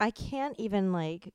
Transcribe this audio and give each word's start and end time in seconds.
I 0.00 0.10
can't 0.10 0.58
even 0.58 0.92
like 0.92 1.34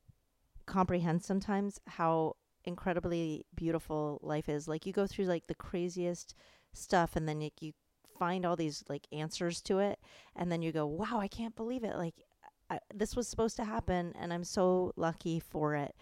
comprehend 0.65 1.23
sometimes 1.23 1.80
how 1.88 2.35
incredibly 2.65 3.46
beautiful 3.56 4.20
life 4.23 4.47
is. 4.47 4.67
Like 4.67 4.86
you 4.86 4.93
go 4.93 5.07
through 5.07 5.25
like 5.25 5.47
the 5.47 5.55
craziest 5.55 6.36
stuff 6.73 7.15
and 7.15 7.28
then 7.28 7.41
like, 7.41 7.62
you 7.62 7.73
find 8.18 8.46
all 8.46 8.55
these 8.55 8.84
like 8.88 9.07
answers 9.12 9.62
to 9.62 9.79
it 9.79 9.99
and 10.36 10.52
then 10.52 10.62
you 10.62 10.71
go, 10.71 10.86
"Wow, 10.86 11.20
I 11.20 11.28
can't 11.28 11.55
believe 11.55 11.84
it." 11.84 11.97
Like 11.97 12.15
I, 12.70 12.79
this 12.94 13.15
was 13.15 13.28
supposed 13.28 13.57
to 13.57 13.65
happen 13.65 14.13
and 14.19 14.31
I'm 14.33 14.44
so 14.44 14.93
lucky 14.95 15.39
for 15.39 15.75
it. 15.75 15.95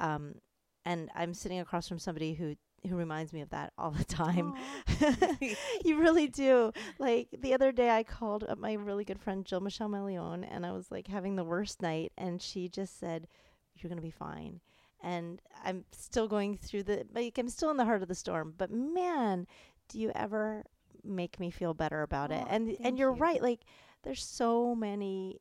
Um 0.00 0.36
and 0.84 1.10
I'm 1.14 1.34
sitting 1.34 1.60
across 1.60 1.88
from 1.88 1.98
somebody 1.98 2.34
who 2.34 2.56
who 2.86 2.96
reminds 2.96 3.32
me 3.32 3.40
of 3.40 3.50
that 3.50 3.72
all 3.78 3.90
the 3.90 4.04
time. 4.04 4.54
you 5.84 5.98
really 5.98 6.26
do. 6.26 6.72
Like 6.98 7.28
the 7.38 7.54
other 7.54 7.72
day, 7.72 7.90
I 7.90 8.02
called 8.02 8.44
up 8.44 8.58
my 8.58 8.74
really 8.74 9.04
good 9.04 9.20
friend 9.20 9.44
Jill 9.44 9.60
Michele 9.60 9.88
Melean, 9.88 10.46
and 10.50 10.64
I 10.64 10.72
was 10.72 10.90
like 10.90 11.06
having 11.06 11.36
the 11.36 11.44
worst 11.44 11.82
night, 11.82 12.12
and 12.16 12.40
she 12.40 12.68
just 12.68 12.98
said, 12.98 13.28
"You're 13.74 13.88
gonna 13.88 14.00
be 14.00 14.10
fine." 14.10 14.60
And 15.02 15.40
I'm 15.64 15.84
still 15.92 16.28
going 16.28 16.56
through 16.56 16.84
the 16.84 17.06
like 17.14 17.38
I'm 17.38 17.48
still 17.48 17.70
in 17.70 17.76
the 17.76 17.84
heart 17.84 18.02
of 18.02 18.08
the 18.08 18.14
storm. 18.14 18.54
But 18.56 18.70
man, 18.70 19.46
do 19.88 19.98
you 20.00 20.10
ever 20.14 20.64
make 21.04 21.38
me 21.38 21.50
feel 21.50 21.74
better 21.74 22.02
about 22.02 22.30
it? 22.32 22.46
And 22.48 22.76
and 22.82 22.98
you're 22.98 23.14
you. 23.14 23.20
right. 23.20 23.42
Like 23.42 23.60
there's 24.02 24.24
so 24.24 24.74
many, 24.74 25.40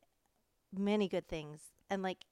many 0.77 1.07
good 1.07 1.27
things, 1.27 1.61
and 1.89 2.01
like 2.03 2.25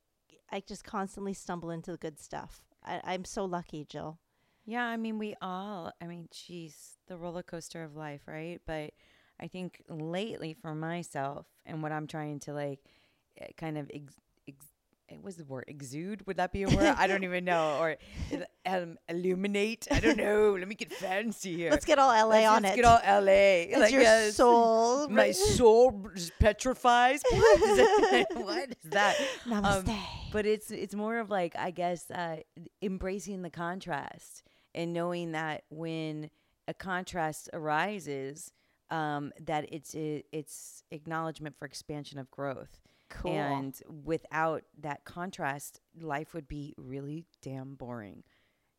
I 0.51 0.61
just 0.61 0.83
constantly 0.83 1.33
stumble 1.33 1.71
into 1.71 1.91
the 1.91 1.97
good 1.97 2.19
stuff. 2.19 2.63
I, 2.83 3.01
I'm 3.03 3.25
so 3.25 3.45
lucky, 3.45 3.85
Jill. 3.85 4.19
Yeah, 4.65 4.85
I 4.85 4.97
mean, 4.97 5.17
we 5.19 5.35
all, 5.41 5.91
I 6.01 6.05
mean, 6.05 6.29
geez, 6.31 6.97
the 7.07 7.17
roller 7.17 7.43
coaster 7.43 7.83
of 7.83 7.95
life, 7.95 8.21
right? 8.27 8.61
But 8.65 8.91
I 9.39 9.47
think 9.47 9.83
lately 9.89 10.53
for 10.53 10.73
myself 10.73 11.45
and 11.65 11.83
what 11.83 11.91
I'm 11.91 12.07
trying 12.07 12.39
to 12.41 12.53
like 12.53 12.79
eh, 13.41 13.47
kind 13.57 13.77
of 13.77 13.91
ex, 13.93 14.13
ex, 14.47 14.65
it 15.09 15.21
was 15.21 15.35
the 15.35 15.43
word 15.43 15.65
exude. 15.67 16.25
Would 16.27 16.37
that 16.37 16.53
be 16.53 16.63
a 16.63 16.69
word? 16.69 16.95
I 16.97 17.07
don't 17.07 17.23
even 17.25 17.43
know. 17.43 17.77
Or 17.79 17.97
um, 18.65 18.97
illuminate. 19.09 19.87
I 19.91 19.99
don't 19.99 20.17
know. 20.17 20.55
Let 20.57 20.67
me 20.67 20.75
get 20.75 20.93
fancy 20.93 21.55
here. 21.55 21.71
Let's 21.71 21.83
get 21.85 21.99
all 21.99 22.09
LA 22.09 22.35
Let's 22.35 22.47
on 22.47 22.61
just 22.61 22.73
it. 22.73 22.75
get 22.77 22.85
all 22.85 23.21
LA. 23.21 23.31
It's 23.31 23.79
like, 23.79 23.91
your 23.91 24.31
soul. 24.31 25.09
My 25.09 25.31
soul 25.31 26.09
just 26.15 26.31
petrifies. 26.39 27.21
What 27.33 27.61
is, 27.61 27.77
that? 27.77 28.25
what 28.35 28.69
is 28.69 28.89
that? 28.91 29.17
Um, 29.51 29.63
Namaste. 29.63 29.97
but 30.31 30.45
it's 30.45 30.71
it's 30.71 30.95
more 30.95 31.17
of 31.19 31.29
like 31.29 31.55
I 31.57 31.71
guess 31.71 32.09
uh, 32.09 32.37
embracing 32.81 33.41
the 33.41 33.49
contrast 33.49 34.43
and 34.75 34.93
knowing 34.93 35.31
that 35.33 35.63
when 35.69 36.29
a 36.67 36.73
contrast 36.73 37.49
arises, 37.53 38.51
um, 38.89 39.31
that 39.41 39.65
it's 39.71 39.95
a, 39.95 40.23
it's 40.31 40.83
acknowledgement 40.91 41.57
for 41.57 41.65
expansion 41.65 42.19
of 42.19 42.29
growth. 42.31 42.79
cool. 43.09 43.31
And 43.31 43.79
without 44.03 44.63
that 44.81 45.05
contrast, 45.05 45.79
life 45.99 46.33
would 46.33 46.47
be 46.47 46.73
really 46.77 47.25
damn 47.41 47.75
boring. 47.75 48.23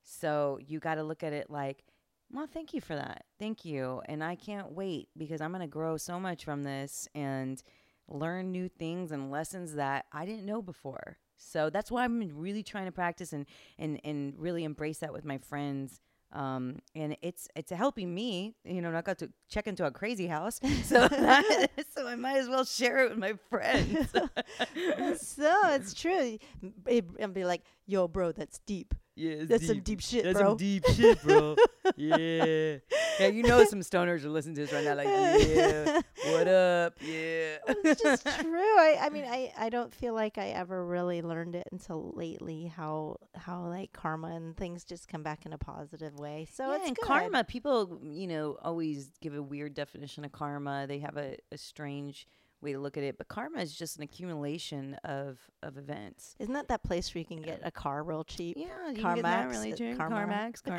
So 0.02 0.58
you 0.64 0.80
got 0.80 0.96
to 0.96 1.02
look 1.02 1.22
at 1.22 1.32
it 1.32 1.50
like, 1.50 1.84
well, 2.32 2.46
thank 2.52 2.74
you 2.74 2.80
for 2.80 2.94
that. 2.94 3.24
Thank 3.38 3.64
you. 3.64 4.02
And 4.06 4.22
I 4.22 4.34
can't 4.34 4.72
wait 4.72 5.08
because 5.16 5.40
I'm 5.40 5.50
going 5.50 5.60
to 5.60 5.66
grow 5.66 5.96
so 5.96 6.18
much 6.18 6.44
from 6.44 6.62
this 6.64 7.08
and 7.14 7.62
learn 8.08 8.50
new 8.50 8.68
things 8.68 9.12
and 9.12 9.30
lessons 9.30 9.74
that 9.74 10.06
I 10.12 10.26
didn't 10.26 10.46
know 10.46 10.60
before. 10.60 11.18
So 11.44 11.70
that's 11.70 11.90
why 11.90 12.04
I'm 12.04 12.20
really 12.34 12.62
trying 12.62 12.86
to 12.86 12.92
practice 12.92 13.32
and 13.32 13.46
and 13.78 14.00
and 14.04 14.34
really 14.38 14.64
embrace 14.64 14.98
that 14.98 15.12
with 15.12 15.24
my 15.24 15.38
friends. 15.38 16.00
Um, 16.32 16.80
and 16.96 17.16
it's 17.22 17.48
it's 17.54 17.70
helping 17.70 18.12
me, 18.12 18.56
you 18.64 18.82
know, 18.82 18.90
not 18.90 19.04
got 19.04 19.18
to 19.18 19.30
check 19.48 19.68
into 19.68 19.86
a 19.86 19.90
crazy 19.92 20.26
house, 20.26 20.60
so 20.84 21.06
that, 21.06 21.70
so 21.94 22.08
I 22.08 22.16
might 22.16 22.38
as 22.38 22.48
well 22.48 22.64
share 22.64 23.04
it 23.04 23.10
with 23.10 23.18
my 23.18 23.34
friends. 23.48 24.10
so 25.20 25.52
it's 25.68 25.94
true. 25.94 26.38
It, 26.86 27.04
and 27.20 27.32
be 27.32 27.44
like, 27.44 27.62
yo, 27.86 28.08
bro, 28.08 28.32
that's 28.32 28.58
deep. 28.66 28.94
Yeah, 29.16 29.44
That's 29.44 29.66
some 29.66 29.80
deep 29.80 30.00
shit, 30.00 30.24
bro? 30.24 30.32
That's 30.32 30.42
bro. 30.42 30.50
some 30.50 30.56
deep 30.56 30.86
shit, 30.86 31.22
bro. 31.22 31.56
yeah, 31.96 32.76
yeah. 33.20 33.26
You 33.28 33.44
know, 33.44 33.64
some 33.64 33.80
stoners 33.80 34.24
are 34.24 34.28
listening 34.28 34.56
to 34.56 34.62
this 34.62 34.72
right 34.72 34.84
now, 34.84 34.94
like, 34.96 35.06
yeah, 35.06 36.00
what 36.32 36.48
up? 36.48 36.94
Yeah, 37.04 37.58
it's 37.68 38.02
just 38.02 38.26
true. 38.40 38.78
I, 38.78 38.98
I 39.02 39.08
mean, 39.10 39.24
I, 39.24 39.52
I 39.56 39.68
don't 39.68 39.94
feel 39.94 40.14
like 40.14 40.38
I 40.38 40.48
ever 40.48 40.84
really 40.84 41.22
learned 41.22 41.54
it 41.54 41.68
until 41.70 42.12
lately. 42.14 42.66
How 42.66 43.18
how 43.36 43.66
like 43.66 43.92
karma 43.92 44.28
and 44.28 44.56
things 44.56 44.84
just 44.84 45.06
come 45.06 45.22
back 45.22 45.46
in 45.46 45.52
a 45.52 45.58
positive 45.58 46.18
way. 46.18 46.48
So 46.52 46.70
yeah, 46.70 46.76
it's 46.76 46.88
and 46.88 46.96
good. 46.96 47.06
karma. 47.06 47.44
People, 47.44 48.00
you 48.02 48.26
know, 48.26 48.56
always 48.62 49.10
give 49.20 49.34
a 49.34 49.42
weird 49.42 49.74
definition 49.74 50.24
of 50.24 50.32
karma. 50.32 50.86
They 50.86 50.98
have 51.00 51.16
a, 51.16 51.36
a 51.52 51.58
strange 51.58 52.26
way 52.64 52.72
to 52.72 52.78
look 52.78 52.96
at 52.96 53.04
it, 53.04 53.18
but 53.18 53.28
karma 53.28 53.58
is 53.60 53.74
just 53.74 53.96
an 53.96 54.02
accumulation 54.02 54.94
of 55.04 55.38
of 55.62 55.76
events. 55.78 56.34
Isn't 56.38 56.54
that 56.54 56.68
that 56.68 56.82
place 56.82 57.14
where 57.14 57.20
you 57.20 57.26
can 57.26 57.42
get 57.42 57.60
a 57.62 57.70
car 57.70 58.02
real 58.02 58.24
cheap? 58.24 58.56
Yeah, 58.58 58.66
you 58.90 59.02
can 59.02 59.14
get 59.16 59.22
that 59.22 59.48
really 59.48 59.72
uh, 59.72 59.76
cheap. 59.76 59.96
Karma- 59.96 60.16
CarMax, 60.16 60.62
the 60.62 60.70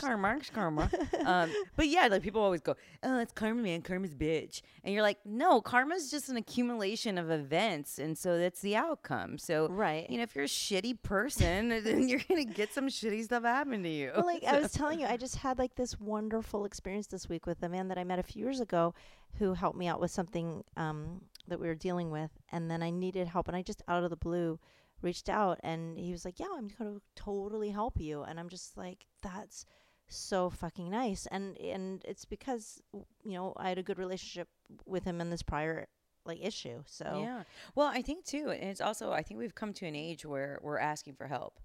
Karma, 0.00 0.40
Karma. 0.52 0.90
um, 1.24 1.50
but 1.76 1.88
yeah, 1.88 2.08
like 2.08 2.22
people 2.22 2.40
always 2.42 2.60
go, 2.60 2.74
"Oh, 3.02 3.18
it's 3.18 3.32
karma, 3.32 3.62
man. 3.62 3.82
Karma's 3.82 4.14
bitch," 4.14 4.62
and 4.82 4.92
you're 4.92 5.02
like, 5.02 5.18
"No, 5.24 5.60
karma's 5.60 6.10
just 6.10 6.28
an 6.28 6.36
accumulation 6.36 7.18
of 7.18 7.30
events, 7.30 7.98
and 7.98 8.16
so 8.16 8.38
that's 8.38 8.60
the 8.60 8.76
outcome." 8.76 9.38
So, 9.38 9.68
Right. 9.68 10.08
you 10.10 10.16
know, 10.16 10.22
if 10.22 10.34
you're 10.34 10.44
a 10.44 10.48
shitty 10.48 11.02
person, 11.02 11.68
then 11.84 12.08
you're 12.08 12.20
gonna 12.28 12.44
get 12.44 12.72
some 12.72 12.88
shitty 12.88 13.24
stuff 13.24 13.44
happen 13.44 13.82
to 13.82 13.88
you. 13.88 14.10
Well, 14.16 14.26
like 14.26 14.44
I 14.44 14.58
was 14.60 14.72
telling 14.78 15.00
you, 15.00 15.06
I 15.06 15.16
just 15.16 15.36
had 15.36 15.58
like 15.58 15.74
this 15.74 15.98
wonderful 16.00 16.64
experience 16.64 17.06
this 17.06 17.28
week 17.28 17.46
with 17.46 17.62
a 17.62 17.68
man 17.68 17.88
that 17.88 17.98
I 17.98 18.04
met 18.04 18.18
a 18.18 18.22
few 18.22 18.42
years 18.42 18.60
ago, 18.60 18.94
who 19.38 19.54
helped 19.54 19.78
me 19.78 19.86
out 19.88 20.00
with 20.00 20.10
something 20.10 20.64
um, 20.76 21.22
that 21.46 21.60
we 21.60 21.68
were 21.68 21.74
dealing 21.74 22.10
with, 22.10 22.30
and 22.50 22.70
then 22.70 22.82
I 22.82 22.90
needed 22.90 23.28
help, 23.28 23.48
and 23.48 23.56
I 23.56 23.62
just 23.62 23.82
out 23.88 24.04
of 24.04 24.10
the 24.10 24.16
blue 24.16 24.58
reached 25.00 25.28
out, 25.28 25.58
and 25.62 25.98
he 25.98 26.12
was 26.12 26.24
like, 26.24 26.40
"Yeah, 26.40 26.46
I'm 26.56 26.68
going 26.68 26.96
to 26.96 27.02
totally 27.14 27.70
help 27.70 28.00
you," 28.00 28.22
and 28.22 28.38
I'm 28.38 28.48
just 28.48 28.76
like, 28.76 29.06
"That's." 29.22 29.64
so 30.10 30.48
fucking 30.48 30.88
nice 30.88 31.26
and 31.30 31.58
and 31.58 32.02
it's 32.06 32.24
because 32.24 32.80
you 32.94 33.34
know 33.34 33.52
I 33.58 33.68
had 33.68 33.76
a 33.76 33.82
good 33.82 33.98
relationship 33.98 34.48
with 34.86 35.04
him 35.04 35.20
in 35.20 35.28
this 35.28 35.42
prior 35.42 35.86
like 36.24 36.38
issue 36.42 36.82
so 36.86 37.22
Yeah. 37.24 37.42
Well, 37.74 37.88
I 37.88 38.02
think 38.02 38.24
too, 38.24 38.50
and 38.50 38.70
it's 38.70 38.80
also 38.80 39.12
I 39.12 39.22
think 39.22 39.38
we've 39.38 39.54
come 39.54 39.72
to 39.74 39.86
an 39.86 39.96
age 39.96 40.24
where 40.24 40.58
we're 40.62 40.78
asking 40.78 41.14
for 41.14 41.26
help. 41.26 41.58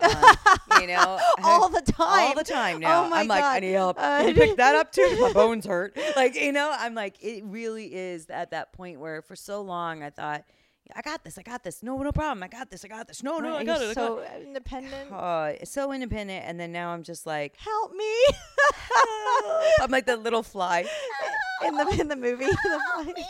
Um, 0.00 0.80
you 0.80 0.86
know, 0.86 1.18
all 1.42 1.68
the 1.68 1.80
time 1.80 2.28
all 2.28 2.34
the 2.34 2.44
time 2.44 2.80
now. 2.80 3.04
Oh 3.04 3.10
I'm 3.12 3.26
like, 3.26 3.42
I 3.42 3.60
need 3.60 3.72
help. 3.72 3.98
Uh, 3.98 4.18
Can 4.18 4.28
you 4.28 4.34
pick 4.34 4.56
that 4.56 4.74
up 4.74 4.92
too? 4.92 5.18
My 5.20 5.32
bones 5.34 5.66
hurt. 5.66 5.96
Like, 6.16 6.34
you 6.36 6.52
know, 6.52 6.74
I'm 6.76 6.94
like, 6.94 7.22
it 7.22 7.44
really 7.44 7.94
is 7.94 8.28
at 8.30 8.52
that 8.52 8.72
point 8.72 9.00
where 9.00 9.22
for 9.22 9.36
so 9.36 9.60
long 9.62 10.02
I 10.02 10.10
thought, 10.10 10.44
I 10.94 11.02
got 11.02 11.22
this, 11.24 11.36
I 11.36 11.42
got 11.42 11.64
this. 11.64 11.82
No, 11.82 11.98
no 11.98 12.12
problem. 12.12 12.42
I 12.42 12.48
got 12.48 12.70
this, 12.70 12.84
I 12.84 12.88
got 12.88 13.08
this. 13.08 13.22
No, 13.22 13.38
no, 13.38 13.56
I 13.56 13.64
got 13.64 13.82
it. 13.82 13.84
I 13.90 13.94
got 13.94 13.94
so 13.94 14.18
it. 14.18 14.42
independent 14.46 15.12
Uh, 15.12 15.64
so 15.64 15.92
independent, 15.92 16.44
and 16.46 16.58
then 16.58 16.72
now 16.72 16.90
I'm 16.90 17.02
just 17.02 17.26
like, 17.26 17.56
help 17.58 17.92
me 17.92 18.14
I'm 19.80 19.90
like 19.90 20.06
the 20.06 20.16
little 20.16 20.42
fly. 20.42 20.86
in 21.66 21.74
the 21.74 21.96
in 22.00 22.08
the 22.08 22.16
movie 22.16 22.46
the 22.46 23.24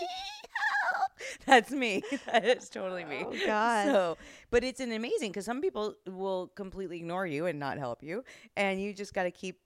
That's 1.46 1.70
me. 1.70 2.02
That 2.26 2.44
is 2.44 2.68
totally 2.68 3.04
me. 3.04 3.24
Oh, 3.26 3.34
God. 3.46 3.86
So, 3.86 4.18
but 4.50 4.64
it's 4.64 4.81
an 4.81 4.92
amazing 4.92 5.31
because 5.31 5.44
some 5.44 5.60
people 5.60 5.94
will 6.06 6.48
completely 6.54 6.98
ignore 6.98 7.26
you 7.26 7.47
and 7.47 7.59
not 7.59 7.78
help 7.78 8.03
you, 8.03 8.25
and 8.56 8.81
you 8.81 8.92
just 8.92 9.14
got 9.14 9.25
to 9.25 9.31
keep, 9.31 9.60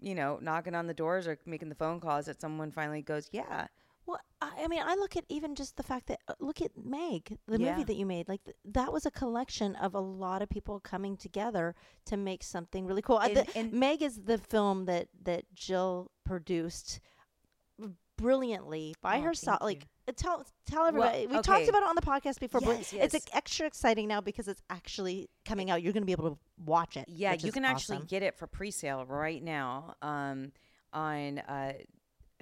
you 0.00 0.14
know, 0.14 0.38
knocking 0.42 0.74
on 0.74 0.86
the 0.86 0.94
doors 0.94 1.26
or 1.26 1.38
making 1.46 1.68
the 1.68 1.74
phone 1.74 2.00
calls 2.00 2.26
that 2.26 2.40
someone 2.40 2.70
finally 2.70 3.02
goes, 3.02 3.28
yeah, 3.32 3.66
Well, 4.06 4.18
I, 4.40 4.64
I 4.64 4.68
mean, 4.68 4.82
I 4.84 4.94
look 4.96 5.16
at 5.16 5.24
even 5.28 5.54
just 5.54 5.76
the 5.76 5.82
fact 5.84 6.06
that 6.08 6.18
uh, 6.26 6.34
look 6.40 6.60
at 6.60 6.72
Meg, 6.76 7.38
the 7.46 7.60
Yeah. 7.60 7.70
movie 7.72 7.84
that 7.84 7.94
you 7.96 8.04
made. 8.04 8.28
Like 8.28 8.42
th- 8.44 8.56
that 8.64 8.92
was 8.92 9.06
a 9.06 9.10
collection 9.12 9.76
of 9.76 9.94
a 9.94 10.00
lot 10.00 10.42
of 10.42 10.48
people 10.48 10.80
coming 10.80 11.16
together 11.16 11.74
to 12.06 12.16
make 12.16 12.42
something 12.42 12.84
really 12.84 13.02
cool. 13.02 13.18
Uh, 13.18 13.28
And- 13.28 13.36
the- 13.36 13.56
and- 13.58 13.72
Meg 13.72 14.02
is 14.02 14.22
the 14.24 14.38
film 14.38 14.86
that 14.86 15.06
that 15.22 15.44
Jill 15.54 16.10
produced 16.24 16.98
brilliantly 18.16 18.94
by 19.02 19.18
Oh, 19.18 19.22
herself. 19.22 19.58
Like 19.62 19.86
uh, 20.01 20.01
tell 20.16 20.44
tell 20.66 20.86
everybody. 20.86 21.26
we 21.26 21.40
talked 21.42 21.68
about 21.68 21.82
it 21.82 21.88
on 21.88 21.94
the 21.94 22.02
podcast 22.02 22.40
before, 22.40 22.60
but 22.60 22.92
Yes, 22.92 23.14
it's 23.14 23.26
extra 23.32 23.66
exciting 23.66 24.08
now 24.08 24.20
because 24.20 24.48
it's 24.48 24.62
actually 24.70 25.28
coming 25.44 25.70
out. 25.70 25.82
You're 25.82 25.92
going 25.92 26.02
to 26.02 26.06
be 26.06 26.12
able 26.12 26.30
to 26.30 26.38
watch 26.64 26.96
it. 26.96 27.04
yeah, 27.08 27.32
you 27.34 27.48
is 27.48 27.54
can 27.54 27.64
actually 27.64 28.00
get 28.06 28.22
it 28.22 28.36
for 28.36 28.46
pre-sale 28.46 29.04
right 29.06 29.42
now 29.42 29.94
um, 30.02 30.52
on 30.92 31.38
uh, 31.38 31.72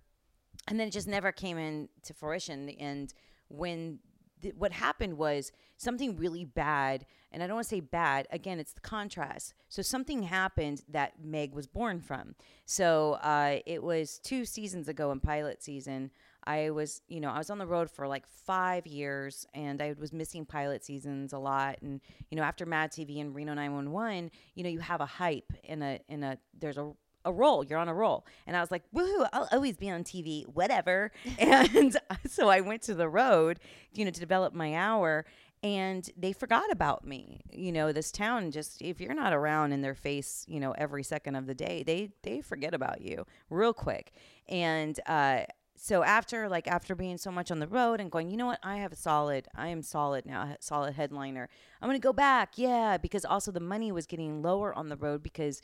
And 0.68 0.80
then 0.80 0.88
it 0.88 0.92
just 0.92 1.08
never 1.08 1.32
came 1.32 1.58
into 1.58 2.14
fruition. 2.14 2.70
And 2.80 3.14
when 3.50 4.00
th- 4.46 4.56
what 4.56 4.72
happened 4.72 5.18
was 5.18 5.52
something 5.78 6.16
really 6.18 6.46
bad, 6.46 7.06
and 7.32 7.42
I 7.42 7.48
don't 7.48 7.56
want 7.56 7.66
to 7.66 7.76
say 7.76 7.80
bad. 7.80 8.28
Again, 8.32 8.60
it's 8.60 8.74
the 8.74 8.82
contrast. 8.82 9.54
So 9.70 9.82
something 9.82 10.24
happened 10.24 10.84
that 10.90 11.14
Meg 11.24 11.54
was 11.54 11.66
born 11.66 12.00
from. 12.00 12.36
So 12.66 13.14
uh, 13.24 13.58
it 13.66 13.82
was 13.82 14.20
two 14.20 14.46
seasons 14.46 14.88
ago 14.88 15.12
in 15.12 15.20
pilot 15.20 15.64
season. 15.64 16.12
I 16.44 16.70
was, 16.70 17.02
you 17.08 17.20
know, 17.20 17.32
I 17.32 17.40
was 17.40 17.50
on 17.50 17.58
the 17.58 17.66
road 17.66 17.90
for 17.90 18.08
like 18.08 18.28
five 18.28 18.86
years, 18.86 19.48
and 19.56 19.82
I 19.82 19.96
was 20.00 20.14
missing 20.14 20.46
pilot 20.46 20.86
seasons 20.86 21.34
a 21.34 21.40
lot. 21.40 21.78
And 21.82 22.02
you 22.30 22.38
know, 22.38 22.44
after 22.44 22.68
Mad 22.68 22.92
TV 22.92 23.20
and 23.20 23.34
Reno 23.34 23.56
911, 23.56 24.30
you 24.54 24.64
know, 24.64 24.70
you 24.70 24.80
have 24.80 25.02
a 25.02 25.08
hype 25.08 25.52
in 25.64 25.82
a 25.82 26.00
in 26.08 26.24
a 26.24 26.38
there's 26.58 26.78
a 26.78 26.92
a 27.26 27.34
role. 27.34 27.66
You're 27.66 27.80
on 27.80 27.90
a 27.90 27.94
roll. 27.94 28.26
And 28.48 28.56
I 28.56 28.62
was 28.62 28.72
like, 28.72 28.84
woohoo, 28.96 29.28
I'll 29.34 29.50
always 29.52 29.76
be 29.76 29.90
on 29.90 30.04
TV, 30.04 30.46
whatever. 30.48 31.12
and 31.40 31.98
so 32.28 32.50
I 32.50 32.62
went 32.62 32.84
to 32.84 32.94
the 32.96 33.10
road, 33.10 33.60
you 33.94 34.06
know, 34.06 34.12
to 34.12 34.20
develop 34.20 34.54
my 34.54 34.76
hour. 34.76 35.26
And 35.64 36.08
they 36.16 36.32
forgot 36.32 36.72
about 36.72 37.08
me. 37.08 37.42
You 37.52 37.72
know, 37.72 37.92
this 37.92 38.12
town 38.12 38.52
just 38.52 38.82
if 38.82 39.02
you're 39.02 39.16
not 39.16 39.34
around 39.34 39.72
in 39.72 39.82
their 39.82 39.96
face, 39.96 40.46
you 40.48 40.60
know, 40.60 40.74
every 40.78 41.04
second 41.04 41.36
of 41.36 41.48
the 41.48 41.56
day, 41.56 41.82
they 41.84 42.12
they 42.22 42.42
forget 42.42 42.74
about 42.74 43.02
you 43.02 43.26
real 43.50 43.74
quick. 43.74 44.12
And 44.48 45.00
uh 45.08 45.46
so 45.78 46.04
after 46.04 46.48
like 46.48 46.68
after 46.68 46.96
being 46.96 47.18
so 47.18 47.32
much 47.32 47.52
on 47.52 47.60
the 47.60 47.68
road 47.68 48.00
and 48.00 48.12
going, 48.12 48.30
you 48.30 48.38
know 48.38 48.46
what, 48.46 48.60
I 48.64 48.78
have 48.78 48.92
a 48.92 48.96
solid, 48.96 49.48
I 49.56 49.68
am 49.68 49.82
solid 49.82 50.26
now, 50.26 50.56
solid 50.60 50.94
headliner. 50.94 51.50
I'm 51.82 51.90
gonna 51.90 52.00
go 52.00 52.14
back, 52.14 52.54
yeah, 52.58 52.98
because 52.98 53.26
also 53.26 53.52
the 53.52 53.60
money 53.60 53.92
was 53.92 54.06
getting 54.06 54.42
lower 54.42 54.74
on 54.74 54.90
the 54.90 54.96
road 54.96 55.22
because 55.22 55.62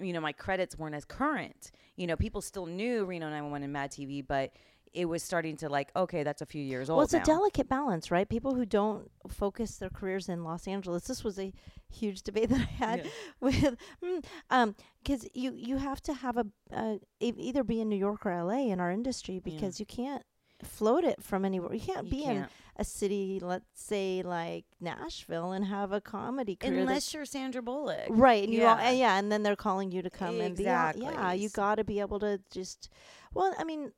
you 0.00 0.12
know, 0.12 0.20
my 0.20 0.32
credits 0.32 0.76
weren't 0.76 0.94
as 0.94 1.04
current. 1.04 1.70
You 1.96 2.06
know, 2.06 2.16
people 2.16 2.40
still 2.40 2.66
knew 2.66 3.04
Reno 3.04 3.26
911 3.26 3.64
and 3.64 3.72
Mad 3.72 3.90
TV, 3.90 4.26
but 4.26 4.52
it 4.92 5.04
was 5.06 5.22
starting 5.22 5.56
to 5.58 5.68
like, 5.68 5.90
okay, 5.94 6.22
that's 6.22 6.40
a 6.40 6.46
few 6.46 6.62
years 6.62 6.88
old. 6.88 6.96
Well, 6.96 7.04
it's 7.04 7.12
now. 7.12 7.20
a 7.20 7.24
delicate 7.24 7.68
balance, 7.68 8.10
right? 8.10 8.26
People 8.28 8.54
who 8.54 8.64
don't 8.64 9.10
focus 9.28 9.76
their 9.76 9.90
careers 9.90 10.28
in 10.28 10.42
Los 10.42 10.66
Angeles. 10.66 11.04
This 11.04 11.22
was 11.22 11.38
a 11.38 11.52
huge 11.88 12.22
debate 12.22 12.48
that 12.50 12.60
I 12.60 12.84
had 12.84 12.98
Yeah. 13.04 13.10
with, 13.40 13.76
mm, 14.02 14.24
um, 14.50 14.74
because 15.02 15.26
you 15.34 15.52
you 15.54 15.76
have 15.76 16.02
to 16.02 16.14
have 16.14 16.36
a 16.38 16.46
uh, 16.72 16.96
e- 17.20 17.34
either 17.36 17.62
be 17.62 17.80
in 17.80 17.88
New 17.88 17.96
York 17.96 18.24
or 18.24 18.32
L.A. 18.32 18.70
in 18.70 18.80
our 18.80 18.90
industry 18.90 19.38
because 19.38 19.78
you 19.78 19.86
can't 19.86 20.22
float 20.62 21.04
it 21.04 21.22
from 21.22 21.44
anywhere. 21.44 21.72
You 21.74 21.80
can't 21.80 22.06
You 22.06 22.10
be 22.10 22.24
in 22.24 22.36
can't. 22.40 22.52
a 22.76 22.84
city, 22.84 23.38
let's 23.42 23.64
say 23.74 24.22
like 24.24 24.64
Nashville, 24.80 25.52
and 25.52 25.64
have 25.66 25.92
a 25.92 26.00
comedy 26.00 26.56
career. 26.56 26.80
unless 26.80 27.12
you're 27.14 27.24
Sandra 27.24 27.62
Bullock. 27.62 28.06
Right, 28.10 28.44
and 28.44 28.52
you 28.52 28.64
all, 28.64 28.76
Yeah. 28.76 28.88
and 28.88 28.98
yeah, 28.98 29.18
and 29.18 29.30
then 29.32 29.42
they're 29.42 29.56
calling 29.56 29.90
you 29.92 30.02
to 30.02 30.10
come 30.10 30.40
and 30.40 30.56
be. 30.56 30.64
Yeah, 30.64 31.32
you 31.32 31.48
got 31.50 31.76
to 31.76 31.84
be 31.84 32.00
able 32.00 32.18
to 32.20 32.40
just. 32.50 32.88
Well, 33.34 33.54
I 33.58 33.64
mean, 33.64 33.92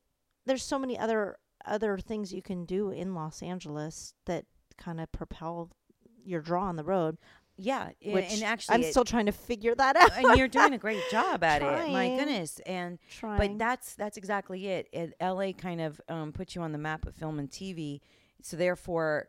there's 0.46 0.62
so 0.62 0.78
many 0.78 0.98
other 0.98 1.36
other 1.64 1.98
things 1.98 2.32
you 2.32 2.40
can 2.42 2.64
do 2.64 2.90
in 2.90 3.14
Los 3.14 3.42
Angeles 3.42 4.14
that 4.26 4.46
kind 4.78 5.00
of 5.00 5.10
propel 5.12 5.70
your 6.24 6.40
draw 6.40 6.64
on 6.64 6.76
the 6.76 6.84
road. 6.84 7.18
Yeah, 7.60 7.90
and, 8.04 8.14
Which 8.14 8.32
and 8.32 8.44
actually, 8.44 8.74
I'm 8.76 8.82
it- 8.82 8.90
still 8.92 9.04
trying 9.04 9.26
to 9.26 9.32
figure 9.32 9.74
that 9.74 9.96
out. 9.96 10.12
and 10.16 10.38
you're 10.38 10.46
doing 10.48 10.72
a 10.74 10.78
great 10.86 11.02
job 11.10 11.42
at 11.42 11.60
it. 11.60 11.92
My 11.92 12.08
goodness, 12.08 12.60
and 12.64 12.98
trying. 13.10 13.38
but 13.38 13.58
that's 13.58 13.94
that's 13.96 14.16
exactly 14.16 14.66
it. 14.68 14.88
it 14.92 15.14
LA 15.20 15.52
kind 15.52 15.80
of 15.80 16.00
um, 16.08 16.32
puts 16.32 16.54
you 16.54 16.62
on 16.62 16.70
the 16.72 16.78
map 16.78 17.04
of 17.06 17.14
film 17.16 17.38
and 17.40 17.50
TV, 17.50 18.00
so 18.42 18.56
therefore, 18.56 19.28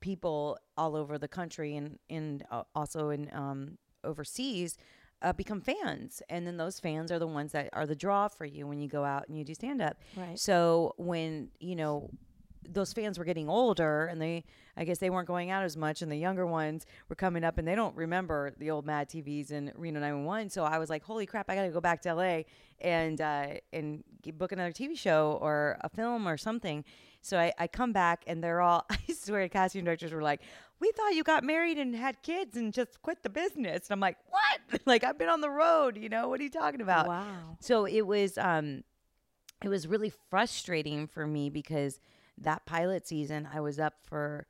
people 0.00 0.58
all 0.76 0.94
over 0.94 1.16
the 1.18 1.28
country 1.28 1.76
and 1.76 1.98
and 2.10 2.44
uh, 2.50 2.64
also 2.74 3.08
in 3.10 3.30
um, 3.32 3.78
overseas 4.04 4.76
uh, 5.22 5.32
become 5.32 5.60
fans, 5.60 6.22
and 6.28 6.46
then 6.46 6.56
those 6.58 6.80
fans 6.80 7.10
are 7.10 7.18
the 7.18 7.26
ones 7.26 7.52
that 7.52 7.70
are 7.72 7.86
the 7.86 7.96
draw 7.96 8.28
for 8.28 8.44
you 8.44 8.66
when 8.66 8.78
you 8.80 8.88
go 8.88 9.04
out 9.04 9.26
and 9.28 9.38
you 9.38 9.44
do 9.44 9.54
stand 9.54 9.80
up. 9.80 9.96
right. 10.16 10.38
So 10.38 10.94
when 10.98 11.48
you 11.60 11.76
know 11.76 12.10
those 12.68 12.92
fans 12.92 13.18
were 13.18 13.24
getting 13.24 13.48
older 13.48 14.06
and 14.06 14.20
they 14.20 14.44
I 14.76 14.84
guess 14.84 14.98
they 14.98 15.10
weren't 15.10 15.26
going 15.26 15.50
out 15.50 15.64
as 15.64 15.76
much 15.76 16.02
and 16.02 16.10
the 16.10 16.16
younger 16.16 16.46
ones 16.46 16.86
were 17.08 17.16
coming 17.16 17.44
up 17.44 17.58
and 17.58 17.66
they 17.66 17.74
don't 17.74 17.94
remember 17.96 18.52
the 18.58 18.70
old 18.70 18.86
Mad 18.86 19.08
TVs 19.08 19.50
and 19.50 19.72
Reno 19.76 20.00
911 20.00 20.50
so 20.50 20.64
I 20.64 20.78
was 20.78 20.90
like 20.90 21.02
holy 21.02 21.26
crap 21.26 21.50
I 21.50 21.54
got 21.54 21.62
to 21.62 21.70
go 21.70 21.80
back 21.80 22.02
to 22.02 22.14
LA 22.14 22.42
and 22.80 23.20
uh 23.20 23.46
and 23.72 24.04
book 24.34 24.52
another 24.52 24.72
TV 24.72 24.96
show 24.96 25.38
or 25.40 25.78
a 25.80 25.88
film 25.88 26.28
or 26.28 26.36
something. 26.36 26.84
So 27.22 27.38
I, 27.38 27.52
I 27.58 27.66
come 27.66 27.92
back 27.92 28.24
and 28.26 28.42
they're 28.42 28.60
all 28.60 28.84
I 28.90 28.98
swear 29.12 29.48
casting 29.48 29.84
directors 29.84 30.12
were 30.12 30.22
like 30.22 30.40
we 30.80 30.90
thought 30.92 31.14
you 31.14 31.22
got 31.22 31.44
married 31.44 31.78
and 31.78 31.94
had 31.94 32.22
kids 32.22 32.56
and 32.56 32.72
just 32.72 33.02
quit 33.02 33.22
the 33.22 33.28
business. 33.30 33.88
And 33.88 33.92
I'm 33.92 34.00
like 34.00 34.16
what? 34.28 34.80
Like 34.86 35.04
I've 35.04 35.18
been 35.18 35.28
on 35.28 35.40
the 35.40 35.50
road 35.50 35.96
you 35.96 36.08
know? 36.08 36.28
What 36.28 36.40
are 36.40 36.44
you 36.44 36.50
talking 36.50 36.80
about? 36.80 37.06
Wow. 37.08 37.56
so 37.60 37.86
it 37.86 38.02
was 38.02 38.38
um 38.38 38.84
it 39.62 39.68
was 39.68 39.86
really 39.86 40.12
frustrating 40.30 41.06
for 41.06 41.26
me 41.26 41.50
because 41.50 42.00
that 42.40 42.66
pilot 42.66 43.06
season 43.06 43.48
I 43.52 43.60
was 43.60 43.78
up 43.78 43.94
for 44.02 44.46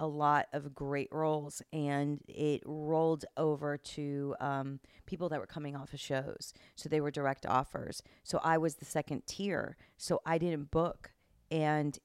a 0.00 0.06
lot 0.06 0.46
of 0.52 0.74
great 0.74 1.08
roles 1.12 1.62
and 1.72 2.20
it 2.26 2.62
rolled 2.66 3.24
over 3.36 3.76
to 3.76 4.34
um, 4.40 4.80
people 5.06 5.28
that 5.28 5.38
were 5.38 5.46
coming 5.46 5.76
off 5.76 5.92
of 5.92 6.00
shows. 6.00 6.52
So 6.74 6.88
they 6.88 7.00
were 7.00 7.12
direct 7.12 7.46
offers. 7.46 8.02
So 8.24 8.40
i 8.42 8.58
was 8.58 8.76
the 8.76 8.84
second 8.84 9.26
tier. 9.26 9.76
So 9.96 10.20
i 10.26 10.38
didn't 10.38 10.70
book 10.70 11.12
and 11.50 11.98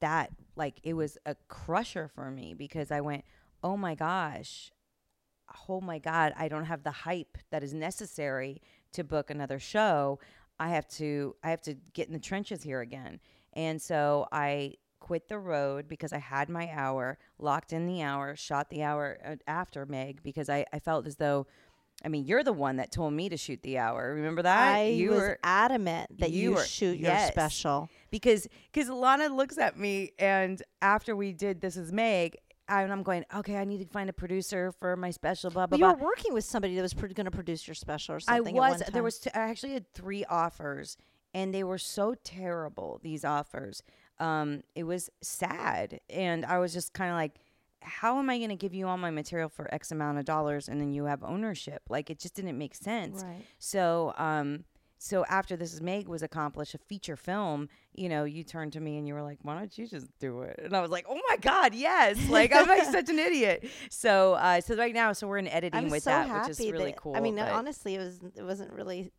that 0.00 0.30
like 0.56 0.80
it 0.82 0.94
was 0.94 1.18
a 1.26 1.36
crusher 1.48 2.08
for 2.08 2.30
me 2.30 2.54
because 2.54 2.90
i 2.90 2.98
went 3.00 3.22
oh 3.62 3.76
my 3.76 3.94
gosh 3.94 4.72
oh 5.68 5.82
my 5.82 5.98
god 5.98 6.32
i 6.38 6.48
don't 6.48 6.64
have 6.64 6.82
the 6.82 6.90
hype 6.90 7.36
that 7.50 7.62
is 7.62 7.74
necessary 7.74 8.62
to 8.92 9.04
book 9.04 9.28
another 9.28 9.58
show. 9.58 10.18
I 10.58 10.70
have 10.70 10.88
to 10.88 11.36
i 11.44 11.50
have 11.50 11.60
to 11.62 11.74
get 11.92 12.08
in 12.08 12.14
the 12.14 12.18
trenches 12.18 12.62
here 12.62 12.80
again. 12.80 13.20
And 13.52 13.80
so 13.80 14.26
i 14.32 14.74
quit 15.06 15.28
the 15.28 15.38
road 15.38 15.86
because 15.86 16.12
i 16.12 16.18
had 16.18 16.48
my 16.48 16.68
hour 16.72 17.16
locked 17.38 17.72
in 17.72 17.86
the 17.86 18.02
hour 18.02 18.34
shot 18.34 18.70
the 18.70 18.82
hour 18.82 19.18
uh, 19.24 19.36
after 19.46 19.86
meg 19.86 20.20
because 20.22 20.48
i, 20.48 20.64
I 20.72 20.78
felt 20.80 21.06
as 21.06 21.16
though 21.16 21.46
i 22.04 22.08
mean 22.08 22.24
you're 22.24 22.42
the 22.42 22.52
one 22.52 22.76
that 22.80 22.90
told 22.90 23.12
me 23.12 23.28
to 23.28 23.36
shoot 23.36 23.60
the 23.62 23.78
hour. 23.78 24.14
Remember 24.14 24.42
that? 24.42 24.74
I 24.74 24.82
you 25.02 25.10
was 25.10 25.20
were 25.20 25.38
adamant 25.44 26.18
that 26.18 26.30
you 26.32 26.42
you, 26.42 26.52
were- 26.56 26.64
shoot 26.64 26.98
your 26.98 27.16
special. 27.28 27.88
because 28.10 28.48
because 28.72 28.88
Lahna 28.90 29.26
looks 29.40 29.56
at 29.58 29.78
me 29.78 30.10
and 30.18 30.60
after 30.82 31.14
we 31.14 31.32
did 31.32 31.60
this 31.60 31.76
is 31.76 31.92
Meg 31.92 32.36
I- 32.68 32.82
and 32.82 32.92
I'm 32.92 33.04
going 33.04 33.24
okay 33.40 33.56
I 33.56 33.64
need 33.64 33.80
to 33.86 33.86
find 33.98 34.10
a 34.10 34.12
producer 34.24 34.72
for 34.80 34.96
my 34.96 35.10
special 35.12 35.50
blah 35.50 35.66
blah 35.66 35.76
But 35.76 35.78
you 35.78 35.84
blah. 35.86 35.94
were 35.94 36.04
working 36.12 36.32
with 36.34 36.44
somebody 36.44 36.74
that 36.76 36.82
was 36.82 36.94
pr- 36.94 37.06
going 37.18 37.30
to 37.32 37.36
produce 37.40 37.62
your 37.68 37.74
special 37.76 38.14
or 38.16 38.20
I 38.26 38.36
something. 38.38 38.56
at 38.56 38.60
was 38.60 38.82
there 38.92 39.02
was 39.04 39.18
t- 39.20 39.30
I 39.34 39.42
actually 39.50 39.74
had 39.78 39.86
three 39.94 40.24
offers 40.26 40.96
and 41.32 41.54
they 41.54 41.64
were 41.64 41.78
so 41.78 42.14
terrible 42.24 42.98
these 43.08 43.24
offers 43.24 43.82
um 44.18 44.62
it 44.74 44.84
was 44.84 45.10
sad 45.22 46.00
and 46.10 46.44
I 46.44 46.58
was 46.58 46.72
just 46.72 46.92
kind 46.92 47.10
of 47.10 47.16
like 47.16 47.36
how 47.82 48.18
am 48.18 48.28
I 48.28 48.38
going 48.38 48.50
to 48.50 48.56
give 48.56 48.74
you 48.74 48.88
all 48.88 48.96
my 48.96 49.10
material 49.10 49.48
for 49.48 49.72
X 49.72 49.92
amount 49.92 50.18
of 50.18 50.24
dollars 50.24 50.68
and 50.68 50.80
then 50.80 50.92
you 50.92 51.04
have 51.04 51.22
ownership 51.22 51.82
like 51.88 52.10
it 52.10 52.18
just 52.18 52.34
didn't 52.34 52.58
make 52.58 52.74
sense 52.74 53.22
right. 53.22 53.44
so, 53.58 54.12
um, 54.16 54.64
so 54.98 55.24
after 55.26 55.56
this 55.56 55.74
is 55.74 55.80
Meg 55.80 56.08
was 56.08 56.22
accomplished, 56.22 56.74
a 56.74 56.78
feature 56.78 57.16
film, 57.16 57.68
you 57.94 58.08
know, 58.08 58.24
you 58.24 58.42
turned 58.42 58.72
to 58.72 58.80
me 58.80 58.96
and 58.96 59.06
you 59.06 59.14
were 59.14 59.22
like, 59.22 59.38
"Why 59.42 59.58
don't 59.58 59.76
you 59.76 59.86
just 59.86 60.06
do 60.18 60.40
it?" 60.40 60.58
And 60.64 60.74
I 60.74 60.80
was 60.80 60.90
like, 60.90 61.04
"Oh 61.08 61.20
my 61.28 61.36
God, 61.36 61.74
yes!" 61.74 62.28
Like 62.28 62.50
I'm 62.52 62.66
like 62.66 62.84
such 62.90 63.10
an 63.10 63.18
idiot. 63.18 63.68
So, 63.90 64.34
uh, 64.34 64.60
so 64.62 64.74
right 64.74 64.94
now, 64.94 65.12
so 65.12 65.28
we're 65.28 65.38
in 65.38 65.48
editing 65.48 65.78
I'm 65.78 65.90
with 65.90 66.04
so 66.04 66.10
that, 66.10 66.48
which 66.48 66.58
is 66.58 66.72
really 66.72 66.94
cool. 66.96 67.14
I 67.14 67.20
mean, 67.20 67.38
honestly, 67.38 67.94
it 67.94 67.98
was 67.98 68.20
it 68.36 68.42
wasn't 68.42 68.72
really 68.72 69.12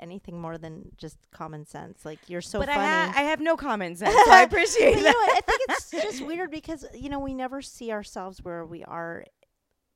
anything 0.00 0.40
more 0.40 0.58
than 0.58 0.90
just 0.96 1.18
common 1.30 1.64
sense. 1.66 2.04
Like 2.04 2.18
you're 2.28 2.40
so 2.40 2.58
but 2.58 2.68
I, 2.68 2.74
funny. 2.74 2.86
ha- 2.86 3.12
I 3.16 3.22
have 3.24 3.40
no 3.40 3.56
comments, 3.56 4.00
so 4.00 4.06
I 4.06 4.42
appreciate 4.48 4.94
But 4.94 4.98
you 4.98 5.04
know? 5.04 5.10
I 5.10 5.40
think 5.44 5.60
it's 5.68 5.90
just 5.90 6.20
weird 6.24 6.50
because 6.50 6.84
you 6.94 7.08
know 7.08 7.18
we 7.18 7.34
never 7.34 7.62
see 7.62 7.92
ourselves 7.92 8.42
where 8.42 8.64
we 8.64 8.84
are 8.84 9.24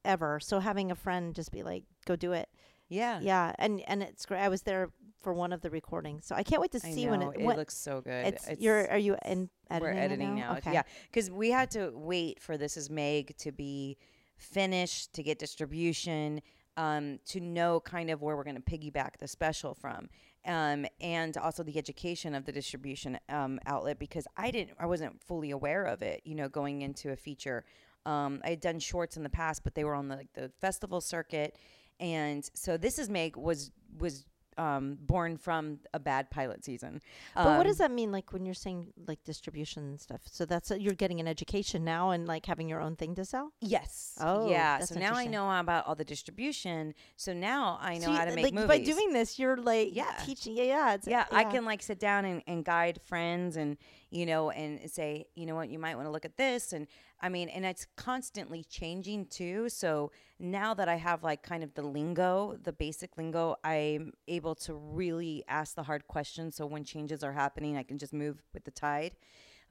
ever. 0.05 0.41
So 0.41 0.59
having 0.61 0.91
a 0.91 0.95
friend 0.95 1.35
just 1.35 1.53
be 1.53 1.63
like, 1.63 1.85
"Go 2.07 2.17
do 2.17 2.33
it," 2.33 2.49
yeah, 2.89 3.21
yeah, 3.21 3.53
and 3.59 3.81
and 3.87 4.03
it's 4.03 4.27
great. 4.27 4.41
I 4.41 4.49
was 4.49 4.63
there 4.63 4.91
for 5.23 5.33
one 5.33 5.53
of 5.53 5.61
the 5.61 5.71
recordings, 5.71 6.27
so 6.27 6.35
I 6.35 6.43
can't 6.43 6.61
wait 6.61 6.73
to 6.73 6.81
I 6.85 6.91
see 6.91 7.05
know, 7.05 7.11
when 7.13 7.23
it. 7.23 7.41
it 7.41 7.57
looks 7.57 7.77
so 7.77 8.01
good. 8.01 8.27
it's, 8.27 8.51
you're 8.59 8.91
are 8.91 8.99
you 8.99 9.17
in 9.25 9.49
editing? 9.71 9.81
we're 9.81 9.93
it 9.93 10.05
editing 10.05 10.35
now. 10.35 10.57
Okay. 10.57 10.73
Yeah, 10.73 10.83
because 11.11 11.31
we 11.31 11.51
had 11.51 11.71
to 11.73 11.93
wait 11.95 12.41
for 12.41 12.57
this 12.59 12.77
is 12.77 12.91
Meg 12.91 13.37
to 13.39 13.53
be 13.53 13.97
finished 14.37 15.13
to 15.15 15.23
get 15.23 15.39
distribution, 15.39 16.41
um, 16.77 17.19
to 17.27 17.41
know 17.41 17.81
kind 17.81 18.11
of 18.11 18.23
where 18.23 18.37
we're 18.37 18.45
going 18.45 18.57
to 18.57 18.63
piggyback 18.63 19.19
the 19.19 19.29
special 19.29 19.75
from. 19.75 20.09
um, 20.45 20.87
and 21.01 21.37
also 21.37 21.63
the 21.63 21.79
education 21.79 22.35
of 22.35 22.45
the 22.45 22.53
distribution 22.53 23.19
um, 23.29 23.59
outlet 23.67 23.99
because 23.99 24.27
I 24.37 24.51
didn't, 24.51 24.77
I 24.79 24.87
wasn't 24.87 25.23
fully 25.23 25.51
aware 25.51 25.85
of 25.85 26.03
it. 26.03 26.23
You 26.25 26.35
know, 26.35 26.49
going 26.49 26.83
into 26.83 27.13
a 27.13 27.17
feature, 27.17 27.65
um, 28.07 28.41
I 28.45 28.51
had 28.51 28.61
done 28.61 28.81
shorts 28.81 29.17
in 29.17 29.23
the 29.23 29.31
past, 29.31 29.63
but 29.63 29.75
they 29.75 29.85
were 29.85 29.95
on 29.95 30.09
the 30.09 30.27
the 30.35 30.51
festival 30.61 31.01
circuit, 31.01 31.57
and 32.01 32.49
so 32.55 32.77
this 32.77 32.99
is 32.99 33.09
Meg 33.09 33.37
was 33.37 33.71
was 33.99 34.27
um, 34.59 34.99
born 35.01 35.37
from 35.37 35.79
a 35.95 35.99
bad 35.99 36.31
pilot 36.31 36.65
season. 36.65 37.01
But 37.35 37.45
what 37.47 37.61
Um, 37.61 37.67
does 37.67 37.79
that 37.79 37.91
mean, 37.91 38.13
like 38.13 38.33
when 38.33 38.45
you're 38.45 38.55
saying 38.55 38.93
like 39.07 39.23
distribution 39.25 39.85
and 39.85 40.01
stuff? 40.01 40.21
So 40.31 40.45
that's 40.45 40.71
uh, 40.71 40.75
you're 40.77 40.95
getting 40.95 41.21
an 41.21 41.29
education 41.29 41.85
now 41.85 42.11
and 42.11 42.27
like 42.27 42.47
having 42.47 42.69
your 42.69 42.81
own 42.81 42.97
thing 42.97 43.15
to 43.17 43.25
sell. 43.25 43.53
Yes. 43.61 44.17
Oh, 44.21 44.49
yeah. 44.51 44.81
So 44.81 44.99
now 44.99 45.15
I 45.15 45.27
know 45.27 45.51
about 45.59 45.87
all 45.87 45.95
the 45.95 46.05
distribution. 46.05 46.95
So 47.17 47.33
now 47.33 47.79
I 47.81 47.95
know 47.99 48.05
So 48.07 48.11
you- 48.13 48.17
how 48.17 48.25
to 48.27 48.35
make 48.35 48.45
like 48.45 48.55
movies. 48.55 48.69
by 48.69 48.79
doing 48.79 49.13
this, 49.13 49.39
you're 49.39 49.57
like 49.57 49.95
Yeah. 49.95 50.13
teaching. 50.25 50.57
Yeah, 50.57 50.65
yeah, 50.65 50.95
it's, 50.95 51.07
yeah, 51.07 51.27
I 51.31 51.45
can 51.45 51.65
like 51.65 51.83
sit 51.83 51.99
down 51.99 52.25
and, 52.25 52.43
and 52.47 52.65
guide 52.65 53.01
friends 53.05 53.57
and 53.57 53.77
you 54.13 54.27
know 54.27 54.51
and 54.51 54.91
say 54.91 55.25
you 55.35 55.47
know 55.47 55.55
what 55.55 55.71
you 55.71 55.79
might 55.79 55.97
want 55.97 56.07
to 56.07 56.11
look 56.11 56.27
at 56.27 56.37
this 56.37 56.75
and 56.75 56.87
I 57.21 57.31
mean 57.31 57.49
and 57.49 57.65
it's 57.65 57.87
constantly 57.97 58.63
changing 58.63 59.27
too. 59.27 59.69
So 59.71 60.13
now 60.39 60.75
that 60.75 60.89
I 60.89 60.97
have 60.97 61.23
like 61.25 61.43
kind 61.43 61.65
of 61.65 61.73
the 61.75 61.83
lingo, 61.83 62.59
the 62.63 62.73
basic 62.73 63.17
lingo, 63.17 63.57
I'm 63.65 64.13
able 64.29 64.55
to 64.57 64.75
really 64.75 65.45
ask 65.49 65.75
the 65.75 65.83
hard 65.85 66.07
questions. 66.09 66.57
So 66.57 66.67
when 66.67 66.85
changes 66.85 67.25
are 67.25 67.33
happening, 67.33 67.77
I 67.77 67.85
can 67.85 67.97
just 67.97 68.13
move 68.13 68.43
with 68.53 68.65
the 68.65 68.71
tide. 68.71 69.13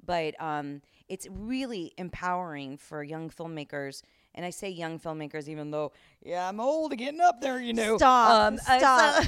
But 0.03 0.33
um, 0.41 0.81
it's 1.07 1.27
really 1.29 1.93
empowering 1.97 2.77
for 2.77 3.03
young 3.03 3.29
filmmakers. 3.29 4.01
And 4.33 4.43
I 4.45 4.49
say 4.49 4.69
young 4.69 4.97
filmmakers, 4.97 5.47
even 5.47 5.69
though, 5.69 5.91
yeah, 6.23 6.47
I'm 6.49 6.59
old, 6.59 6.91
and 6.93 6.99
getting 6.99 7.21
up 7.21 7.41
there, 7.41 7.61
you 7.61 7.73
know. 7.73 7.97
Stop, 7.97 8.53
uh, 8.53 8.57
so- 8.57 8.77
stop. 8.79 9.25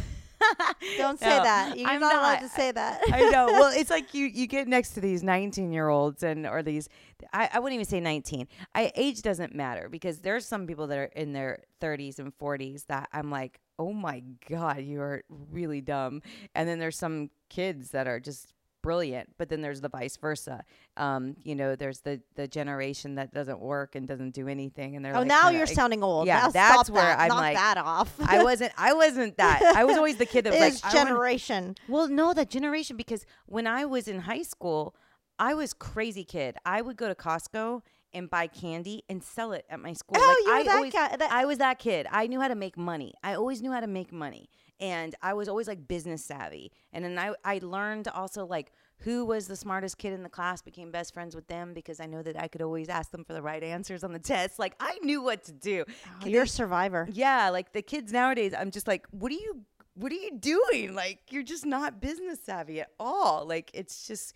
Don't 0.97 1.19
say 1.19 1.29
No, 1.38 1.43
that. 1.43 1.77
You're 1.77 1.88
I'm 1.89 2.00
not, 2.00 2.15
allowed 2.15 2.39
to 2.39 2.50
say 2.50 2.71
that. 2.71 3.01
I 3.12 3.29
know. 3.29 3.45
Well, 3.53 3.71
it's 3.75 3.89
like 3.89 4.13
you 4.13 4.25
you 4.25 4.47
get 4.47 4.67
next 4.67 4.91
to 4.91 5.01
these 5.01 5.23
19 5.23 5.71
year 5.71 5.89
olds 5.89 6.23
and 6.23 6.45
or 6.45 6.63
these 6.63 6.89
I, 7.31 7.50
I 7.53 7.59
wouldn't 7.59 7.75
even 7.75 7.85
say 7.85 8.00
19. 8.00 8.47
I 8.75 8.91
age 8.95 9.21
doesn't 9.21 9.55
matter 9.55 9.88
because 9.89 10.19
there's 10.19 10.45
some 10.45 10.67
people 10.67 10.88
that 10.88 10.97
are 10.97 11.03
in 11.05 11.33
their 11.33 11.63
30s 11.81 12.19
and 12.19 12.38
40s 12.38 12.85
that 12.88 13.09
I'm 13.13 13.29
like, 13.31 13.59
"Oh 13.79 13.93
my 13.93 14.23
god, 14.50 14.81
you 14.81 15.01
are 15.01 15.23
really 15.51 15.81
dumb." 15.81 16.21
And 16.55 16.67
then 16.67 16.79
there's 16.79 16.97
some 16.97 17.29
kids 17.50 17.91
that 17.91 18.07
are 18.07 18.19
just 18.19 18.53
brilliant, 18.83 19.29
but 19.39 19.49
then 19.49 19.61
there's 19.61 19.81
the 19.81 19.89
vice 19.89 20.15
versa. 20.17 20.63
Um, 20.97 21.35
you 21.43 21.55
know, 21.55 21.75
there's 21.75 22.01
the 22.01 22.21
the 22.35 22.47
generation 22.47 23.15
that 23.15 23.33
doesn't 23.33 23.59
work 23.59 23.95
and 23.95 24.07
doesn't 24.07 24.35
do 24.35 24.47
anything 24.47 24.95
and 24.95 25.03
they're 25.03 25.13
like 25.13 25.17
oh, 25.17 25.21
like 25.21 25.27
now 25.29 25.41
kinda 25.45 25.53
you're 25.57 25.63
ex- 25.63 25.73
sounding 25.73 26.03
old. 26.03 26.27
Yeah, 26.27 26.41
Now 26.41 26.49
that's 26.49 26.89
where 26.91 27.01
that. 27.03 27.19
I'm 27.19 27.29
Knock 27.29 27.39
like, 27.39 27.55
that 27.57 27.77
off. 27.79 28.13
I 28.19 28.43
wasn't 28.43 28.73
I 28.77 28.93
wasn't 28.93 29.37
that. 29.37 29.63
I 29.75 29.83
was 29.85 29.97
always 29.97 30.17
the 30.17 30.27
kid 30.27 30.43
that 30.45 30.51
was 30.53 30.59
like 30.61 30.73
this 30.73 30.83
wanna- 30.83 30.93
generation. 31.09 31.75
well, 31.87 32.07
no, 32.07 32.33
that 32.35 32.49
generation 32.51 32.95
because 32.97 33.25
when 33.47 33.65
I 33.65 33.85
was 33.85 34.07
in 34.07 34.19
high 34.19 34.43
school, 34.43 34.95
I 35.39 35.55
was 35.55 35.73
crazy 35.73 36.23
kid. 36.23 36.57
I 36.65 36.81
would 36.83 36.95
go 36.97 37.07
to 37.07 37.15
Costco 37.15 37.81
and 38.13 38.29
buy 38.29 38.45
candy 38.45 39.03
and 39.09 39.23
sell 39.23 39.53
it 39.53 39.65
at 39.71 39.79
my 39.79 39.93
school. 39.93 40.17
Oh, 40.19 40.27
like, 40.27 40.37
you 40.45 40.51
were 40.51 40.59
I 40.59 40.63
that 40.65 40.75
always, 40.75 40.93
guy- 40.93 41.15
that- 41.17 41.31
I 41.31 41.45
was 41.45 41.57
that 41.57 41.79
kid. 41.79 42.05
I 42.11 42.27
knew 42.27 42.39
how 42.39 42.47
to 42.49 42.55
make 42.55 42.77
money. 42.77 43.15
I 43.23 43.33
always 43.33 43.59
knew 43.63 43.71
how 43.71 43.79
to 43.79 43.87
make 43.87 44.11
money, 44.13 44.49
and 44.83 45.15
I 45.21 45.33
was 45.33 45.47
always 45.47 45.67
like 45.67 45.87
business 45.87 46.23
savvy. 46.25 46.71
And 46.91 47.03
then 47.05 47.17
I 47.17 47.33
I 47.45 47.59
learned 47.63 48.07
also 48.09 48.45
like 48.45 48.71
who 48.99 49.25
was 49.25 49.47
the 49.47 49.55
smartest 49.55 49.97
kid 49.97 50.13
in 50.13 50.23
the 50.23 50.29
class, 50.37 50.61
became 50.61 50.91
best 50.91 51.13
friends 51.13 51.35
with 51.35 51.47
them 51.47 51.73
because 51.73 51.99
I 51.99 52.05
know 52.05 52.21
that 52.23 52.37
I 52.39 52.47
could 52.47 52.61
always 52.61 52.87
ask 52.89 53.11
them 53.11 53.23
for 53.25 53.33
the 53.33 53.41
right 53.41 53.63
answers 53.63 54.03
on 54.03 54.11
the 54.13 54.19
test. 54.33 54.59
Like 54.59 54.75
I 54.79 54.97
knew 55.03 55.21
what 55.21 55.43
to 55.45 55.51
do. 55.53 55.85
Oh, 56.23 56.27
you're 56.27 56.43
a 56.43 56.47
survivor. 56.47 57.07
Yeah, 57.11 57.49
like 57.49 57.71
the 57.73 57.81
kids 57.81 58.11
nowadays, 58.11 58.53
I'm 58.57 58.71
just 58.71 58.87
like, 58.87 59.05
what 59.11 59.31
are 59.31 59.35
you 59.45 59.61
what 59.95 60.11
are 60.11 60.15
you 60.15 60.31
doing? 60.37 60.95
Like 60.95 61.19
you're 61.31 61.43
just 61.55 61.65
not 61.65 62.01
business 62.01 62.39
savvy 62.43 62.81
at 62.81 62.89
all. 62.99 63.45
Like 63.47 63.71
it's 63.73 64.07
just 64.07 64.33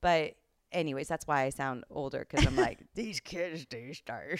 but 0.00 0.34
anyways, 0.70 1.08
that's 1.08 1.26
why 1.26 1.42
I 1.44 1.50
sound 1.50 1.84
older 1.90 2.24
cuz 2.24 2.46
I'm 2.46 2.56
like 2.56 2.78
these 2.94 3.18
kids 3.20 3.66
these 3.70 4.00
days 4.00 4.02
are 4.10 4.36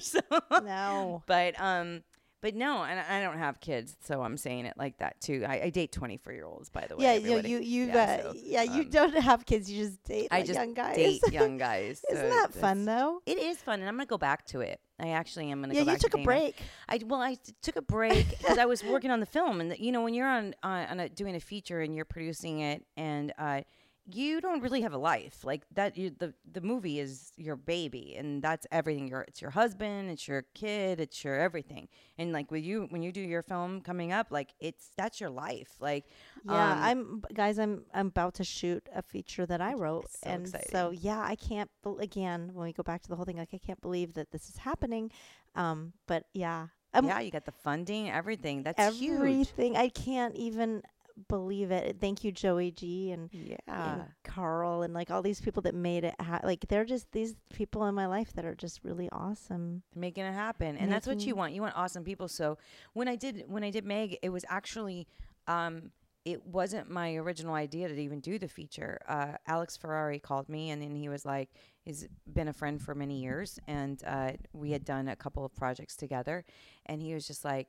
so, 0.00 0.20
No. 0.62 1.22
but 1.26 1.60
um 1.60 2.02
but 2.42 2.54
no, 2.56 2.82
and 2.82 3.00
I 3.00 3.22
don't 3.22 3.38
have 3.38 3.60
kids, 3.60 3.96
so 4.04 4.20
I'm 4.20 4.36
saying 4.36 4.66
it 4.66 4.74
like 4.76 4.98
that 4.98 5.20
too. 5.20 5.44
I, 5.48 5.62
I 5.62 5.70
date 5.70 5.92
24 5.92 6.32
year 6.32 6.44
olds, 6.44 6.68
by 6.68 6.86
the 6.88 6.96
way. 6.96 7.04
Yeah, 7.04 7.12
you, 7.14 7.20
everybody. 7.38 7.48
you, 7.50 7.58
you, 7.60 7.86
Yeah, 7.86 7.96
uh, 7.96 8.22
so, 8.22 8.32
yeah, 8.36 8.62
you 8.62 8.82
um, 8.82 8.90
don't 8.90 9.14
have 9.16 9.46
kids. 9.46 9.70
You 9.70 9.84
just 9.84 10.02
date 10.02 10.28
I 10.30 10.38
like, 10.38 10.46
just 10.46 10.58
young 10.58 10.74
guys. 10.74 10.96
date 10.96 11.22
young 11.32 11.56
guys. 11.56 12.04
Isn't 12.10 12.22
so 12.22 12.28
that 12.28 12.52
fun 12.52 12.84
though? 12.84 13.22
It 13.24 13.38
is 13.38 13.58
fun, 13.58 13.80
and 13.80 13.88
I'm 13.88 13.94
gonna 13.94 14.06
go 14.06 14.18
back 14.18 14.44
to 14.46 14.60
it. 14.60 14.80
I 15.00 15.10
actually 15.10 15.50
am 15.50 15.60
gonna 15.62 15.72
Yeah, 15.74 15.80
go 15.80 15.86
you 15.86 15.92
back 15.92 16.00
to 16.00 16.08
took 16.10 16.20
a 16.20 16.24
break. 16.24 16.56
I 16.88 17.00
well, 17.06 17.20
I 17.20 17.34
t- 17.34 17.54
took 17.62 17.76
a 17.76 17.82
break 17.82 18.28
because 18.38 18.58
I 18.58 18.66
was 18.66 18.84
working 18.84 19.10
on 19.10 19.20
the 19.20 19.26
film, 19.26 19.60
and 19.60 19.76
you 19.78 19.92
know, 19.92 20.02
when 20.02 20.12
you're 20.12 20.28
on 20.28 20.54
uh, 20.62 20.86
on 20.90 21.00
a, 21.00 21.08
doing 21.08 21.34
a 21.36 21.40
feature 21.40 21.80
and 21.80 21.94
you're 21.94 22.04
producing 22.04 22.60
it, 22.60 22.84
and 22.96 23.32
uh, 23.38 23.62
you 24.10 24.40
don't 24.40 24.60
really 24.62 24.80
have 24.82 24.92
a 24.92 24.98
life 24.98 25.44
like 25.44 25.62
that. 25.74 25.96
You, 25.96 26.10
the 26.10 26.34
the 26.50 26.60
movie 26.60 26.98
is 26.98 27.32
your 27.36 27.56
baby, 27.56 28.14
and 28.16 28.42
that's 28.42 28.66
everything. 28.72 29.06
Your 29.08 29.22
it's 29.22 29.40
your 29.40 29.50
husband, 29.50 30.10
it's 30.10 30.26
your 30.26 30.42
kid, 30.54 31.00
it's 31.00 31.22
your 31.24 31.38
everything. 31.38 31.88
And 32.18 32.32
like 32.32 32.50
with 32.50 32.64
you, 32.64 32.86
when 32.90 33.02
you 33.02 33.12
do 33.12 33.20
your 33.20 33.42
film 33.42 33.80
coming 33.80 34.12
up, 34.12 34.28
like 34.30 34.54
it's 34.60 34.90
that's 34.96 35.20
your 35.20 35.30
life. 35.30 35.76
Like 35.80 36.06
Yeah, 36.44 36.72
um, 36.72 36.78
I'm 36.82 37.22
guys. 37.34 37.58
I'm 37.58 37.84
I'm 37.94 38.08
about 38.08 38.34
to 38.34 38.44
shoot 38.44 38.88
a 38.94 39.02
feature 39.02 39.46
that 39.46 39.60
I 39.60 39.74
wrote, 39.74 40.10
So 40.10 40.30
and 40.30 40.54
so 40.70 40.90
yeah, 40.90 41.20
I 41.20 41.36
can't. 41.36 41.70
again, 42.00 42.50
when 42.54 42.64
we 42.66 42.72
go 42.72 42.82
back 42.82 43.02
to 43.02 43.08
the 43.08 43.16
whole 43.16 43.24
thing, 43.24 43.36
like 43.36 43.54
I 43.54 43.58
can't 43.58 43.80
believe 43.80 44.14
that 44.14 44.30
this 44.32 44.48
is 44.48 44.56
happening. 44.58 45.10
Um, 45.54 45.92
but 46.06 46.24
yeah, 46.32 46.68
um, 46.94 47.06
yeah, 47.06 47.20
you 47.20 47.30
got 47.30 47.44
the 47.44 47.52
funding, 47.52 48.10
everything. 48.10 48.62
That's 48.62 48.98
huge. 48.98 49.18
everything. 49.18 49.76
I 49.76 49.88
can't 49.88 50.34
even 50.36 50.82
believe 51.28 51.70
it. 51.70 51.96
Thank 52.00 52.24
you, 52.24 52.32
Joey 52.32 52.70
G 52.70 53.10
and, 53.12 53.28
Yeah. 53.32 53.56
and 53.66 54.04
Carl 54.24 54.82
and 54.82 54.92
like 54.94 55.10
all 55.10 55.22
these 55.22 55.40
people 55.40 55.62
that 55.62 55.74
made 55.74 56.04
it. 56.04 56.14
Ha- 56.20 56.40
like 56.44 56.66
they're 56.68 56.84
just 56.84 57.10
these 57.12 57.34
people 57.52 57.84
in 57.86 57.94
my 57.94 58.06
life 58.06 58.32
that 58.34 58.44
are 58.44 58.54
just 58.54 58.80
really 58.84 59.08
awesome. 59.12 59.82
making 59.94 60.24
it 60.24 60.32
happen 60.32 60.76
and 60.76 60.90
that's 60.92 61.06
what 61.06 61.20
you 61.26 61.34
want 61.34 61.52
you 61.52 61.60
want 61.62 61.74
awesome 61.76 62.02
people 62.04 62.28
so 62.28 62.56
when 62.92 63.08
i 63.08 63.14
did 63.16 63.44
when 63.46 63.62
i 63.64 63.70
did 63.70 63.84
meg 63.84 64.16
it 64.22 64.30
was 64.30 64.44
actually 64.48 65.06
um 65.46 65.90
it 66.24 66.44
wasn't 66.46 66.88
my 66.88 67.14
original 67.16 67.54
idea 67.54 67.88
to 67.88 67.94
even 68.00 68.20
do 68.20 68.38
the 68.38 68.48
feature 68.48 68.98
uh 69.08 69.32
alex 69.46 69.76
ferrari 69.76 70.18
called 70.18 70.48
me 70.48 70.70
and 70.70 70.80
then 70.82 70.94
he 70.94 71.08
was 71.08 71.24
like 71.24 71.50
he's 71.84 72.06
been 72.32 72.48
a 72.48 72.52
friend 72.52 72.80
for 72.80 72.94
many 72.94 73.20
years 73.20 73.58
and 73.66 74.02
uh 74.06 74.32
we 74.52 74.70
had 74.70 74.84
done 74.84 75.08
a 75.08 75.16
couple 75.16 75.44
of 75.44 75.54
projects 75.54 75.96
together 75.96 76.44
and 76.86 77.02
he 77.02 77.12
was 77.14 77.26
just 77.26 77.44
like 77.44 77.68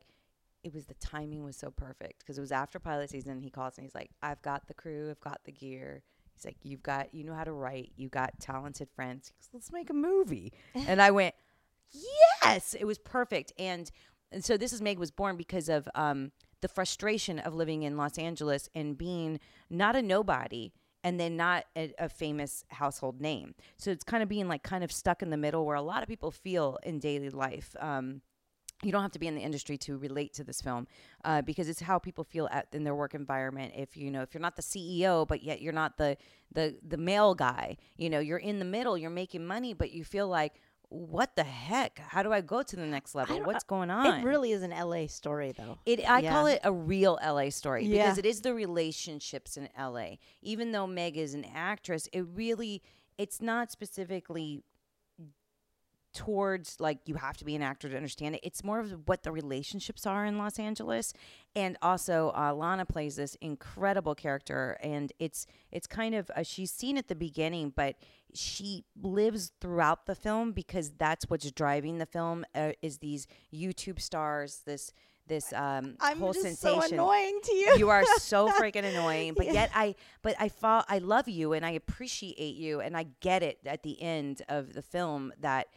it 0.64 0.74
was 0.74 0.86
the 0.86 0.94
timing 0.96 1.44
was 1.44 1.58
so 1.58 1.70
perfect 1.70 2.20
because 2.20 2.38
it 2.38 2.42
was 2.42 2.52
after 2.52 2.80
pilot 2.80 3.10
season 3.10 3.42
he 3.42 3.50
calls 3.50 3.78
and 3.78 3.86
he's 3.86 3.96
like 3.96 4.12
i've 4.22 4.42
got 4.42 4.68
the 4.68 4.74
crew 4.74 5.10
i've 5.10 5.22
got 5.22 5.42
the 5.46 5.52
gear. 5.52 6.04
He's 6.36 6.46
like 6.46 6.58
you've 6.64 6.82
got 6.82 7.14
you 7.14 7.24
know 7.24 7.36
how 7.36 7.44
to 7.44 7.52
write 7.52 7.92
you 7.96 8.10
got 8.10 8.40
talented 8.40 8.90
friends. 8.96 9.32
Goes, 9.40 9.50
let's 9.54 9.72
make 9.72 9.90
a 9.90 9.94
movie. 9.94 10.52
And 10.88 11.02
i 11.02 11.12
went 11.12 11.36
yes! 12.44 12.74
It 12.74 12.86
was 12.86 12.98
perfect. 12.98 13.54
And 13.58 13.92
and 14.32 14.44
so 14.44 14.58
this 14.58 14.74
is 14.74 14.82
meg 14.82 14.98
was 14.98 15.12
born 15.12 15.38
because 15.38 15.70
of 15.70 15.88
um 15.96 16.32
the 16.62 16.68
frustration 16.68 17.40
of 17.40 17.54
living 17.54 17.84
in 17.84 17.98
los 17.98 18.18
angeles 18.18 18.70
and 18.74 18.98
being 18.98 19.40
not 19.70 19.96
a 19.96 20.02
nobody 20.02 20.72
and 21.04 21.20
then 21.20 21.36
not 21.36 21.66
a, 21.76 21.94
a 22.00 22.10
famous 22.10 22.64
household 22.70 23.20
name. 23.22 23.54
So 23.78 23.92
it's 23.92 24.04
kind 24.04 24.24
of 24.24 24.30
being 24.30 24.48
like 24.48 24.64
kind 24.64 24.84
of 24.84 24.92
stuck 24.92 25.22
in 25.22 25.30
the 25.30 25.38
middle 25.38 25.66
where 25.66 25.76
a 25.76 25.82
lot 25.82 26.02
of 26.02 26.08
people 26.08 26.32
feel 26.32 26.80
in 26.84 27.00
daily 27.00 27.30
life 27.30 27.76
um 27.80 28.22
you 28.84 28.92
don't 28.92 29.02
have 29.02 29.12
to 29.12 29.20
be 29.20 29.28
in 29.28 29.36
the 29.36 29.42
industry 29.42 29.78
to 29.78 29.98
relate 29.98 30.34
to 30.34 30.44
this 30.44 30.62
film 30.62 30.88
uh, 31.26 31.42
because 31.42 31.68
it's 31.70 31.80
how 31.82 31.98
people 32.00 32.24
feel 32.24 32.48
at, 32.52 32.68
in 32.74 32.84
their 32.84 32.96
work 32.96 33.14
environment 33.16 33.74
if 33.76 33.96
you 33.98 34.12
know 34.12 34.22
if 34.22 34.34
you're 34.34 34.42
not 34.42 34.56
the 34.56 34.62
ceo 34.62 35.28
but 35.28 35.44
yet 35.44 35.62
you're 35.62 35.74
not 35.74 35.98
the 35.98 36.18
the 36.54 36.76
the 36.88 36.98
male 36.98 37.34
guy 37.36 37.76
you 37.98 38.10
know 38.10 38.20
you're 38.20 38.38
in 38.38 38.60
the 38.60 38.66
middle 38.66 38.98
you're 38.98 39.10
making 39.10 39.46
money 39.46 39.74
but 39.74 39.92
you 39.92 40.04
feel 40.04 40.28
like 40.28 40.54
what 40.90 41.36
the 41.36 41.44
heck 41.44 41.98
how 41.98 42.22
do 42.22 42.32
i 42.32 42.40
go 42.40 42.62
to 42.62 42.76
the 42.76 42.86
next 42.86 43.16
level 43.16 43.42
what's 43.44 43.64
going 43.64 43.90
on 43.90 44.06
It 44.20 44.24
really 44.24 44.52
is 44.52 44.62
an 44.62 44.70
LA 44.72 45.08
story 45.08 45.52
though. 45.58 45.80
it, 45.88 46.08
I 46.08 46.22
call 46.22 46.46
it 46.46 46.60
a 46.64 46.72
real 46.72 47.18
LA 47.26 47.50
story 47.50 47.86
Yeah. 47.86 48.04
because 48.04 48.18
it 48.20 48.26
is 48.28 48.42
the 48.42 48.54
relationships 48.54 49.58
in 49.58 49.70
LA. 49.80 50.18
Even 50.44 50.72
though 50.72 50.86
Meg 50.86 51.18
is 51.18 51.34
an 51.34 51.46
actress, 51.56 52.08
it 52.14 52.22
really 52.36 52.84
it's 53.18 53.42
not 53.42 53.72
specifically 53.72 54.62
towards 56.14 56.80
like 56.80 57.00
you 57.06 57.16
have 57.16 57.38
to 57.38 57.46
be 57.46 57.56
an 57.56 57.62
actor 57.62 57.90
to 57.90 57.96
understand 57.96 58.36
it. 58.36 58.42
It's 58.44 58.64
more 58.64 58.80
of 58.80 58.92
what 59.08 59.24
the 59.24 59.32
relationships 59.32 60.06
are 60.06 60.26
in 60.26 60.38
Los 60.38 60.60
Angeles, 60.60 61.14
and 61.56 61.78
also 61.82 62.30
uh, 62.36 62.52
Lahna 62.54 62.88
plays 62.88 63.16
this 63.16 63.36
incredible 63.42 64.16
character, 64.16 64.78
and 64.82 65.12
it's 65.20 65.46
it's 65.72 65.88
kind 65.88 66.14
of 66.16 66.30
uh, 66.36 66.44
she's 66.44 66.72
seen 66.72 66.98
at 66.98 67.08
the 67.08 67.16
beginning, 67.16 67.74
but 67.76 67.96
she 68.34 68.86
lives 69.02 69.52
throughout 69.62 70.06
the 70.06 70.16
film 70.16 70.52
because 70.52 70.92
that's 70.92 71.30
what's 71.30 71.50
driving 71.52 71.98
the 71.98 72.06
film 72.06 72.46
uh, 72.56 72.72
is 72.82 73.00
these 73.00 73.28
YouTube 73.54 74.00
stars, 74.00 74.62
this 74.66 74.92
this 75.26 75.54
um, 75.54 75.96
I'm 76.02 76.20
whole 76.20 76.34
just 76.34 76.46
sensation 76.60 76.82
so 76.82 76.94
annoying 76.96 77.40
to 77.44 77.56
you. 77.56 77.76
you 77.78 77.90
are 77.90 78.04
so 78.20 78.50
freaking 78.60 78.84
annoying 78.84 79.36
but 79.36 79.46
Yeah. 79.46 79.54
yet 79.54 79.72
i 79.74 79.96
but 80.22 80.36
i 80.38 80.50
fall 80.50 80.84
i 80.90 80.98
love 80.98 81.30
you 81.30 81.54
and 81.54 81.66
i 81.66 81.72
appreciate 81.72 82.56
you 82.56 82.82
and 82.82 82.98
i 82.98 83.06
get 83.22 83.42
it 83.42 83.60
at 83.66 83.84
the 83.84 84.02
end 84.02 84.42
of 84.50 84.74
the 84.74 84.82
film 84.82 85.32
that 85.40 85.68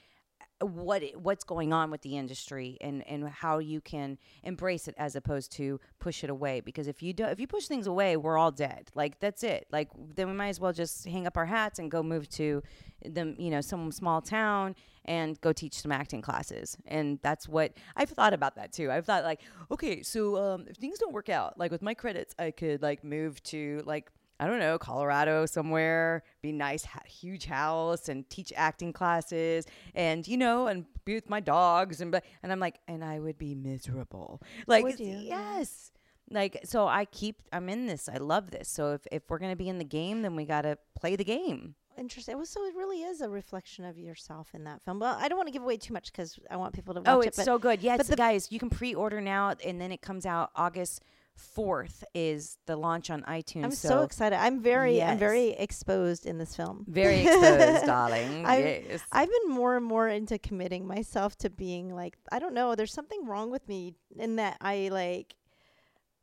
what 0.61 1.03
what's 1.17 1.45
going 1.45 1.73
on 1.73 1.91
with 1.91 2.01
the 2.01 2.17
industry 2.17 2.79
and 2.81 3.07
and 3.07 3.29
how 3.29 3.59
you 3.59 3.81
can 3.81 4.17
embrace 4.43 4.89
it 4.89 4.95
as 4.97 5.15
opposed 5.15 5.53
to 5.53 5.79
push 5.99 6.25
it 6.25 6.31
away. 6.31 6.61
Because 6.61 6.89
if 6.89 7.03
you 7.03 7.13
do 7.13 7.25
if 7.25 7.39
you 7.39 7.47
push 7.47 7.67
things 7.67 7.87
away 7.87 8.17
we're 8.17 8.39
all 8.39 8.51
dead. 8.51 8.91
Like 8.95 9.21
that's 9.21 9.43
it. 9.43 9.67
Like 9.71 9.91
then 10.15 10.29
we 10.29 10.35
might 10.35 10.49
as 10.49 10.61
well 10.61 10.73
just 10.73 11.07
hang 11.07 11.27
up 11.27 11.37
our 11.37 11.47
hats 11.47 11.79
and 11.79 11.91
go 11.91 12.03
move 12.03 12.29
to 12.31 12.63
the 13.05 13.35
you 13.39 13.51
know 13.51 13.61
some 13.61 13.93
small 13.93 14.23
town 14.23 14.75
and 15.05 15.41
go 15.41 15.53
teach 15.53 15.75
some 15.75 15.93
acting 15.93 16.23
classes. 16.23 16.77
And 16.87 17.19
that's 17.23 17.49
what 17.49 17.73
I've 17.95 18.11
thought 18.11 18.33
about 18.33 18.57
that 18.57 18.73
too. 18.73 18.91
I've 18.91 19.05
thought 19.05 19.25
like 19.25 19.43
okay 19.71 20.03
so 20.03 20.37
um, 20.37 20.67
if 20.69 20.77
things 20.77 20.99
don't 20.99 21.13
work 21.13 21.29
out 21.29 21.59
like 21.59 21.71
with 21.71 21.83
my 21.83 21.95
credits 21.95 22.35
I 22.39 22.51
could 22.51 22.81
like 22.83 23.05
move 23.05 23.43
to 23.45 23.83
like 23.85 24.11
I 24.39 24.47
don't 24.47 24.59
know, 24.59 24.79
Colorado 24.79 25.47
somewhere, 25.47 26.23
be 26.43 26.53
nice, 26.53 26.85
ha- 26.85 27.01
huge 27.07 27.47
house, 27.47 28.09
and 28.09 28.29
teach 28.29 28.53
acting 28.57 28.93
classes, 28.93 29.67
and 29.95 30.27
you 30.29 30.37
know, 30.37 30.67
and 30.67 30.85
be 31.05 31.15
with 31.15 31.31
my 31.31 31.41
dogs, 31.41 32.01
and 32.01 32.13
but, 32.13 32.25
and 32.43 32.53
I'm 32.53 32.61
like, 32.61 32.79
and 32.87 33.03
I 33.05 33.19
would 33.19 33.39
be 33.39 33.55
miserable. 33.55 34.43
Like, 34.67 34.85
yes, 34.99 35.91
like 36.31 36.61
so. 36.65 36.87
I 36.87 37.05
keep, 37.07 37.43
I'm 37.53 37.69
in 37.69 37.87
this. 37.87 38.09
I 38.09 38.19
love 38.19 38.51
this. 38.51 38.69
So 38.69 38.93
if 38.93 39.07
if 39.11 39.23
we're 39.29 39.39
gonna 39.39 39.57
be 39.57 39.69
in 39.69 39.79
the 39.79 39.85
game, 39.85 40.23
then 40.23 40.37
we 40.37 40.45
gotta 40.45 40.77
play 40.99 41.17
the 41.17 41.25
game. 41.25 41.75
Interesting. 41.99 42.37
Well, 42.37 42.45
so 42.45 42.63
it 42.67 42.75
really 42.75 43.03
is 43.03 43.23
a 43.23 43.29
reflection 43.31 43.87
of 43.87 43.99
yourself 43.99 44.55
in 44.55 44.65
that 44.65 44.83
film. 44.83 44.99
Well, 44.99 45.17
I 45.19 45.29
don't 45.29 45.39
want 45.39 45.47
to 45.49 45.53
give 45.53 45.63
away 45.63 45.79
too 45.79 45.95
much 45.95 46.13
because 46.13 46.39
I 46.51 46.57
want 46.57 46.75
people 46.75 46.93
to 46.93 47.01
oh, 47.01 47.03
watch 47.05 47.17
Oh, 47.17 47.21
it. 47.23 47.29
it's 47.29 47.37
but 47.39 47.45
so 47.47 47.59
good. 47.59 47.81
Yeah, 47.81 47.97
but 47.97 48.07
the- 48.07 48.17
guys, 48.17 48.53
you 48.53 48.59
can 48.59 48.69
pre-order 48.69 49.23
now, 49.23 49.55
and 49.65 49.81
then 49.81 49.91
it 49.93 50.03
comes 50.03 50.27
out 50.27 50.51
August 50.55 51.03
fourth. 51.37 52.03
Is 52.15 52.59
the 52.67 52.77
launch 52.77 53.11
on 53.11 53.23
iTunes? 53.23 53.65
I'm 53.65 53.71
so, 53.71 54.03
excited. 54.03 54.37
I'm 54.37 54.61
very, 54.61 55.03
I'm 55.03 55.19
very 55.19 55.51
exposed 55.51 56.27
in 56.27 56.39
this 56.39 56.57
film. 56.57 56.85
very 56.89 57.21
exposed, 57.27 57.87
darling. 57.95 58.45
I- 58.47 58.85
yes. 58.89 59.03
I've 59.13 59.29
been 59.31 59.51
more 59.55 59.77
and 59.77 59.85
more 59.85 60.09
into 60.09 60.39
committing 60.39 60.87
myself 60.87 61.37
to 61.39 61.51
being 61.51 61.95
like 61.95 62.17
I 62.33 62.39
don't 62.39 62.55
know. 62.55 62.75
There's 62.75 62.93
something 62.93 63.27
wrong 63.27 63.51
with 63.51 63.67
me 63.69 63.95
in 64.19 64.37
that 64.37 64.57
I 64.61 64.89
like. 64.93 65.37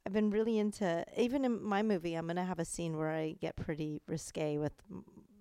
I've 0.06 0.14
been 0.14 0.32
really 0.32 0.60
into 0.60 1.06
even 1.18 1.46
in 1.46 1.64
my 1.64 1.82
movie. 1.82 2.16
I'm 2.16 2.28
gonna 2.28 2.44
have 2.44 2.60
a 2.60 2.66
scene 2.66 2.98
where 2.98 3.12
I 3.12 3.36
get 3.40 3.56
pretty 3.56 4.02
risque 4.08 4.58
with. 4.58 4.74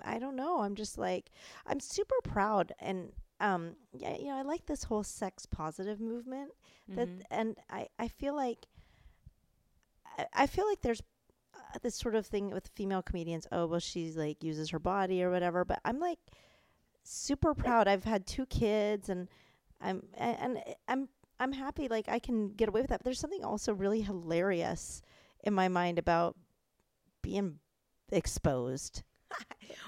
I 0.05 0.19
don't 0.19 0.37
know. 0.37 0.61
I'm 0.61 0.75
just 0.77 0.99
like 0.99 1.31
I'm 1.67 1.81
super 1.81 2.15
proud 2.23 2.73
and 2.79 3.13
um 3.41 3.75
yeah 3.93 4.17
you 4.17 4.27
know 4.27 4.37
I 4.37 4.43
like 4.43 4.67
this 4.67 4.85
whole 4.85 5.03
sex 5.03 5.47
positive 5.47 6.01
movement 6.01 6.53
that 6.89 7.09
Mhm. 7.09 7.23
and 7.31 7.57
I 7.71 7.89
I 7.99 8.07
feel 8.07 8.37
like 8.37 8.67
I, 10.35 10.47
feel 10.47 10.67
like 10.67 10.81
there's 10.83 11.03
uh, 11.55 11.79
this 11.83 11.95
sort 11.95 12.15
of 12.15 12.27
thing 12.27 12.51
with 12.51 12.69
female 12.75 13.03
comedians. 13.03 13.47
Oh 13.53 13.67
well, 13.67 13.81
she's 13.81 14.17
like 14.17 14.43
uses 14.43 14.71
her 14.71 14.79
body 14.79 15.23
or 15.23 15.31
whatever. 15.31 15.65
But 15.65 15.81
I'm 15.85 15.99
like 15.99 16.19
super 17.03 17.55
proud. 17.55 17.89
I've 17.89 18.05
had 18.05 18.27
two 18.27 18.47
kids, 18.47 19.09
and 19.09 19.29
I'm 19.81 20.03
and 20.15 20.59
I- 20.59 20.75
I'm 20.89 21.09
I'm 21.41 21.53
happy. 21.53 21.89
Like 21.89 22.09
I 22.09 22.19
can 22.19 22.51
get 22.55 22.69
away 22.69 22.81
with 22.83 22.91
that. 22.91 23.01
But 23.01 23.05
there's 23.05 23.21
something 23.21 23.45
also 23.45 23.73
really 23.73 24.03
hilarious 24.03 25.03
in 25.45 25.55
my 25.55 25.69
mind 25.69 25.99
about 25.99 26.37
being 27.23 27.59
exposed. 28.11 29.03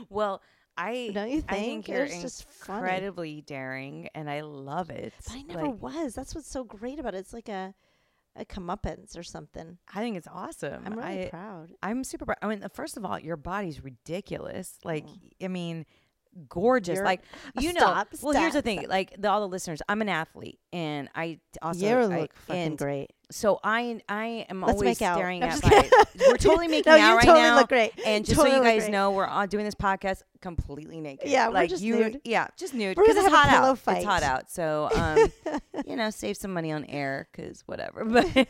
Well, 0.08 0.42
I 0.76 1.10
Don't 1.14 1.30
you 1.30 1.44
I 1.48 1.52
think? 1.54 1.86
think 1.86 1.88
you're 1.88 2.04
it's 2.04 2.20
just 2.22 2.44
funny. 2.48 2.78
incredibly 2.80 3.40
daring, 3.42 4.08
and 4.14 4.28
I 4.30 4.40
love 4.40 4.90
it. 4.90 5.12
But 5.26 5.34
I 5.36 5.42
never 5.42 5.62
Like, 5.68 5.82
was. 5.82 6.14
That's 6.14 6.34
what's 6.34 6.50
so 6.50 6.64
great 6.64 6.98
about 6.98 7.14
it. 7.14 7.18
It's 7.18 7.32
like 7.32 7.48
a 7.48 7.74
a 8.36 8.44
comeuppance 8.44 9.16
or 9.16 9.22
something. 9.22 9.78
I 9.94 10.00
think 10.00 10.16
it's 10.16 10.26
awesome. 10.32 10.82
I'm 10.86 10.94
really 10.94 11.26
I, 11.26 11.30
proud. 11.30 11.72
I'm 11.82 12.02
super. 12.04 12.24
proud. 12.26 12.38
I 12.42 12.48
mean, 12.48 12.64
first 12.72 12.96
of 12.96 13.04
all, 13.04 13.18
your 13.18 13.36
body's 13.36 13.82
ridiculous. 13.82 14.78
Like, 14.84 15.06
Mm. 15.06 15.18
I 15.42 15.48
mean, 15.48 15.86
gorgeous. 16.48 16.96
You're- 16.96 17.04
like, 17.04 17.22
you 17.58 17.72
know. 17.72 17.80
stop, 17.80 18.08
well, 18.22 18.34
here's 18.34 18.52
the 18.54 18.62
thing. 18.62 18.80
stop. 18.80 18.90
Like, 18.90 19.14
the, 19.20 19.30
all 19.30 19.40
the 19.40 19.48
listeners, 19.48 19.80
I'm 19.88 20.00
an 20.02 20.08
athlete, 20.08 20.58
and 20.72 21.08
I 21.14 21.38
also 21.62 21.80
you 21.80 21.96
I- 21.96 22.06
look 22.06 22.34
fucking 22.46 22.76
great. 22.76 23.10
So 23.30 23.58
I 23.64 24.00
I 24.08 24.46
am 24.50 24.60
Let's 24.60 24.74
always 24.74 24.96
staring 24.98 25.42
at 25.42 25.62
my. 25.64 25.90
We're 26.28 26.36
totally 26.36 26.68
making 26.68 26.92
no, 26.92 26.98
out 26.98 27.08
you 27.08 27.16
right 27.16 27.24
totally 27.24 27.42
now. 27.42 27.56
look 27.56 27.68
great. 27.68 27.92
And 28.06 28.24
just 28.24 28.36
Totally 28.36 28.56
so 28.58 28.62
you 28.62 28.80
guys 28.80 28.88
know, 28.88 29.12
we're 29.12 29.26
all 29.26 29.46
doing 29.46 29.64
this 29.64 29.74
podcast 29.74 30.22
completely 30.42 31.00
naked. 31.00 31.28
Yeah, 31.28 31.48
we're 31.48 31.54
like 31.54 31.70
just 31.70 31.82
you, 31.82 31.96
nude. 31.96 32.20
Yeah, 32.24 32.48
just 32.56 32.74
nude 32.74 32.96
because 32.96 33.16
it's 33.16 33.28
hot 33.28 33.48
out. 33.48 33.78
It's 33.96 34.04
hot 34.04 34.22
out. 34.22 34.50
So, 34.50 34.90
um, 34.94 35.32
you 35.87 35.96
know, 35.96 36.11
save 36.11 36.37
some 36.37 36.52
money 36.52 36.70
on 36.70 36.85
air 36.85 37.26
because 37.32 37.62
whatever. 37.66 38.04
But, 38.04 38.46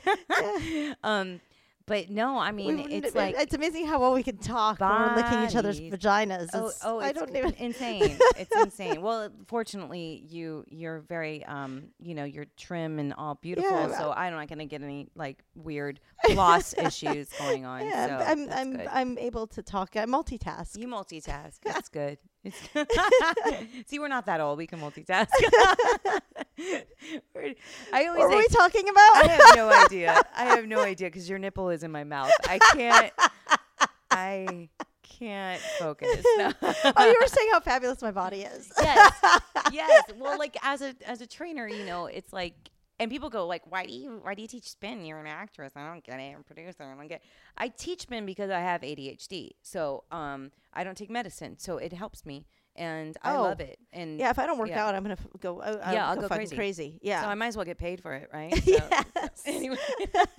um, 1.05 1.41
but 1.87 2.09
no, 2.11 2.39
I 2.39 2.51
mean, 2.53 2.77
We- 2.85 2.95
it's 2.95 3.09
it- 3.09 3.15
like 3.15 3.35
it's 3.39 3.55
amazing 3.55 3.87
how 3.87 4.01
well 4.01 4.13
we 4.15 4.23
can 4.23 4.39
talk 4.39 4.81
when 4.81 4.89
we're 4.89 5.17
licking 5.17 5.43
each 5.45 5.55
other's 5.57 5.81
vaginas. 5.81 6.49
oh, 6.55 6.59
It's- 6.69 6.81
oh, 6.85 6.99
I 7.01 7.09
it's 7.11 7.19
don't 7.19 7.37
even. 7.37 7.53
insane. 7.59 8.19
It's 8.37 8.55
insane. 8.57 9.03
Well, 9.03 9.31
fortunately, 9.47 10.25
you 10.29 10.65
you're 10.69 11.01
very 11.01 11.45
um, 11.45 11.89
you 12.01 12.15
know, 12.15 12.25
you're 12.25 12.47
trim 12.57 12.99
and 12.99 13.13
all 13.15 13.35
beautiful. 13.37 13.71
Yeah, 13.71 13.99
so 13.99 14.13
I'm 14.13 14.33
not 14.33 14.49
gonna 14.49 14.67
get 14.67 14.83
any 14.83 15.09
like 15.15 15.43
weird 15.55 16.01
floss 16.33 16.75
issues 16.77 17.29
going 17.39 17.65
on. 17.65 17.85
Yeah, 17.87 18.19
so 18.19 18.25
I'm 18.25 18.51
I'm 18.51 18.77
good. 18.77 18.89
I'm 18.91 19.19
able 19.19 19.47
to 19.49 19.63
talk. 19.63 19.97
I 19.97 20.05
multitask. 20.07 20.77
You 20.79 20.89
multitask. 20.89 21.59
That's 21.65 21.89
good. 21.89 22.19
See, 23.87 23.99
we're 23.99 24.09
not 24.09 24.27
that 24.27 24.41
old. 24.41 24.59
We 24.59 24.67
can 24.67 24.81
multitask. 24.81 25.29
I 27.93 28.07
always 28.07 28.19
what 28.19 28.29
were 28.29 28.31
say, 28.31 28.37
we 28.37 28.47
talking 28.49 28.89
about? 28.89 29.17
I 29.17 29.27
have 29.29 29.57
no 29.57 29.73
idea. 29.73 30.23
I 30.37 30.45
have 30.45 30.67
no 30.67 30.81
idea 30.81 31.09
because 31.09 31.29
your 31.29 31.39
nipple 31.39 31.71
is 31.71 31.83
in 31.83 31.91
my 31.91 32.05
mouth. 32.05 32.31
I 32.45 32.59
can't. 32.73 33.13
I 34.11 34.69
can't 35.03 35.61
focus. 35.79 36.25
No. 36.37 36.53
oh, 36.63 37.07
you 37.07 37.17
were 37.21 37.27
saying 37.27 37.49
how 37.53 37.61
fabulous 37.61 38.03
my 38.03 38.11
body 38.13 38.43
is. 38.43 38.71
yes, 38.81 39.15
yes. 39.73 40.05
Well, 40.19 40.39
like 40.39 40.57
as 40.63 40.83
a 40.83 40.95
as 41.07 41.21
a 41.21 41.27
trainer, 41.27 41.67
you 41.67 41.85
know, 41.87 42.07
it's 42.07 42.33
like, 42.33 42.55
and 43.01 43.11
people 43.11 43.31
go 43.31 43.47
like, 43.47 43.63
"Why 43.71 43.85
do 43.87 43.93
you 43.93 44.21
why 44.23 44.35
do 44.35 44.43
you 44.43 44.49
teach 44.49 44.69
spin? 44.71 45.05
You're 45.05 45.19
an 45.21 45.27
actress. 45.27 45.73
I 45.77 45.87
don't 45.91 46.05
get 46.05 46.19
it. 46.21 46.33
I'm 46.35 46.41
a 46.41 46.43
producer. 46.45 46.85
I 46.85 46.95
don't 46.97 47.09
get." 47.09 47.23
I 47.59 47.69
teach 47.69 48.03
spin 48.03 48.25
because 48.27 48.51
I 48.51 48.61
have 48.61 48.83
ADHD, 48.83 49.51
so 49.63 50.05
um, 50.11 50.51
I 50.73 50.85
don't 50.85 50.97
take 50.97 51.11
medicine, 51.11 51.59
so 51.59 51.79
it 51.79 51.93
helps 51.93 52.25
me, 52.27 52.47
and 52.77 53.17
I 53.23 53.37
Oh. 53.37 53.43
love 53.43 53.61
it. 53.61 53.79
And 53.93 54.19
Yeah, 54.19 54.31
if 54.31 54.39
I 54.39 54.47
don't 54.47 54.59
work 54.59 54.69
Yeah. 54.71 54.87
out, 54.87 54.95
I'm 54.95 55.03
gonna 55.03 55.13
f- 55.19 55.41
go. 55.41 55.61
I, 55.61 55.71
I'll 55.73 55.95
Yeah, 55.95 56.09
I'll 56.09 56.15
go, 56.17 56.23
go 56.23 56.29
crazy. 56.29 56.57
crazy. 56.57 57.01
so 57.05 57.13
I 57.13 57.35
might 57.35 57.49
as 57.49 57.57
well 57.57 57.65
get 57.67 57.79
paid 57.79 58.01
for 58.03 58.15
it, 58.15 58.29
right? 58.33 58.53
So, 58.65 58.71
yes. 59.17 59.43
Anyway. 59.47 59.77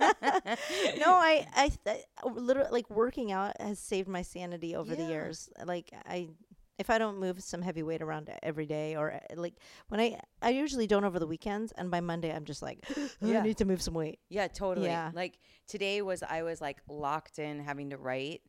no, 0.98 1.14
I, 1.14 1.46
I, 1.54 1.70
th- 1.84 2.04
uh, 2.24 2.28
literally 2.28 2.70
like 2.70 2.88
working 2.90 3.32
out 3.32 3.60
has 3.60 3.78
saved 3.78 4.08
my 4.08 4.22
sanity 4.22 4.74
over 4.76 4.94
the 4.94 5.04
years. 5.04 5.48
Like 5.64 5.90
I, 6.06 6.28
if 6.78 6.90
I 6.90 6.98
don't 6.98 7.18
move 7.18 7.42
some 7.42 7.62
heavy 7.62 7.82
weight 7.82 8.02
around 8.02 8.30
every 8.42 8.66
day, 8.66 8.96
or 8.96 9.12
uh, 9.14 9.18
like 9.36 9.54
when 9.88 10.00
I, 10.00 10.20
I 10.42 10.50
usually 10.50 10.86
don't 10.86 11.04
over 11.04 11.18
the 11.18 11.26
weekends, 11.26 11.72
and 11.72 11.90
by 11.90 12.00
Monday 12.00 12.34
I'm 12.34 12.44
just 12.44 12.62
like, 12.62 12.84
"Oh, 12.96 13.08
Yeah. 13.20 13.40
I 13.40 13.42
need 13.42 13.56
to 13.58 13.64
move 13.64 13.80
some 13.82 13.94
weight. 13.94 14.18
Yeah, 14.28 14.48
totally. 14.48 14.88
Yeah. 14.88 15.10
Like 15.14 15.38
today 15.66 16.02
was 16.02 16.22
I 16.22 16.42
was 16.42 16.60
like 16.60 16.78
locked 16.88 17.38
in 17.38 17.60
having 17.60 17.90
to 17.90 17.96
write 17.96 18.42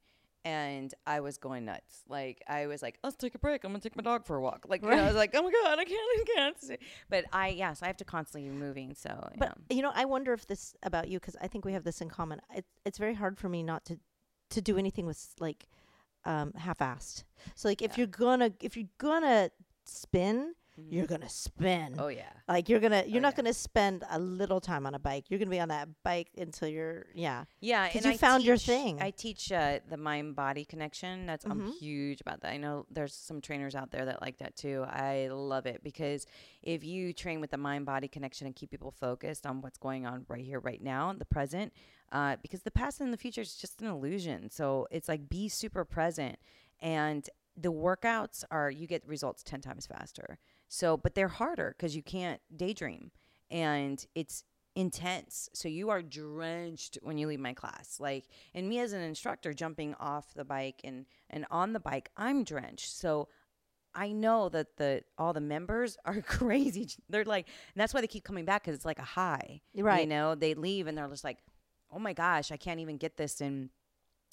and 0.45 0.93
I 1.05 1.19
was 1.19 1.37
going 1.37 1.65
nuts. 1.65 2.03
Like 2.07 2.41
I 2.47 2.67
was 2.67 2.81
like, 2.81 2.97
let's 3.03 3.15
take 3.17 3.35
a 3.35 3.39
break. 3.39 3.63
I'm 3.63 3.71
gonna 3.71 3.81
take 3.81 3.95
my 3.97 4.03
dog 4.03 4.25
for 4.25 4.37
a 4.37 4.41
walk. 4.41 4.65
Like 4.67 4.81
you 4.81 4.89
know, 4.89 4.97
I 5.03 5.07
was 5.07 5.15
like, 5.15 5.31
oh 5.33 5.41
my 5.43 5.51
god, 5.51 5.79
I 5.79 5.83
can't, 5.85 5.99
I 5.99 6.23
can't. 6.35 6.79
But 7.09 7.25
I 7.33 7.49
yes, 7.49 7.81
I 7.81 7.87
have 7.87 7.97
to 7.97 8.05
constantly 8.05 8.49
be 8.49 8.55
moving. 8.55 8.93
So 8.93 9.09
But 9.37 9.57
you 9.69 9.81
know, 9.81 9.91
I 9.93 10.05
wonder 10.05 10.33
if 10.33 10.47
this 10.47 10.75
about 10.83 11.07
you 11.09 11.19
because 11.19 11.35
I 11.41 11.47
think 11.47 11.65
we 11.65 11.73
have 11.73 11.83
this 11.83 12.01
in 12.01 12.09
common. 12.09 12.41
It, 12.55 12.65
it's 12.85 12.97
very 12.97 13.13
hard 13.13 13.37
for 13.37 13.49
me 13.49 13.63
not 13.63 13.83
to 13.85 13.99
to 14.51 14.61
do 14.61 14.77
anything 14.77 15.05
with 15.05 15.17
s- 15.17 15.35
like 15.39 15.67
um 16.27 16.51
half-assed. 16.53 17.23
So 17.55 17.69
like 17.69 17.81
if 17.81 17.91
Yeah. 17.91 17.97
you're 17.97 18.07
gonna 18.07 18.51
if 18.59 18.75
you're 18.77 18.93
gonna 18.99 19.49
spin, 19.85 20.53
Mhm. 20.79 20.91
you're 20.93 21.07
gonna 21.07 21.27
spin. 21.29 21.95
oh 21.99 22.07
yeah. 22.07 22.29
Like 22.47 22.69
you're 22.69 22.79
gonna 22.79 23.03
you're 23.07 23.17
Oh, 23.17 23.21
not 23.21 23.33
yeah. 23.33 23.37
gonna 23.37 23.53
spend 23.53 24.03
a 24.09 24.19
little 24.19 24.61
time 24.61 24.85
on 24.85 24.93
a 24.93 24.99
bike. 24.99 25.25
You're 25.29 25.39
gonna 25.39 25.49
be 25.51 25.59
on 25.59 25.69
that 25.69 25.89
bike 26.03 26.29
until 26.37 26.67
you're 26.67 27.07
yeah. 27.15 27.45
Yeah, 27.61 27.87
because 27.87 28.05
you 28.05 28.11
I 28.11 28.17
found 28.17 28.43
your 28.43 28.57
thing. 28.57 29.01
I 29.01 29.09
teach 29.11 29.51
uh, 29.51 29.79
the 29.89 29.97
mind 29.97 30.35
body 30.35 30.65
connection. 30.65 31.25
That's 31.25 31.45
I'm 31.45 31.61
Mhm. 31.61 31.77
huge 31.79 32.21
about 32.21 32.41
that. 32.41 32.51
I 32.51 32.57
know 32.57 32.85
there's 32.91 33.13
some 33.15 33.41
trainers 33.41 33.73
out 33.75 33.91
there 33.91 34.05
that 34.05 34.21
like 34.21 34.37
that 34.37 34.55
too. 34.55 34.85
I 34.87 35.27
love 35.31 35.65
it 35.65 35.81
because 35.83 36.25
if 36.61 36.83
you 36.83 37.11
train 37.13 37.41
with 37.41 37.51
the 37.51 37.57
mind 37.57 37.85
body 37.85 38.07
connection 38.07 38.45
and 38.45 38.55
keep 38.55 38.69
people 38.71 38.91
focused 38.91 39.47
on 39.47 39.61
what's 39.61 39.77
going 39.79 40.05
on 40.05 40.25
right 40.29 40.45
here, 40.45 40.59
right 40.59 40.81
now, 40.81 41.11
the 41.13 41.25
present, 41.25 41.73
uh, 42.11 42.35
because 42.41 42.61
the 42.61 42.71
past 42.71 43.01
and 43.01 43.11
the 43.11 43.17
future 43.17 43.41
is 43.41 43.55
just 43.55 43.81
an 43.81 43.87
illusion. 43.87 44.49
So 44.49 44.87
it's 44.91 45.07
like 45.09 45.27
be 45.27 45.49
super 45.49 45.83
present, 45.85 46.37
and 46.81 47.27
the 47.59 47.71
workouts 47.71 48.43
are 48.51 48.69
you 48.69 48.85
get 48.85 49.03
results 49.07 49.41
ten 49.43 49.61
times 49.61 49.87
faster. 49.87 50.37
So, 50.67 50.97
but 50.97 51.15
they're 51.15 51.27
harder 51.27 51.75
because 51.77 51.95
you 51.95 52.03
can't 52.03 52.41
daydream, 52.55 53.11
and 53.49 54.05
it's 54.15 54.43
intense. 54.75 55.49
So 55.53 55.67
you 55.67 55.89
are 55.89 56.01
drenched 56.01 56.99
when 57.01 57.17
you 57.17 57.27
leave 57.27 57.39
my 57.39 57.53
class. 57.53 57.97
Like, 57.99 58.25
and 58.53 58.69
me 58.69 58.79
as 58.79 58.93
an 58.93 59.01
instructor 59.01 59.53
jumping 59.53 59.95
off 59.95 60.33
the 60.35 60.45
bike 60.45 60.81
and 60.83 61.05
and 61.29 61.45
on 61.49 61.73
the 61.73 61.79
bike, 61.79 62.11
I'm 62.15 62.43
drenched. 62.43 62.95
So 62.95 63.27
I 63.95 64.11
know 64.11 64.49
that 64.49 64.77
the 64.77 65.01
all 65.17 65.33
the 65.33 65.41
members 65.41 65.97
are 66.05 66.21
crazy. 66.21 66.87
They're 67.09 67.25
like, 67.25 67.47
and 67.47 67.81
that's 67.81 67.93
why 67.93 68.01
they 68.01 68.07
keep 68.07 68.23
coming 68.23 68.45
back 68.45 68.63
because 68.63 68.75
it's 68.75 68.85
like 68.85 68.99
a 68.99 69.03
high. 69.03 69.61
Right? 69.75 70.01
You 70.01 70.07
know, 70.07 70.35
they 70.35 70.53
leave 70.53 70.87
and 70.87 70.97
they're 70.97 71.07
just 71.07 71.23
like, 71.23 71.39
oh 71.91 71.99
my 71.99 72.13
gosh, 72.13 72.51
I 72.51 72.57
can't 72.57 72.79
even 72.79 72.97
get 72.97 73.17
this 73.17 73.41
in 73.41 73.71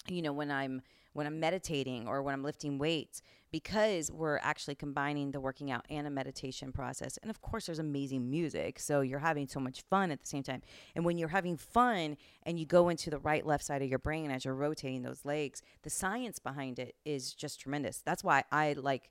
you 0.08 0.22
know, 0.22 0.32
when 0.32 0.50
I'm 0.50 0.82
when 1.12 1.26
I'm 1.26 1.38
meditating 1.38 2.08
or 2.08 2.22
when 2.22 2.34
I'm 2.34 2.42
lifting 2.42 2.76
weights 2.76 3.22
because 3.52 4.10
we're 4.10 4.38
actually 4.38 4.74
combining 4.74 5.30
the 5.30 5.38
working 5.38 5.70
out 5.70 5.86
and 5.88 6.08
a 6.08 6.10
meditation 6.10 6.72
process. 6.72 7.16
And 7.18 7.30
of 7.30 7.40
course, 7.40 7.66
there's 7.66 7.78
amazing 7.78 8.28
music. 8.28 8.80
So 8.80 9.00
you're 9.00 9.20
having 9.20 9.46
so 9.46 9.60
much 9.60 9.82
fun 9.88 10.10
at 10.10 10.20
the 10.20 10.26
same 10.26 10.42
time. 10.42 10.62
And 10.96 11.04
when 11.04 11.18
you're 11.18 11.28
having 11.28 11.56
fun 11.56 12.16
and 12.42 12.58
you 12.58 12.66
go 12.66 12.88
into 12.88 13.10
the 13.10 13.20
right, 13.20 13.46
left 13.46 13.64
side 13.64 13.80
of 13.80 13.88
your 13.88 14.00
brain 14.00 14.32
as 14.32 14.44
you're 14.44 14.56
rotating 14.56 15.02
those 15.02 15.24
legs, 15.24 15.62
the 15.84 15.90
science 15.90 16.40
behind 16.40 16.80
it 16.80 16.96
is 17.04 17.32
just 17.32 17.60
tremendous. 17.60 17.98
That's 18.04 18.24
why 18.24 18.42
I 18.50 18.72
like. 18.72 19.10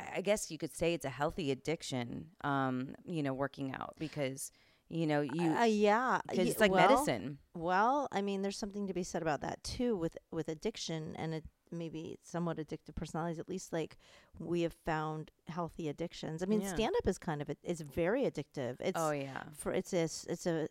I 0.00 0.22
guess 0.22 0.50
you 0.50 0.56
could 0.56 0.74
say 0.74 0.94
it's 0.94 1.04
a 1.04 1.10
healthy 1.10 1.50
addiction, 1.50 2.28
um, 2.42 2.96
you 3.04 3.22
know, 3.22 3.34
working 3.34 3.74
out 3.74 3.94
because, 3.98 4.50
you 4.94 5.08
know, 5.08 5.22
you, 5.22 5.50
uh, 5.50 5.64
yeah, 5.64 6.20
it's 6.32 6.60
like 6.60 6.70
well, 6.70 6.88
medicine. 6.88 7.38
Well, 7.54 8.06
I 8.12 8.22
mean, 8.22 8.42
there's 8.42 8.56
something 8.56 8.86
to 8.86 8.94
be 8.94 9.02
said 9.02 9.22
about 9.22 9.40
that 9.40 9.62
too, 9.64 9.96
with 9.96 10.16
with 10.30 10.48
addiction 10.48 11.16
and 11.16 11.34
it, 11.34 11.44
maybe 11.72 12.16
somewhat 12.22 12.58
addictive 12.58 12.94
personalities. 12.94 13.40
At 13.40 13.48
least, 13.48 13.72
like 13.72 13.96
we 14.38 14.62
have 14.62 14.72
found 14.72 15.32
healthy 15.48 15.88
addictions. 15.88 16.44
I 16.44 16.46
mean, 16.46 16.60
Yeah. 16.60 16.72
stand 16.72 16.94
up 16.96 17.08
is 17.08 17.18
kind 17.18 17.42
of 17.42 17.50
a, 17.50 17.56
is 17.64 17.80
very 17.80 18.22
addictive. 18.22 18.76
It's 18.78 18.92
oh, 18.94 19.10
yeah. 19.10 19.42
for 19.56 19.72
it's 19.72 19.92
a 19.92 20.04
it's 20.04 20.46
a, 20.46 20.68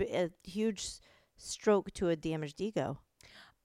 a 0.00 0.30
huge 0.44 0.88
stroke 1.36 1.92
to 1.94 2.10
a 2.10 2.16
damaged 2.16 2.60
ego. 2.60 3.00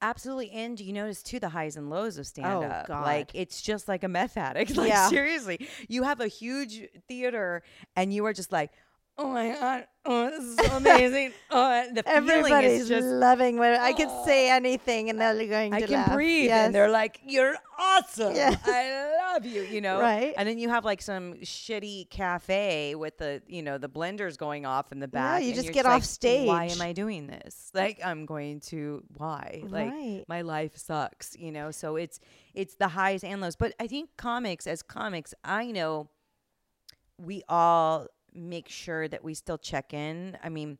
Absolutely. 0.02 0.50
And 0.52 0.76
do 0.76 0.84
you 0.84 0.94
notice 0.94 1.22
too 1.22 1.40
the 1.40 1.50
highs 1.50 1.76
and 1.76 1.92
lows 1.92 2.18
of 2.18 2.26
stand 2.26 2.64
up. 2.64 2.88
God. 2.88 3.04
Like 3.04 3.32
it's 3.36 3.62
just 3.62 3.88
like 3.88 4.04
a 4.04 4.08
meth 4.08 4.38
addict. 4.38 4.72
Like 4.76 4.90
Yeah. 4.90 5.08
seriously. 5.10 5.68
You 5.88 6.02
have 6.02 6.20
a 6.20 6.28
huge 6.28 6.88
theater 7.08 7.62
and 7.96 8.12
you 8.12 8.26
are 8.26 8.34
just 8.34 8.52
like, 8.52 8.72
Oh 9.22 9.30
my 9.34 9.50
god, 9.50 9.86
oh 10.06 10.30
this 10.30 10.44
is 10.46 10.56
so 10.56 10.78
amazing. 10.78 11.34
oh 11.52 11.86
the 11.94 12.04
feeling 12.04 12.18
Everybody's 12.18 12.82
is 12.84 12.88
just 12.88 13.06
loving 13.06 13.58
when 13.58 13.78
I 13.78 13.92
can 13.92 14.08
Oh. 14.10 14.26
say 14.26 14.50
anything 14.50 15.10
and 15.10 15.20
they're 15.20 15.36
going 15.46 15.74
I 15.74 15.82
can 15.82 15.92
laugh. 15.92 16.14
breathe 16.14 16.46
Yes. 16.46 16.66
and 16.66 16.74
they're 16.74 16.90
like, 16.90 17.20
You're 17.26 17.56
awesome. 17.78 18.34
Yes. 18.34 18.58
I 18.66 19.34
love 19.34 19.46
you, 19.46 19.64
you 19.64 19.82
know? 19.82 20.00
Right. 20.00 20.34
And 20.38 20.48
then 20.48 20.58
you 20.58 20.70
have 20.70 20.86
like 20.86 21.02
some 21.02 21.34
shitty 21.36 22.10
cafe 22.10 22.96
with 22.96 23.18
the 23.18 23.42
you 23.48 23.62
know, 23.62 23.78
the 23.78 23.90
blenders 23.90 24.38
going 24.38 24.66
off 24.66 24.94
in 24.94 25.00
the 25.00 25.08
back. 25.10 25.42
Yeah, 25.42 25.48
you 25.50 25.54
just 25.54 25.74
get 25.74 25.84
like, 25.84 25.96
off 25.96 26.06
stage. 26.06 26.48
Why 26.48 26.66
am 26.66 26.82
I 26.82 26.94
doing 26.94 27.28
this? 27.28 27.72
Like 27.74 28.00
I'm 28.04 28.26
going 28.26 28.62
to 28.72 29.04
why? 29.18 29.64
Like 29.68 29.92
right. 29.92 30.24
my 30.30 30.42
life 30.42 30.78
sucks 30.78 31.36
you 31.38 31.52
know 31.52 31.72
so 31.72 31.98
it's 31.98 32.20
it's 32.54 32.76
the 32.76 32.88
highs 32.88 33.24
and 33.24 33.42
lows 33.42 33.56
but 33.56 33.74
i 33.80 33.88
think 33.88 34.10
comics 34.18 34.66
as 34.66 34.82
comics 34.82 35.34
i 35.44 35.72
know 35.72 36.10
we 37.18 37.44
all 37.50 38.08
make 38.34 38.68
sure 38.70 39.08
that 39.08 39.24
we 39.24 39.34
still 39.34 39.58
check 39.58 39.94
in 39.94 40.38
i 40.44 40.50
mean 40.50 40.78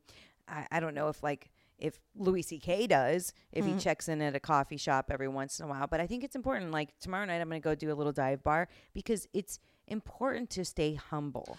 i, 0.48 0.66
I 0.70 0.80
don't 0.80 0.94
know 0.94 1.08
if 1.08 1.22
like 1.22 1.50
if 1.78 1.98
louis 2.14 2.42
ck 2.42 2.88
does 2.88 3.32
if 3.52 3.64
he 3.64 3.72
Mhm. 3.72 3.80
checks 3.80 4.08
in 4.08 4.20
at 4.22 4.34
a 4.36 4.40
coffee 4.40 4.76
shop 4.76 5.10
every 5.10 5.28
once 5.28 5.58
in 5.60 5.66
a 5.66 5.68
while 5.68 5.86
but 5.86 6.00
i 6.00 6.06
think 6.06 6.24
it's 6.24 6.36
important 6.36 6.70
like 6.72 6.98
tomorrow 7.00 7.24
night 7.24 7.40
i'm 7.40 7.48
going 7.48 7.60
to 7.60 7.64
go 7.64 7.74
do 7.74 7.90
a 7.90 7.94
little 7.94 8.12
dive 8.12 8.42
bar 8.42 8.68
because 8.92 9.26
it's 9.32 9.58
important 9.88 10.50
to 10.50 10.64
stay 10.64 10.94
humble 10.94 11.56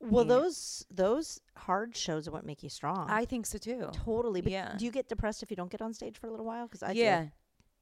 Well, 0.00 0.24
know. 0.24 0.40
those 0.42 0.84
those 0.90 1.40
hard 1.56 1.96
shows 1.96 2.28
are 2.28 2.30
what 2.32 2.44
make 2.46 2.62
you 2.62 2.68
strong. 2.68 3.06
i 3.10 3.24
think 3.24 3.46
so 3.46 3.58
too 3.58 3.88
totally. 3.92 4.40
But 4.42 4.52
yeah. 4.52 4.74
do 4.76 4.84
you 4.84 4.90
get 4.90 5.08
depressed 5.08 5.42
if 5.42 5.50
you 5.50 5.56
don't 5.56 5.70
get 5.70 5.82
on 5.82 5.92
stage 5.94 6.18
for 6.18 6.26
a 6.26 6.30
little 6.30 6.46
while? 6.46 6.66
Because 6.66 6.82
I 6.82 6.92
yeah 6.92 7.22
do. 7.24 7.30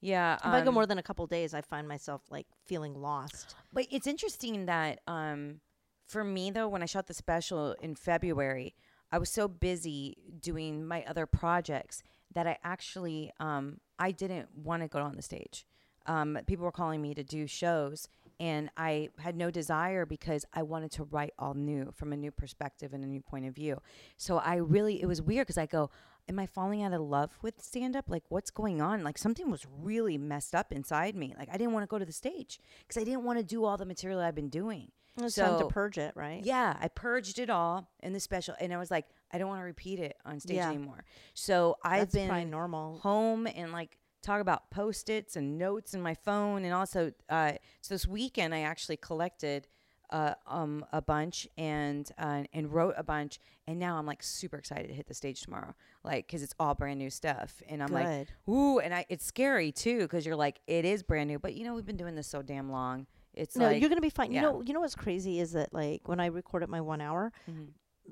yeah 0.01 0.35
If 0.35 0.45
I 0.45 0.61
go 0.61 0.69
um, 0.69 0.73
more 0.73 0.85
than 0.85 0.97
a 0.97 1.03
couple 1.03 1.25
days, 1.27 1.53
I 1.53 1.61
find 1.61 1.87
myself 1.87 2.21
like 2.29 2.47
feeling 2.65 2.93
lost. 3.01 3.55
But 3.73 3.87
it's 3.91 4.07
interesting 4.07 4.65
that 4.67 4.99
um, 5.07 5.59
for 6.07 6.23
me 6.23 6.51
though, 6.51 6.67
when 6.67 6.83
I 6.83 6.85
shot 6.85 7.07
the 7.07 7.13
special 7.13 7.73
in 7.81 7.95
February, 7.95 8.75
I 9.11 9.19
was 9.19 9.29
so 9.29 9.47
busy 9.47 10.17
doing 10.39 10.85
my 10.85 11.03
other 11.07 11.25
projects 11.25 12.01
that 12.33 12.47
I 12.47 12.57
actually 12.63 13.31
um, 13.39 13.79
I 13.99 14.11
didn't 14.11 14.49
want 14.55 14.81
to 14.81 14.87
go 14.87 14.99
on 14.99 15.15
the 15.15 15.21
stage. 15.21 15.65
Um, 16.05 16.37
people 16.47 16.65
were 16.65 16.71
calling 16.71 17.01
me 17.01 17.13
to 17.13 17.23
do 17.23 17.47
shows, 17.47 18.09
and 18.39 18.69
I 18.75 19.09
had 19.19 19.37
no 19.37 19.51
desire 19.51 20.05
because 20.05 20.45
I 20.53 20.63
wanted 20.63 20.91
to 20.93 21.03
write 21.03 21.33
all 21.39 21.53
new 21.53 21.91
from 21.93 22.11
a 22.11 22.17
new 22.17 22.31
perspective 22.31 22.93
and 22.93 23.03
a 23.03 23.07
new 23.07 23.21
point 23.21 23.45
of 23.45 23.55
view. 23.55 23.81
So 24.17 24.39
I 24.39 24.55
really 24.55 25.01
it 25.01 25.05
was 25.05 25.21
weird 25.21 25.47
because 25.47 25.57
I 25.57 25.65
go. 25.65 25.89
Am 26.29 26.39
I 26.39 26.45
falling 26.45 26.81
out 26.81 26.93
of 26.93 27.01
love 27.01 27.31
with 27.41 27.61
stand 27.61 27.97
up? 27.97 28.05
Like, 28.07 28.23
what's 28.29 28.49
going 28.49 28.81
on? 28.81 29.03
Like, 29.03 29.17
something 29.17 29.51
was 29.51 29.67
really 29.77 30.17
messed 30.17 30.55
up 30.55 30.71
inside 30.71 31.17
me. 31.17 31.35
Like, 31.37 31.49
I 31.51 31.57
didn't 31.57 31.73
want 31.73 31.83
to 31.83 31.87
go 31.87 31.99
to 31.99 32.05
the 32.05 32.13
stage 32.13 32.61
because 32.79 33.01
I 33.01 33.03
didn't 33.03 33.25
want 33.25 33.39
to 33.39 33.43
do 33.43 33.65
all 33.65 33.75
the 33.75 33.85
material 33.85 34.21
I've 34.21 34.33
been 34.33 34.47
doing. 34.47 34.93
It's 35.21 35.35
time 35.35 35.57
to 35.59 35.65
purge 35.65 35.97
it, 35.97 36.13
right? 36.15 36.43
Yeah, 36.43 36.75
I 36.79 36.87
purged 36.87 37.37
it 37.39 37.49
all 37.49 37.87
in 38.01 38.13
the 38.13 38.19
special, 38.19 38.55
and 38.59 38.73
I 38.73 38.77
was 38.77 38.89
like, 38.89 39.05
I 39.31 39.37
don't 39.37 39.47
want 39.47 39.59
to 39.61 39.65
repeat 39.65 39.99
it 39.99 40.17
on 40.25 40.39
stage 40.39 40.57
Yeah. 40.57 40.69
anymore. 40.69 41.03
So 41.33 41.77
I've 41.83 42.11
That's 42.11 42.15
been 42.15 42.49
normal. 42.49 42.99
home 42.99 43.47
and 43.47 43.71
like 43.71 43.97
talk 44.21 44.41
about 44.41 44.71
post 44.71 45.09
its 45.09 45.35
and 45.35 45.57
notes 45.57 45.93
in 45.93 46.01
my 46.01 46.13
phone, 46.15 46.63
and 46.65 46.73
also 46.73 47.11
uh, 47.29 47.53
so 47.81 47.93
this 47.93 48.07
weekend 48.07 48.53
I 48.55 48.61
actually 48.61 48.97
collected. 48.97 49.67
Uh, 50.09 50.35
um, 50.45 50.85
a 50.93 51.01
bunch 51.01 51.47
and 51.57 52.11
uh, 52.19 52.43
and 52.53 52.71
wrote 52.71 52.93
a 52.97 53.03
bunch, 53.03 53.39
and 53.65 53.79
now 53.79 53.97
I'm 53.97 54.05
like 54.05 54.21
super 54.21 54.57
excited 54.57 54.87
to 54.89 54.93
hit 54.93 55.07
the 55.07 55.13
stage 55.15 55.41
tomorrow, 55.41 55.73
like 56.03 56.27
because 56.27 56.43
it's 56.43 56.53
all 56.59 56.75
brand 56.75 56.99
new 56.99 57.09
stuff, 57.09 57.63
and 57.67 57.81
I'm 57.81 57.91
like, 57.91 58.05
Good. 58.07 58.27
ooh, 58.47 58.77
and 58.77 58.93
I 58.93 59.07
it's 59.09 59.25
scary 59.25 59.71
too 59.71 59.99
because 60.01 60.23
you're 60.23 60.35
like 60.35 60.59
it 60.67 60.85
is 60.85 61.01
brand 61.01 61.29
new, 61.29 61.39
but 61.39 61.55
you 61.55 61.63
know 61.65 61.73
we've 61.73 61.85
been 61.85 61.97
doing 61.97 62.13
this 62.13 62.27
so 62.27 62.43
damn 62.43 62.69
long. 62.71 63.07
It's 63.33 63.55
no, 63.55 63.65
like 63.65 63.79
you're 63.81 63.89
gonna 63.89 64.01
be 64.01 64.09
fine. 64.09 64.31
yeah. 64.31 64.41
You 64.41 64.47
know, 64.47 64.61
you 64.61 64.73
know 64.73 64.79
what's 64.81 64.95
crazy 64.95 65.39
is 65.39 65.53
that 65.53 65.73
like 65.73 66.07
when 66.07 66.19
I 66.19 66.27
recorded 66.27 66.69
my 66.69 66.81
one 66.81 67.01
hour, 67.01 67.31
Mhm, 67.49 67.69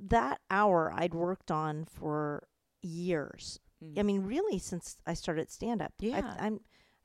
that 0.08 0.40
hour 0.50 0.92
I'd 0.96 1.14
worked 1.14 1.52
on 1.52 1.86
for 1.86 2.48
years. 2.82 3.60
mhm. 3.84 4.00
I 4.00 4.04
mean, 4.04 4.24
really, 4.24 4.58
since 4.60 4.98
I 5.06 5.14
started 5.14 5.52
stand 5.52 5.82
up. 5.82 5.94
Yeah. 6.00 6.36
I, 6.40 6.46
I'm. 6.48 6.60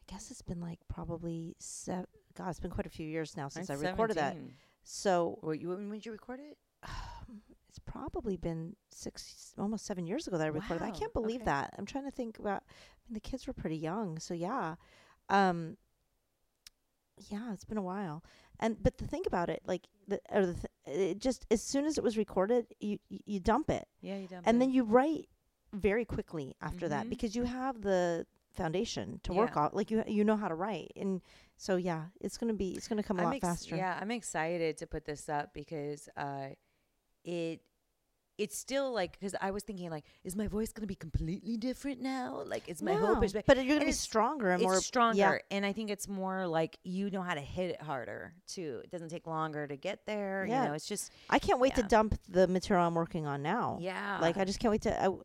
I 0.09 0.13
guess 0.13 0.31
it's 0.31 0.43
been 0.43 0.61
like 0.61 0.79
probably 0.89 1.57
seven. 1.59 2.07
God, 2.37 2.51
it's 2.51 2.61
been 2.61 2.71
quite 2.71 2.87
a 2.87 2.91
few 2.91 3.09
years 3.09 3.37
now 3.37 3.49
since 3.49 3.71
I 3.71 3.75
Mine's 3.75 3.87
recorded 3.87 4.17
that. 4.19 4.37
So 4.85 5.39
Well, 5.43 5.55
you 5.55 5.69
when 5.71 5.91
did 5.91 6.07
you 6.07 6.13
record 6.13 6.39
it? 6.39 6.57
it's 7.69 7.81
probably 7.85 8.37
been 8.37 8.77
six, 8.93 9.53
almost 9.59 9.85
seven 9.85 10.07
years 10.07 10.29
ago 10.29 10.39
that 10.39 10.45
I 10.45 10.49
recorded. 10.49 10.81
that. 10.83 10.95
I 10.95 10.97
can't 10.97 11.13
believe 11.13 11.41
okay. 11.43 11.47
that. 11.47 11.75
I'm 11.77 11.87
trying 11.87 12.05
to 12.05 12.11
think 12.13 12.39
about. 12.39 12.63
I 12.69 13.03
mean, 13.09 13.15
the 13.15 13.21
kids 13.21 13.47
were 13.49 13.53
pretty 13.53 13.77
young, 13.77 14.19
so 14.21 14.33
yeah, 14.33 14.77
um, 15.29 15.77
yeah, 17.29 17.53
it's 17.53 17.65
been 17.65 17.79
a 17.79 17.83
while. 17.83 18.23
And 18.61 18.83
but 18.83 18.97
to 18.99 19.07
think 19.07 19.27
about 19.27 19.51
it, 19.51 19.63
like 19.67 19.87
the 20.09 20.21
or 20.31 20.47
the 20.47 20.55
th- 20.55 20.67
it 21.13 21.19
just 21.19 21.47
as 21.51 21.63
soon 21.63 21.85
as 21.85 21.99
it 21.99 22.05
was 22.05 22.17
recorded, 22.17 22.67
you 22.81 22.99
you, 23.09 23.21
you 23.27 23.41
dump 23.41 23.71
it, 23.71 23.87
Yeah, 24.01 24.17
you 24.17 24.29
done. 24.29 24.43
and 24.47 24.61
then 24.61 24.71
you 24.71 24.85
write 24.85 25.29
very 25.73 26.05
quickly 26.05 26.55
after 26.63 26.89
that 26.89 27.07
Mhm. 27.07 27.11
because 27.11 27.35
you 27.37 27.45
have 27.45 27.83
the 27.83 28.27
foundation 28.53 29.21
to 29.25 29.33
work 29.35 29.53
Yeah. 29.57 29.65
on. 29.65 29.71
Like 29.75 29.91
you 29.91 30.03
you 30.07 30.25
know 30.25 30.37
how 30.37 30.49
to 30.49 30.55
write, 30.55 30.93
and 30.97 31.21
so 31.57 31.77
yeah, 31.77 32.07
it's 32.21 32.39
gonna 32.39 32.55
be 32.55 32.71
it's 32.73 32.89
gonna 32.89 33.03
come 33.03 33.19
a 33.19 33.23
I'm 33.23 33.27
lot 33.27 33.35
ex- 33.37 33.47
faster. 33.47 33.77
Yeah, 33.77 33.99
I'm 34.01 34.11
excited 34.11 34.79
to 34.79 34.87
put 34.87 35.05
this 35.05 35.29
up 35.29 35.53
because 35.53 36.09
uh, 36.17 36.51
it 37.25 37.61
it's 38.39 38.57
still 38.59 38.93
like 38.93 39.19
because 39.19 39.35
I 39.41 39.51
was 39.51 39.63
thinking 39.63 39.91
like, 39.91 40.05
is 40.25 40.37
my 40.37 40.47
voice 40.47 40.73
gonna 40.73 40.87
be 40.87 40.95
completely 40.95 41.57
different 41.57 42.01
now? 42.03 42.43
Like, 42.47 42.69
is 42.69 42.83
my 42.83 42.93
hope 42.95 43.19
No, 43.19 43.23
is 43.23 43.33
but 43.33 43.47
you're 43.57 43.65
gonna 43.67 43.79
be 43.81 43.85
it's- 43.87 43.99
stronger 43.99 44.51
and 44.51 44.61
it's 44.61 44.69
more 44.71 44.81
stronger, 44.81 45.19
Yeah, 45.19 45.39
and 45.57 45.65
I 45.65 45.73
think 45.73 45.91
it's 45.91 46.07
more 46.09 46.47
like 46.47 46.79
you 46.85 47.11
know 47.11 47.23
how 47.23 47.35
to 47.35 47.41
hit 47.41 47.71
it 47.71 47.83
harder 47.83 48.35
too. 48.47 48.81
It 48.85 48.91
doesn't 48.91 49.09
take 49.09 49.27
longer 49.27 49.67
to 49.67 49.77
get 49.77 50.05
there. 50.07 50.47
Yeah. 50.49 50.63
You 50.63 50.69
know, 50.69 50.75
it's 50.75 50.87
just 50.87 51.11
I 51.31 51.39
can't 51.39 51.61
wait 51.61 51.73
Yeah. 51.77 51.83
to 51.83 51.89
dump 51.89 52.19
the 52.29 52.47
material 52.47 52.87
I'm 52.87 52.95
working 52.95 53.27
on 53.27 53.43
now. 53.43 53.79
yeah, 53.81 54.19
Like 54.21 54.37
I 54.37 54.45
just 54.45 54.59
can't 54.61 54.71
wait 54.73 54.83
to. 54.83 54.99
I 54.99 55.05
w- 55.05 55.23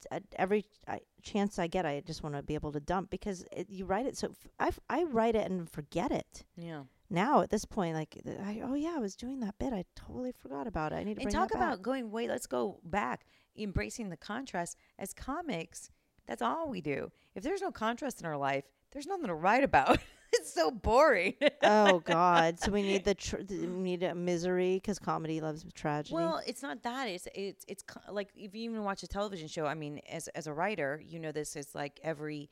t- 0.00 0.08
at 0.10 0.22
every 0.36 0.64
I, 0.86 1.00
chance 1.22 1.58
I 1.58 1.66
get, 1.66 1.86
I 1.86 2.00
just 2.06 2.22
want 2.22 2.34
to 2.36 2.42
be 2.42 2.54
able 2.54 2.72
to 2.72 2.80
dump 2.80 3.10
because 3.10 3.44
it, 3.52 3.68
you 3.70 3.84
write 3.86 4.06
it 4.06 4.16
so. 4.16 4.28
F- 4.28 4.48
I 4.60 4.66
f- 4.68 4.80
I 4.88 5.02
write 5.04 5.34
it 5.34 5.50
and 5.50 5.68
forget 5.68 6.12
it 6.12 6.44
yeah. 6.56 6.82
Now. 7.10 7.42
At 7.42 7.50
this 7.50 7.64
point, 7.64 7.94
like 7.94 8.20
I, 8.44 8.62
oh 8.64 8.74
yeah, 8.74 8.94
I 8.96 9.00
was 9.00 9.16
doing 9.16 9.40
that 9.40 9.58
bit. 9.58 9.72
I 9.72 9.84
totally 9.94 10.32
forgot 10.32 10.66
about 10.66 10.92
it. 10.92 10.96
I 10.96 11.04
need 11.04 11.16
to 11.16 11.22
And 11.22 11.30
talk 11.30 11.54
about 11.54 11.82
going. 11.82 12.10
Wait, 12.10 12.28
let's 12.28 12.46
go 12.46 12.80
back. 12.84 13.26
Embracing 13.56 14.10
the 14.10 14.16
contrast 14.16 14.76
as 14.98 15.12
comics. 15.12 15.90
That's 16.26 16.42
all 16.42 16.68
we 16.68 16.80
do. 16.80 17.10
If 17.34 17.42
there's 17.42 17.60
no 17.60 17.70
contrast 17.70 18.20
in 18.20 18.26
our 18.26 18.36
life, 18.36 18.64
there's 18.92 19.06
nothing 19.06 19.26
to 19.26 19.34
write 19.34 19.64
about. 19.64 19.98
it's 20.32 20.52
so 20.52 20.70
boring. 20.70 21.34
oh 21.62 22.00
God! 22.00 22.58
So 22.60 22.70
we 22.70 22.82
need 22.82 23.04
the 23.10 23.14
tr- 23.14 23.42
we 23.48 23.66
need 23.66 24.02
a 24.02 24.14
misery 24.14 24.74
because 24.76 24.98
comedy 24.98 25.40
loves 25.40 25.64
tragedy. 25.74 26.14
Well, 26.14 26.40
it's 26.46 26.62
not 26.62 26.82
that. 26.82 27.08
It's 27.08 27.28
it's 27.34 27.64
it's 27.68 27.82
co- 27.82 28.12
like 28.12 28.28
if 28.36 28.54
you 28.54 28.70
even 28.70 28.84
watch 28.84 29.02
a 29.02 29.08
television 29.08 29.48
show. 29.48 29.66
I 29.66 29.74
mean, 29.74 30.00
as 30.10 30.28
as 30.28 30.46
a 30.46 30.52
writer, 30.52 31.02
you 31.04 31.18
know 31.18 31.32
this 31.32 31.56
is 31.56 31.74
like 31.74 32.00
every. 32.02 32.50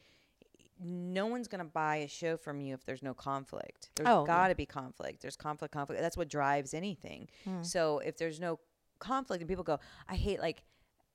No 0.85 1.27
one's 1.27 1.49
gonna 1.49 1.65
buy 1.65 1.97
a 1.97 2.09
show 2.09 2.37
from 2.37 2.61
you 2.61 2.75
if 2.75 2.85
there's 2.85 3.03
no 3.03 3.15
conflict. 3.15 3.91
There's 3.95 4.09
Oh, 4.09 4.25
got 4.25 4.49
to 4.49 4.55
be 4.55 4.67
conflict. 4.67 5.23
There's 5.23 5.37
conflict, 5.37 5.73
conflict. 5.73 6.01
That's 6.01 6.17
what 6.17 6.29
drives 6.29 6.75
anything. 6.75 7.29
Hmm. 7.45 7.63
So 7.63 7.99
if 8.01 8.17
there's 8.17 8.41
no 8.41 8.59
conflict, 8.99 9.41
and 9.43 9.49
people 9.49 9.65
go, 9.65 9.79
I 10.09 10.15
hate 10.17 10.41
like. 10.41 10.63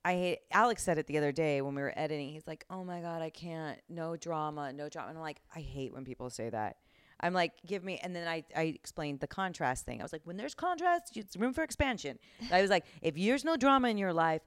I 0.05 0.13
hate. 0.13 0.39
Alex 0.53 0.83
said 0.83 0.97
it 0.99 1.07
the 1.07 1.17
other 1.17 1.33
day 1.33 1.61
when 1.61 1.75
we 1.75 1.81
were 1.81 1.91
editing. 1.97 2.29
He's 2.29 2.47
like, 2.47 2.63
"Oh 2.69 2.85
my 2.85 3.01
god, 3.01 3.21
I 3.21 3.29
can't. 3.29 3.77
No 3.89 4.15
drama, 4.15 4.71
no 4.71 4.87
drama." 4.87 5.09
And 5.09 5.17
I'm 5.17 5.21
like, 5.23 5.41
I 5.53 5.59
hate 5.59 5.93
when 5.93 6.05
people 6.05 6.29
say 6.29 6.49
that. 6.49 6.77
I'm 7.19 7.33
like, 7.33 7.51
give 7.65 7.83
me, 7.83 7.99
and 8.01 8.15
then 8.15 8.27
I, 8.27 8.43
I 8.55 8.61
explained 8.65 9.19
the 9.21 9.27
contrast 9.27 9.85
thing. 9.85 9.99
I 9.99 10.03
was 10.03 10.13
like, 10.13 10.21
when 10.23 10.37
there's 10.37 10.53
contrast, 10.53 11.17
it's 11.17 11.35
room 11.35 11.51
for 11.51 11.63
expansion. 11.63 12.19
I 12.51 12.61
was 12.61 12.69
like, 12.69 12.85
if 13.01 13.15
there's 13.15 13.43
no 13.43 13.57
drama 13.57 13.89
in 13.89 13.97
your 13.97 14.13
life, 14.13 14.43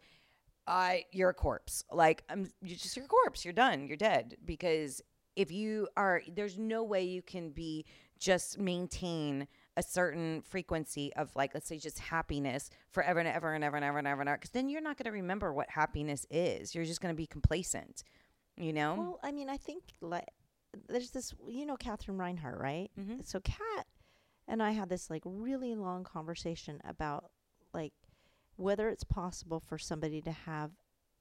I 0.66 1.04
you're 1.12 1.30
a 1.30 1.34
corpse. 1.34 1.84
Like 1.90 2.22
I'm, 2.30 2.48
you're 2.62 2.78
just 2.78 2.96
you're 2.96 3.06
a 3.06 3.08
corpse. 3.08 3.44
You're 3.44 3.52
done. 3.52 3.86
You're 3.86 3.96
dead. 3.96 4.36
Because 4.44 5.02
if 5.42 5.50
you 5.50 5.88
are 5.96 6.22
there's 6.38 6.56
no 6.58 6.80
way 6.92 7.02
you 7.16 7.22
can 7.22 7.50
be 7.50 7.84
just 8.18 8.58
maintain 8.58 9.46
a 9.76 9.82
certain 9.82 10.42
frequency 10.42 11.06
of 11.14 11.34
like 11.34 11.54
let's 11.54 11.66
say 11.68 11.78
just 11.78 11.98
happiness 11.98 12.68
forever 12.90 13.18
and 13.20 13.28
ever 13.28 13.54
and 13.54 13.64
ever 13.64 13.76
and 13.76 13.84
ever 13.84 13.98
and 13.98 14.06
ever 14.06 14.20
and 14.20 14.28
ever 14.28 14.36
because 14.38 14.50
then 14.50 14.68
you're 14.68 14.82
not 14.88 14.96
going 14.98 15.10
to 15.12 15.16
remember 15.22 15.52
what 15.52 15.68
happiness 15.70 16.26
is 16.30 16.74
you're 16.74 16.84
just 16.92 17.00
going 17.00 17.14
to 17.14 17.16
be 17.16 17.26
complacent 17.26 18.02
you 18.56 18.72
know 18.72 18.94
Well, 18.98 19.20
I 19.22 19.32
mean, 19.32 19.48
I 19.48 19.56
think 19.56 19.82
like 20.02 20.28
there's 20.88 21.10
this, 21.12 21.34
you 21.48 21.64
know, 21.66 21.76
Catherine 21.76 22.18
Reinhardt, 22.18 22.60
right? 22.60 22.90
Mhm. 23.00 23.26
So 23.26 23.40
Kat 23.40 23.86
and 24.46 24.62
I 24.62 24.72
had 24.72 24.88
this 24.88 25.08
like 25.08 25.22
really 25.24 25.74
long 25.74 26.04
conversation 26.04 26.80
about 26.84 27.30
like 27.72 27.94
whether 28.56 28.88
it's 28.90 29.04
possible 29.04 29.60
for 29.60 29.78
somebody 29.78 30.20
to 30.22 30.32
have 30.32 30.72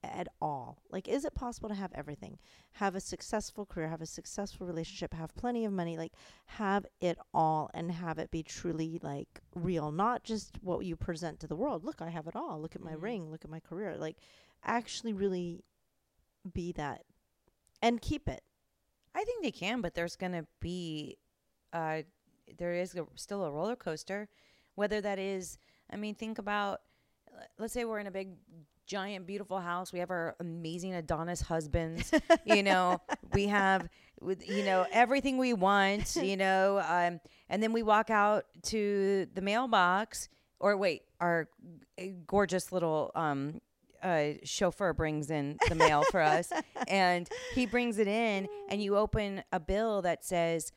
at 0.03 0.27
all. 0.41 0.77
Like, 0.89 1.07
is 1.07 1.25
it 1.25 1.35
possible 1.35 1.69
to 1.69 1.75
have 1.75 1.91
everything? 1.93 2.39
Have 2.73 2.95
a 2.95 2.99
successful 2.99 3.65
career, 3.65 3.89
have 3.89 4.01
a 4.01 4.05
successful 4.05 4.65
relationship, 4.65 5.13
have 5.13 5.35
plenty 5.35 5.65
of 5.65 5.73
money, 5.73 5.97
like 5.97 6.13
have 6.45 6.85
it 7.01 7.17
all 7.33 7.69
and 7.73 7.91
have 7.91 8.17
it 8.17 8.31
be 8.31 8.43
truly 8.43 8.99
like 9.01 9.41
real, 9.55 9.91
not 9.91 10.23
just 10.23 10.57
what 10.61 10.85
you 10.85 10.95
present 10.95 11.39
to 11.39 11.47
the 11.47 11.55
world. 11.55 11.83
Look, 11.83 12.01
I 12.01 12.09
have 12.09 12.27
it 12.27 12.35
all. 12.35 12.61
Look 12.61 12.75
at 12.75 12.81
my 12.81 12.93
Mhm. 12.93 13.01
ring, 13.01 13.31
look 13.31 13.43
at 13.43 13.51
my 13.51 13.59
career. 13.59 13.97
Like 13.97 14.17
actually 14.63 15.13
really 15.13 15.63
be 16.53 16.71
that 16.73 17.03
and 17.81 18.01
keep 18.01 18.27
it. 18.29 18.43
I 19.13 19.23
think 19.23 19.43
they 19.43 19.51
can, 19.51 19.81
but 19.81 19.95
there's 19.95 20.15
going 20.15 20.31
to 20.33 20.45
be, 20.59 21.17
uh, 21.73 22.03
there 22.57 22.73
is 22.73 22.95
a, 22.95 23.05
still 23.15 23.43
a 23.43 23.51
roller 23.51 23.75
coaster. 23.75 24.29
Whether 24.75 25.01
that 25.01 25.19
is, 25.19 25.57
I 25.89 25.97
mean, 25.97 26.15
think 26.15 26.37
about, 26.37 26.81
let's 27.57 27.73
say 27.73 27.85
we're 27.85 27.99
in 27.99 28.07
a 28.07 28.11
big, 28.11 28.29
giant, 28.89 29.27
beautiful 29.27 29.59
house. 29.59 29.93
We 29.93 29.99
have 29.99 30.09
our 30.09 30.35
amazing 30.39 30.95
Adonis 30.95 31.41
husbands. 31.41 32.11
you 32.45 32.63
know, 32.63 32.99
we 33.33 33.45
have, 33.45 33.87
with 34.19 34.49
you 34.49 34.65
know, 34.65 34.85
everything 34.91 35.37
we 35.37 35.53
want. 35.53 36.17
You 36.29 36.37
know, 36.37 36.79
um, 36.87 37.19
and 37.49 37.61
then 37.61 37.71
we 37.71 37.83
walk 37.83 38.09
out 38.09 38.45
to 38.63 39.27
the 39.33 39.41
mailbox, 39.41 40.27
or 40.59 40.75
wait, 40.75 41.03
our 41.19 41.47
uh, 41.99 42.03
gorgeous 42.27 42.71
little 42.71 43.11
um, 43.15 43.61
uh, 44.03 44.31
chauffeur 44.43 44.93
brings 44.93 45.29
in 45.29 45.57
the 45.69 45.75
mail 45.75 46.03
for 46.11 46.21
us, 46.21 46.51
and 46.87 47.27
he 47.53 47.65
brings 47.65 47.99
it 47.99 48.07
in, 48.07 48.47
and 48.69 48.81
you 48.81 48.97
open 48.97 49.43
a 49.51 49.59
bill 49.59 50.01
that 50.01 50.25
says, 50.25 50.71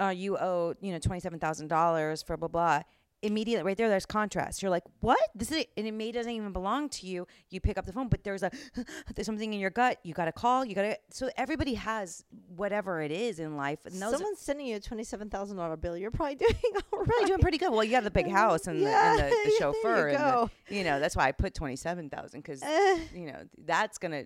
uh, 0.00 0.08
"You 0.08 0.36
owe 0.36 0.74
you 0.80 0.92
know 0.92 0.98
twenty 0.98 1.20
seven 1.20 1.38
thousand 1.38 1.68
dollars 1.68 2.22
for 2.22 2.36
blah 2.36 2.48
blah." 2.48 2.82
Immediately, 3.22 3.64
right 3.64 3.76
there, 3.76 3.88
there's 3.88 4.04
contrast. 4.06 4.62
You're 4.62 4.70
like, 4.70 4.82
"What? 5.00 5.20
This 5.34 5.52
is," 5.52 5.64
and 5.76 5.86
it 5.86 5.92
may 5.92 6.10
doesn't 6.10 6.30
even 6.32 6.52
belong 6.52 6.88
to 6.90 7.06
you. 7.06 7.26
You 7.50 7.60
pick 7.60 7.78
up 7.78 7.86
the 7.86 7.92
phone, 7.92 8.08
but 8.08 8.24
there's 8.24 8.42
a 8.42 8.50
there's 9.14 9.26
something 9.26 9.52
in 9.52 9.60
your 9.60 9.70
gut. 9.70 9.98
You 10.02 10.12
got 10.12 10.24
to 10.24 10.32
call. 10.32 10.64
You 10.64 10.74
got 10.74 10.82
to. 10.82 10.98
So 11.10 11.30
everybody 11.36 11.74
has 11.74 12.24
whatever 12.56 13.00
it 13.00 13.12
is 13.12 13.38
in 13.38 13.56
life. 13.56 13.78
And 13.86 13.94
Someone's 13.94 14.40
sending 14.40 14.66
you 14.66 14.76
a 14.76 14.80
twenty-seven 14.80 15.30
thousand 15.30 15.56
dollar 15.56 15.76
bill. 15.76 15.96
You're 15.96 16.10
probably 16.10 16.34
doing 16.44 16.52
all 16.92 16.98
right. 16.98 17.08
probably 17.08 17.26
doing 17.26 17.38
pretty 17.40 17.58
good. 17.58 17.70
Well, 17.70 17.84
you 17.84 17.92
got 17.92 18.04
the 18.04 18.10
big 18.10 18.28
house 18.30 18.66
and, 18.66 18.80
Yeah, 18.80 19.16
the, 19.16 19.22
and 19.22 19.32
the, 19.32 19.36
the 19.44 19.52
chauffeur, 19.58 20.08
you 20.10 20.16
and 20.16 20.50
the, 20.68 20.74
you 20.76 20.84
know 20.84 20.98
that's 20.98 21.14
why 21.14 21.28
I 21.28 21.32
put 21.32 21.54
twenty 21.54 21.76
seven 21.76 22.10
thousand 22.10 22.40
because 22.40 22.62
Eh, 22.62 22.98
you 23.14 23.26
know 23.26 23.42
that's 23.64 23.98
gonna 23.98 24.24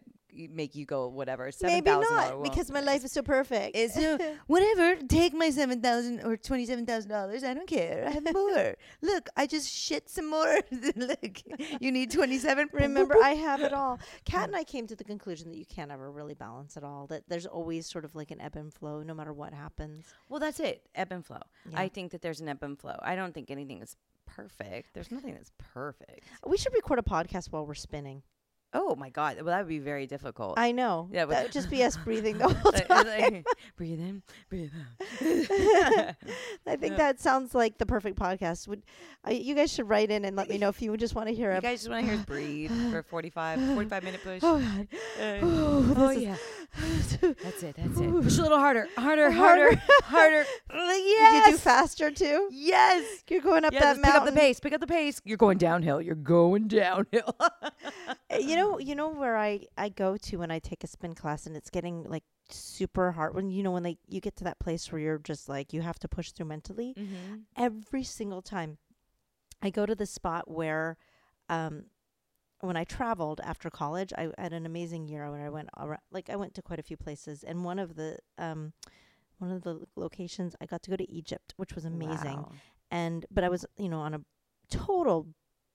make 0.52 0.74
you 0.74 0.84
go 0.84 1.08
whatever 1.08 1.50
seven 1.50 1.74
maybe 1.74 1.90
thousand 1.90 2.14
not 2.14 2.42
because 2.42 2.70
my 2.70 2.80
life 2.80 3.04
is 3.04 3.12
so 3.12 3.22
perfect. 3.22 3.76
is 3.76 3.96
uh, 3.96 4.18
whatever. 4.46 4.96
Take 5.08 5.34
my 5.34 5.50
seven 5.50 5.80
thousand 5.80 6.22
or 6.22 6.36
twenty 6.36 6.66
seven 6.66 6.86
thousand 6.86 7.10
dollars. 7.10 7.44
I 7.44 7.54
don't 7.54 7.66
care. 7.66 8.04
I 8.06 8.10
have 8.10 8.32
more. 8.32 8.74
Look, 9.02 9.28
I 9.36 9.46
just 9.46 9.68
shit 9.70 10.08
some 10.08 10.30
more. 10.30 10.60
Look, 10.96 11.42
you 11.80 11.90
need 11.92 12.10
twenty 12.10 12.38
seven. 12.38 12.68
Remember, 12.72 13.16
I 13.22 13.30
have 13.30 13.60
it 13.62 13.72
all. 13.72 13.98
Kat 14.24 14.48
and 14.48 14.56
I 14.56 14.64
came 14.64 14.86
to 14.86 14.96
the 14.96 15.04
conclusion 15.04 15.50
that 15.50 15.58
you 15.58 15.66
can't 15.66 15.90
ever 15.90 16.10
really 16.10 16.34
balance 16.34 16.76
it 16.76 16.84
all. 16.84 17.06
That 17.06 17.24
there's 17.28 17.46
always 17.46 17.86
sort 17.86 18.04
of 18.04 18.14
like 18.14 18.30
an 18.30 18.40
ebb 18.40 18.56
and 18.56 18.72
flow, 18.72 19.02
no 19.02 19.14
matter 19.14 19.32
what 19.32 19.52
happens. 19.52 20.06
Well, 20.28 20.40
that's 20.40 20.60
it. 20.60 20.82
Ebb 20.94 21.12
and 21.12 21.24
flow. 21.24 21.42
Yeah. 21.70 21.80
I 21.80 21.88
think 21.88 22.12
that 22.12 22.22
there's 22.22 22.40
an 22.40 22.48
ebb 22.48 22.62
and 22.62 22.78
flow. 22.78 22.96
I 23.02 23.16
don't 23.16 23.32
think 23.32 23.50
anything 23.50 23.82
is 23.82 23.96
perfect. 24.26 24.92
There's 24.92 25.10
nothing 25.10 25.34
that's 25.34 25.52
perfect. 25.58 26.24
We 26.46 26.56
should 26.56 26.74
record 26.74 26.98
a 26.98 27.02
podcast 27.02 27.52
while 27.52 27.66
we're 27.66 27.74
spinning. 27.74 28.22
Oh 28.74 28.94
my 28.94 29.08
god. 29.10 29.36
Well, 29.36 29.46
that 29.46 29.58
would 29.58 29.68
be 29.68 29.78
very 29.78 30.06
difficult. 30.06 30.58
I 30.58 30.72
know. 30.72 31.08
Yeah, 31.12 31.24
but- 31.24 31.30
that 31.34 31.42
would 31.44 31.52
just 31.52 31.70
be 31.70 31.82
us 31.82 31.96
breathing 32.04 32.36
the 32.38 32.48
whole 32.48 32.72
time. 32.72 33.44
breathe 33.76 34.00
in, 34.00 34.22
breathe 34.50 34.70
out. 34.74 35.06
I 36.66 36.76
think 36.76 36.96
that 36.96 37.20
sounds 37.20 37.54
like 37.54 37.78
the 37.78 37.86
perfect 37.86 38.18
podcast. 38.18 38.68
Would 38.68 38.82
uh, 39.26 39.30
you 39.30 39.54
guys 39.54 39.72
should 39.72 39.88
write 39.88 40.10
in 40.10 40.24
and 40.24 40.36
let 40.36 40.48
me 40.48 40.58
know 40.58 40.68
if 40.68 40.82
you 40.82 40.90
would 40.90 41.00
just 41.00 41.14
want 41.14 41.28
to 41.28 41.34
hear 41.34 41.54
You 41.54 41.60
guys 41.60 41.80
just 41.80 41.90
want 41.90 42.04
to 42.04 42.10
hear 42.10 42.20
us 42.20 42.26
breathe 42.26 42.70
for 42.92 43.02
45, 43.02 43.60
45 43.74 44.04
minute 44.04 44.20
push. 44.24 44.40
Oh 44.42 44.58
God. 44.58 44.88
Uh, 45.20 45.36
Oh, 45.42 45.94
oh 45.96 46.08
is- 46.10 46.22
yeah, 46.22 46.36
that's 47.42 47.62
it. 47.62 47.76
That's 47.76 47.98
it. 48.00 48.10
Push 48.22 48.38
a 48.38 48.42
little 48.42 48.58
harder, 48.58 48.88
harder, 48.96 49.30
Harder. 49.42 49.76
harder, 49.76 49.80
harder. 50.04 50.46
You 50.96 51.42
do 51.52 51.56
faster 51.56 52.10
too. 52.10 52.48
yes. 52.52 53.22
You're 53.28 53.40
going 53.40 53.64
up 53.64 53.72
Yeah, 53.72 53.80
that 53.80 53.92
just 53.96 54.04
pick 54.04 54.14
up 54.14 54.26
the 54.26 54.32
pace. 54.32 54.60
Pick 54.60 54.72
up 54.72 54.80
the 54.80 54.86
pace. 54.86 55.20
You're 55.24 55.36
going 55.36 55.58
downhill. 55.58 56.00
You're 56.00 56.14
going 56.14 56.68
downhill. 56.68 57.34
Uh, 57.40 58.38
you 58.38 58.56
know, 58.56 58.78
you 58.78 58.94
know 58.94 59.08
where 59.08 59.36
I 59.36 59.66
I 59.76 59.88
go 59.88 60.16
to 60.16 60.36
when 60.38 60.50
I 60.50 60.58
take 60.58 60.84
a 60.84 60.86
spin 60.86 61.14
class, 61.14 61.46
and 61.46 61.56
it's 61.56 61.70
getting 61.70 62.04
like 62.04 62.24
super 62.50 63.12
hard. 63.12 63.34
When 63.34 63.50
you 63.50 63.62
know 63.62 63.70
when 63.70 63.82
they 63.82 63.98
you 64.08 64.20
get 64.20 64.36
to 64.36 64.44
that 64.44 64.58
place 64.58 64.90
where 64.92 65.00
you're 65.00 65.18
just 65.18 65.48
like 65.48 65.72
you 65.72 65.80
have 65.82 65.98
to 66.00 66.08
push 66.08 66.32
through 66.32 66.46
mentally. 66.46 66.94
mm-hmm. 66.98 67.36
Every 67.56 68.02
single 68.04 68.42
time, 68.42 68.78
I 69.62 69.70
go 69.70 69.86
to 69.86 69.94
the 69.94 70.06
spot 70.06 70.50
where, 70.50 70.96
um, 71.48 71.84
when 72.60 72.76
I 72.76 72.84
traveled 72.84 73.40
after 73.42 73.70
college, 73.70 74.12
I 74.16 74.30
had 74.38 74.52
an 74.52 74.66
amazing 74.66 75.08
year 75.08 75.30
when 75.30 75.40
I 75.40 75.50
went 75.50 75.68
around. 75.76 76.00
Like 76.10 76.30
I 76.30 76.36
went 76.36 76.54
to 76.54 76.62
quite 76.62 76.78
a 76.78 76.82
few 76.82 76.96
places, 76.96 77.44
and 77.44 77.64
one 77.64 77.78
of 77.78 77.96
the 77.96 78.18
um, 78.38 78.72
one 79.38 79.50
of 79.50 79.62
the 79.62 79.80
locations 79.96 80.56
I 80.60 80.66
got 80.66 80.82
to 80.84 80.90
go 80.90 80.96
to 80.96 81.10
Egypt, 81.10 81.54
which 81.56 81.74
was 81.74 81.84
amazing. 81.84 82.36
Wow. 82.36 82.52
and 82.90 83.26
but 83.30 83.44
I 83.44 83.48
was 83.48 83.66
you 83.76 83.88
know 83.88 84.00
on 84.00 84.14
a 84.14 84.20
total 84.70 85.28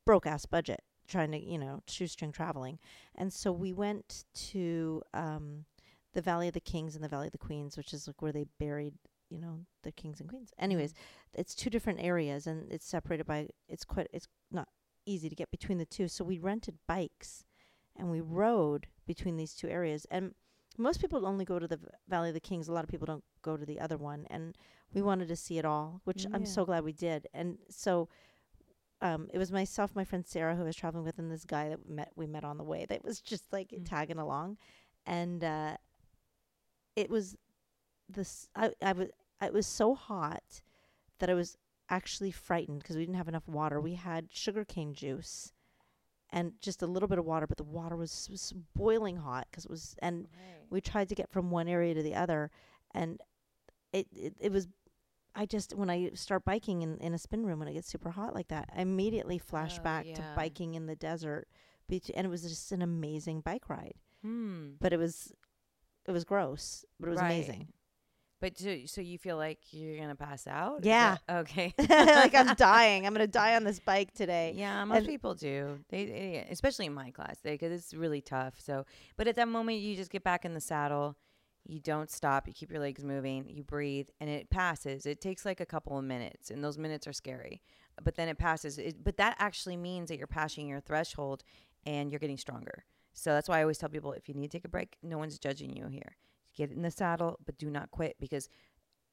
broke 0.06 0.26
ass 0.26 0.46
budget 0.46 0.82
trying 1.08 1.32
to 1.32 1.40
you 1.40 1.58
know 1.58 1.82
shoestring 1.88 2.32
traveling, 2.32 2.80
and 3.16 3.32
so 3.32 3.52
we 3.52 3.74
went 3.74 4.26
to 4.34 5.02
um, 5.14 5.66
the 6.14 6.22
Valley 6.22 6.48
of 6.48 6.54
the 6.54 6.60
Kings 6.60 6.96
and 6.96 7.04
the 7.04 7.10
Valley 7.10 7.28
of 7.28 7.32
the 7.34 7.38
Queens, 7.38 7.78
which 7.78 7.94
is 7.94 8.08
like 8.08 8.22
where 8.22 8.32
they 8.32 8.46
buried 8.60 8.96
you 9.30 9.40
know 9.40 9.60
the 9.84 9.92
kings 9.92 10.20
and 10.20 10.30
queens. 10.30 10.52
Anyways, 10.60 10.94
it's 11.34 11.56
two 11.56 11.70
different 11.70 12.02
areas 12.02 12.48
and 12.48 12.72
it's 12.72 12.86
separated 12.86 13.26
by 13.26 13.48
it's 13.70 13.86
quite 13.86 14.08
it's 14.12 14.28
not 14.52 14.68
easy 15.06 15.30
to 15.30 15.36
get 15.36 15.52
between 15.52 15.78
the 15.78 15.86
two. 15.86 16.08
So 16.08 16.24
we 16.24 16.40
rented 16.40 16.78
bikes 16.88 17.44
and 17.96 18.10
we 18.12 18.22
rode 18.22 18.88
between 19.06 19.38
these 19.38 19.54
two 19.54 19.68
areas 19.68 20.06
and 20.12 20.34
most 20.78 21.02
people 21.02 21.26
only 21.28 21.44
go 21.44 21.60
to 21.60 21.68
the 21.68 21.78
V- 21.78 21.88
Valley 22.08 22.30
of 22.30 22.34
the 22.34 22.40
Kings. 22.40 22.68
A 22.70 22.72
lot 22.74 22.84
of 22.86 22.90
people 22.90 23.06
don't 23.06 23.24
go 23.42 23.58
to 23.58 23.66
the 23.66 23.78
other 23.80 23.98
one, 23.98 24.26
and 24.30 24.58
we 24.94 25.02
wanted 25.02 25.28
to 25.28 25.36
see 25.36 25.58
it 25.58 25.66
all, 25.66 26.00
which 26.06 26.26
I'm 26.34 26.46
so 26.46 26.64
glad 26.64 26.86
we 26.86 26.94
did. 26.94 27.28
And 27.34 27.58
so, 27.70 28.08
um, 29.02 29.28
it 29.34 29.38
was 29.38 29.52
myself, 29.52 29.94
my 29.96 30.06
friend 30.06 30.26
Sarah, 30.26 30.56
who 30.56 30.62
I 30.62 30.66
was 30.66 30.76
traveling 30.78 31.04
with, 31.04 31.20
and 31.20 31.30
this 31.30 31.44
guy 31.44 31.68
that 31.68 31.86
we 31.86 31.94
met 31.94 32.12
we 32.16 32.26
met 32.26 32.46
on 32.46 32.58
the 32.58 32.64
way. 32.64 32.86
That 32.88 33.04
was 33.04 33.20
just 33.20 33.52
like 33.52 33.70
Mm. 33.72 33.84
tagging 33.88 34.18
along, 34.18 34.58
and 35.06 35.44
uh, 35.44 35.76
it 36.96 37.10
was 37.10 37.36
this. 38.08 38.48
I 38.56 38.72
I 38.82 38.94
was 38.94 39.10
it 39.42 39.54
was 39.54 39.68
so 39.68 39.94
hot 39.94 40.62
that 41.20 41.30
I 41.30 41.34
was 41.34 41.58
actually 41.92 42.32
frightened 42.32 42.80
because 42.80 42.96
we 42.96 43.04
didn't 43.04 43.18
have 43.18 43.28
enough 43.28 43.48
water. 43.48 43.80
We 43.80 43.94
had 43.96 44.30
sugarcane 44.32 44.94
juice 44.96 45.54
and 46.32 46.54
just 46.62 46.82
a 46.82 46.88
little 46.88 47.08
bit 47.10 47.20
of 47.20 47.26
water, 47.26 47.46
but 47.46 47.58
the 47.58 47.64
water 47.64 47.96
was, 47.98 48.28
was 48.32 48.54
boiling 48.74 49.18
hot 49.18 49.48
because 49.52 49.66
it 49.66 49.72
was 49.72 49.96
and 50.00 50.28
we 50.72 50.82
tried 50.82 51.10
to 51.10 51.16
get 51.16 51.30
from 51.30 51.52
one 51.52 51.68
area 51.68 51.94
to 51.94 52.02
the 52.02 52.16
other 52.16 52.50
and 52.96 53.20
it, 53.94 54.08
it 54.16 54.34
it 54.40 54.52
was 54.52 54.68
I 55.36 55.46
just 55.46 55.76
when 55.76 55.90
I 55.90 56.12
start 56.14 56.46
biking 56.46 56.82
in, 56.82 56.98
in 56.98 57.14
a 57.14 57.18
spin 57.18 57.46
room 57.46 57.60
when 57.60 57.68
it 57.68 57.74
gets 57.74 57.88
super 57.90 58.10
hot 58.12 58.34
like 58.34 58.48
that, 58.50 58.70
I 58.76 58.82
immediately 58.82 59.38
flash 59.38 59.78
Oh, 59.80 59.84
back 59.84 60.06
to 60.06 60.22
biking 60.36 60.76
in 60.76 60.88
the 60.88 60.96
desert, 60.96 61.48
and 61.90 62.26
it 62.26 62.30
was 62.30 62.44
just 62.44 62.72
an 62.72 62.82
amazing 62.82 63.42
bike 63.42 63.70
ride. 63.70 63.96
Hmm. 64.22 64.72
But 64.80 64.94
it 64.94 64.98
was, 64.98 65.34
it 66.08 66.12
was 66.12 66.24
gross, 66.24 66.86
but 67.00 67.08
it 67.08 67.12
was 67.12 67.20
amazing. 67.28 67.68
But 68.42 68.58
so, 68.58 68.76
so 68.88 69.00
you 69.02 69.18
feel 69.18 69.38
like 69.38 69.60
you're 69.72 69.98
gonna 69.98 70.16
pass 70.16 70.48
out? 70.48 70.84
Yeah. 70.84 71.18
that- 71.28 71.36
okay. 71.42 71.74
like 71.90 72.36
I'm 72.36 72.56
dying. 72.56 73.06
I'm 73.06 73.14
gonna 73.14 73.28
die 73.44 73.56
on 73.56 73.64
this 73.64 73.80
bike 73.80 74.14
today. 74.14 74.54
Yeah, 74.56 74.84
most 74.84 74.98
And- 74.98 75.08
people 75.08 75.34
do. 75.36 75.80
They, 75.90 76.06
they 76.06 76.48
especially 76.50 76.88
in 76.88 76.94
my 76.94 77.12
class, 77.12 77.38
because 77.44 77.72
it's 77.72 77.94
really 77.94 78.20
tough. 78.22 78.56
So, 78.60 78.86
but 79.16 79.28
at 79.28 79.36
that 79.38 79.48
moment, 79.48 79.80
you 79.80 79.96
just 79.96 80.12
get 80.12 80.24
back 80.24 80.44
in 80.44 80.54
the 80.54 80.60
saddle. 80.62 81.16
You 81.68 81.80
don't 81.80 82.10
stop. 82.10 82.48
You 82.48 82.54
keep 82.54 82.72
your 82.72 82.80
legs 82.82 83.04
moving. 83.04 83.48
You 83.48 83.64
breathe, 83.64 84.10
and 84.20 84.28
it 84.30 84.50
passes. 84.50 85.06
It 85.06 85.22
takes 85.22 85.46
like 85.46 85.60
a 85.62 85.66
couple 85.66 85.96
of 85.98 86.04
minutes, 86.04 86.50
and 86.50 86.64
those 86.64 86.78
minutes 86.80 87.06
are 87.08 87.14
scary. 87.14 87.62
But 88.04 88.16
then 88.16 88.28
it 88.28 88.40
passes. 88.40 88.80
It, 88.80 89.04
but 89.04 89.18
that 89.18 89.36
actually 89.38 89.78
means 89.78 90.10
that 90.10 90.18
you're 90.18 90.26
passing 90.26 90.68
your 90.68 90.80
threshold, 90.82 91.44
and 91.86 92.12
you're 92.12 92.20
getting 92.20 92.40
stronger. 92.40 92.86
So 93.14 93.32
that's 93.34 93.48
why 93.48 93.60
I 93.60 93.62
always 93.62 93.78
tell 93.78 93.90
people 93.90 94.14
if 94.14 94.28
you 94.28 94.34
need 94.34 94.50
to 94.50 94.58
take 94.58 94.66
a 94.66 94.70
break, 94.70 94.98
no 95.04 95.20
one's 95.20 95.38
judging 95.38 95.76
you 95.76 95.86
here. 95.88 96.16
Get 96.56 96.72
in 96.72 96.82
the 96.82 96.92
saddle, 96.92 97.40
but 97.46 97.58
do 97.58 97.70
not 97.70 97.92
quit 97.92 98.16
because 98.20 98.50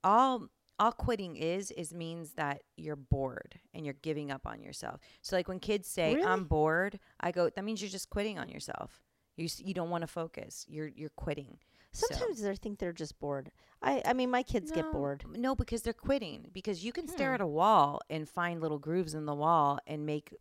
all 0.05 0.49
all 0.81 0.93
quitting 0.93 1.37
is 1.37 1.71
is 1.73 1.93
means 1.93 2.33
that 2.35 2.63
you're 2.77 2.97
bored 2.97 3.59
and 3.75 3.85
you're 3.85 3.95
giving 4.03 4.31
up 4.31 4.47
on 4.47 4.63
yourself. 4.63 5.01
So 5.23 5.37
like 5.37 5.49
when 5.49 5.59
kids 5.61 5.89
say 5.89 6.15
Really? 6.15 6.27
I'm 6.27 6.45
bored, 6.45 6.99
I 7.21 7.33
go 7.33 7.51
that 7.51 7.65
means 7.65 7.81
you're 7.83 7.91
just 7.91 8.11
quitting 8.11 8.39
on 8.39 8.49
yourself. 8.49 9.03
You 9.37 9.49
you 9.59 9.75
don't 9.75 9.91
want 9.91 10.03
to 10.03 10.07
focus. 10.09 10.65
You're 10.69 10.89
you're 10.89 11.11
quitting. 11.11 11.59
So- 11.93 12.07
Sometimes 12.11 12.45
I 12.45 12.55
think 12.55 12.79
they're 12.79 12.93
just 12.93 13.19
bored. 13.19 13.51
I 13.83 14.03
I 14.05 14.13
mean, 14.13 14.31
my 14.31 14.43
kids 14.43 14.71
get 14.71 14.91
bored. 14.93 15.25
No, 15.33 15.55
because 15.57 15.83
they're 15.83 15.93
quitting. 15.93 16.49
Because 16.53 16.85
you 16.85 16.93
can 16.93 17.09
stare 17.09 17.31
Hmm. 17.31 17.35
at 17.37 17.41
a 17.41 17.47
wall 17.47 18.01
and 18.11 18.29
find 18.29 18.61
little 18.61 18.79
grooves 18.79 19.15
in 19.15 19.27
the 19.27 19.35
wall 19.35 19.79
and 19.87 20.05
make 20.07 20.35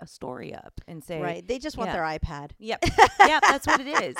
a 0.00 0.06
story 0.06 0.52
up 0.52 0.80
and 0.88 1.02
say, 1.02 1.20
Right? 1.20 1.46
They 1.46 1.58
just 1.58 1.76
want 1.78 1.88
yeah. 1.88 1.94
their 1.94 2.18
iPad. 2.18 2.50
Yep. 2.58 2.84
yeah, 3.20 3.38
that's 3.40 3.66
what 3.66 3.80
it 3.80 4.02
is. 4.02 4.16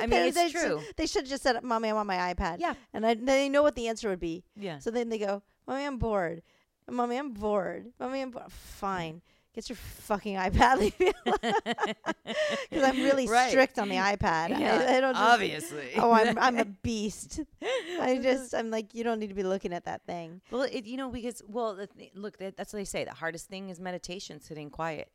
I 0.00 0.06
mean, 0.06 0.10
They- 0.10 0.28
it's 0.28 0.36
they 0.36 0.48
should- 0.50 0.60
true. 0.60 0.80
They 0.96 1.06
should 1.06 1.22
have 1.22 1.28
just 1.30 1.42
said, 1.42 1.62
"Mommy, 1.62 1.88
I 1.88 1.92
want 1.92 2.06
my 2.06 2.34
iPad." 2.34 2.56
Yeah. 2.60 2.74
And 2.92 3.06
I, 3.06 3.14
they 3.14 3.48
know 3.48 3.62
what 3.62 3.74
the 3.74 3.88
answer 3.88 4.08
would 4.08 4.20
be. 4.20 4.44
Yeah. 4.56 4.78
So 4.78 4.90
then 4.90 5.08
they 5.08 5.18
go, 5.18 5.42
"Mommy, 5.66 5.84
I'm 5.84 5.98
bored. 5.98 6.42
Mommy, 6.90 7.16
I'm 7.16 7.32
bored. 7.32 7.92
Mommy, 7.98 8.20
I'm 8.22 8.30
bored." 8.30 8.50
Fine. 8.50 9.22
Get 9.54 9.68
your 9.70 9.76
fucking 9.76 10.36
iPad. 10.36 10.92
Because 12.70 12.82
I'm 12.88 12.96
really 13.02 13.26
Right. 13.26 13.48
strict 13.50 13.78
on 13.78 13.88
the 13.88 13.94
iPad. 13.96 14.50
Yeah, 14.50 14.86
I, 14.88 15.00
don't 15.00 15.14
just, 15.14 15.24
obviously. 15.24 15.88
Oh, 15.96 16.12
I'm 16.12 16.38
I'm 16.38 16.58
a 16.58 16.64
beast. 16.64 17.40
I 18.00 18.18
just 18.22 18.54
I'm 18.54 18.70
like 18.70 18.94
you 18.94 19.02
don't 19.04 19.18
need 19.18 19.28
to 19.28 19.34
be 19.34 19.42
looking 19.44 19.72
at 19.72 19.84
that 19.86 20.02
thing. 20.06 20.40
Well, 20.50 20.62
it, 20.62 20.84
you 20.84 20.96
know, 20.96 21.08
because 21.10 21.42
well, 21.46 21.74
the 21.74 21.86
th- 21.86 22.12
look, 22.14 22.36
that, 22.38 22.56
that's 22.56 22.72
what 22.72 22.78
they 22.80 22.84
say. 22.84 23.04
The 23.04 23.12
hardest 23.14 23.48
thing 23.48 23.70
is 23.70 23.80
meditation, 23.80 24.40
sitting 24.40 24.70
quiet. 24.70 25.10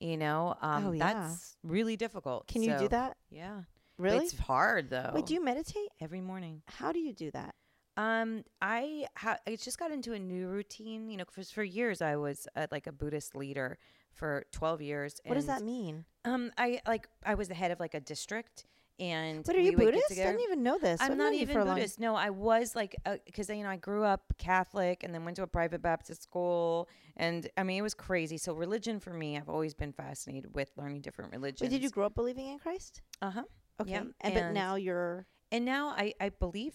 You 0.00 0.16
know, 0.18 0.56
um, 0.60 0.86
Oh, 0.88 0.92
yeah. 0.92 1.14
that's 1.14 1.56
really 1.62 1.96
difficult. 1.96 2.48
Can 2.48 2.62
you 2.62 2.76
do 2.78 2.88
that? 2.88 3.16
Yeah, 3.30 3.60
Really? 3.98 4.24
It's 4.26 4.38
hard 4.38 4.90
though. 4.90 5.12
Wait, 5.14 5.26
do 5.26 5.34
you 5.34 5.42
meditate? 5.44 5.88
every 6.00 6.20
morning? 6.20 6.62
How 6.66 6.92
do 6.92 6.98
you 6.98 7.12
do 7.12 7.30
that? 7.32 7.54
Um, 7.96 8.44
I 8.60 9.06
ha- 9.16 9.38
I 9.46 9.56
just 9.56 9.78
got 9.78 9.90
into 9.90 10.12
a 10.12 10.18
new 10.18 10.48
routine. 10.48 11.08
You 11.08 11.16
know, 11.16 11.24
for 11.30 11.42
for 11.44 11.64
years 11.64 12.02
I 12.02 12.16
was 12.16 12.46
uh, 12.54 12.66
like 12.70 12.86
a 12.86 12.92
Buddhist 12.92 13.34
leader 13.34 13.78
for 14.12 14.44
twelve 14.52 14.82
years. 14.82 15.18
What 15.24 15.34
does 15.34 15.46
that 15.46 15.62
mean? 15.62 16.04
Um, 16.24 16.50
I 16.58 16.80
like 16.86 17.08
I 17.24 17.34
was 17.34 17.48
the 17.48 17.54
head 17.54 17.70
of 17.70 17.80
like 17.80 17.94
a 17.94 18.00
district, 18.00 18.66
and 18.98 19.46
What 19.46 19.56
are 19.56 19.60
you 19.60 19.72
Buddhist? 19.76 20.10
I 20.12 20.14
didn't 20.14 20.40
even 20.40 20.62
know 20.62 20.76
this. 20.78 21.00
I'm 21.00 21.12
I've 21.12 21.16
not 21.18 21.32
even 21.32 21.54
for 21.54 21.60
a 21.60 21.64
long- 21.64 21.76
Buddhist. 21.76 21.98
No, 21.98 22.14
I 22.14 22.28
was 22.30 22.76
like, 22.76 22.96
because 23.24 23.48
you 23.48 23.62
know, 23.62 23.70
I 23.70 23.76
grew 23.76 24.04
up 24.04 24.34
Catholic 24.36 25.02
and 25.02 25.14
then 25.14 25.24
went 25.24 25.36
to 25.36 25.42
a 25.42 25.46
private 25.46 25.80
Baptist 25.80 26.22
school, 26.22 26.88
and 27.16 27.48
I 27.56 27.62
mean, 27.62 27.78
it 27.78 27.82
was 27.82 27.94
crazy. 27.94 28.36
So 28.36 28.52
religion 28.52 29.00
for 29.00 29.14
me, 29.14 29.38
I've 29.38 29.48
always 29.48 29.72
been 29.72 29.92
fascinated 29.92 30.54
with 30.54 30.70
learning 30.76 31.00
different 31.00 31.32
religions. 31.32 31.62
Wait, 31.62 31.70
did 31.70 31.82
you 31.82 31.88
grow 31.90 32.06
up 32.06 32.14
believing 32.14 32.48
in 32.48 32.58
Christ? 32.58 33.00
Uh 33.22 33.30
huh. 33.30 33.42
Okay. 33.80 33.92
Yeah, 33.92 34.04
and, 34.20 34.34
but 34.34 34.52
now 34.52 34.74
you're 34.76 35.26
And 35.52 35.64
now 35.64 35.88
I 35.88 36.14
I 36.20 36.30
believe 36.30 36.74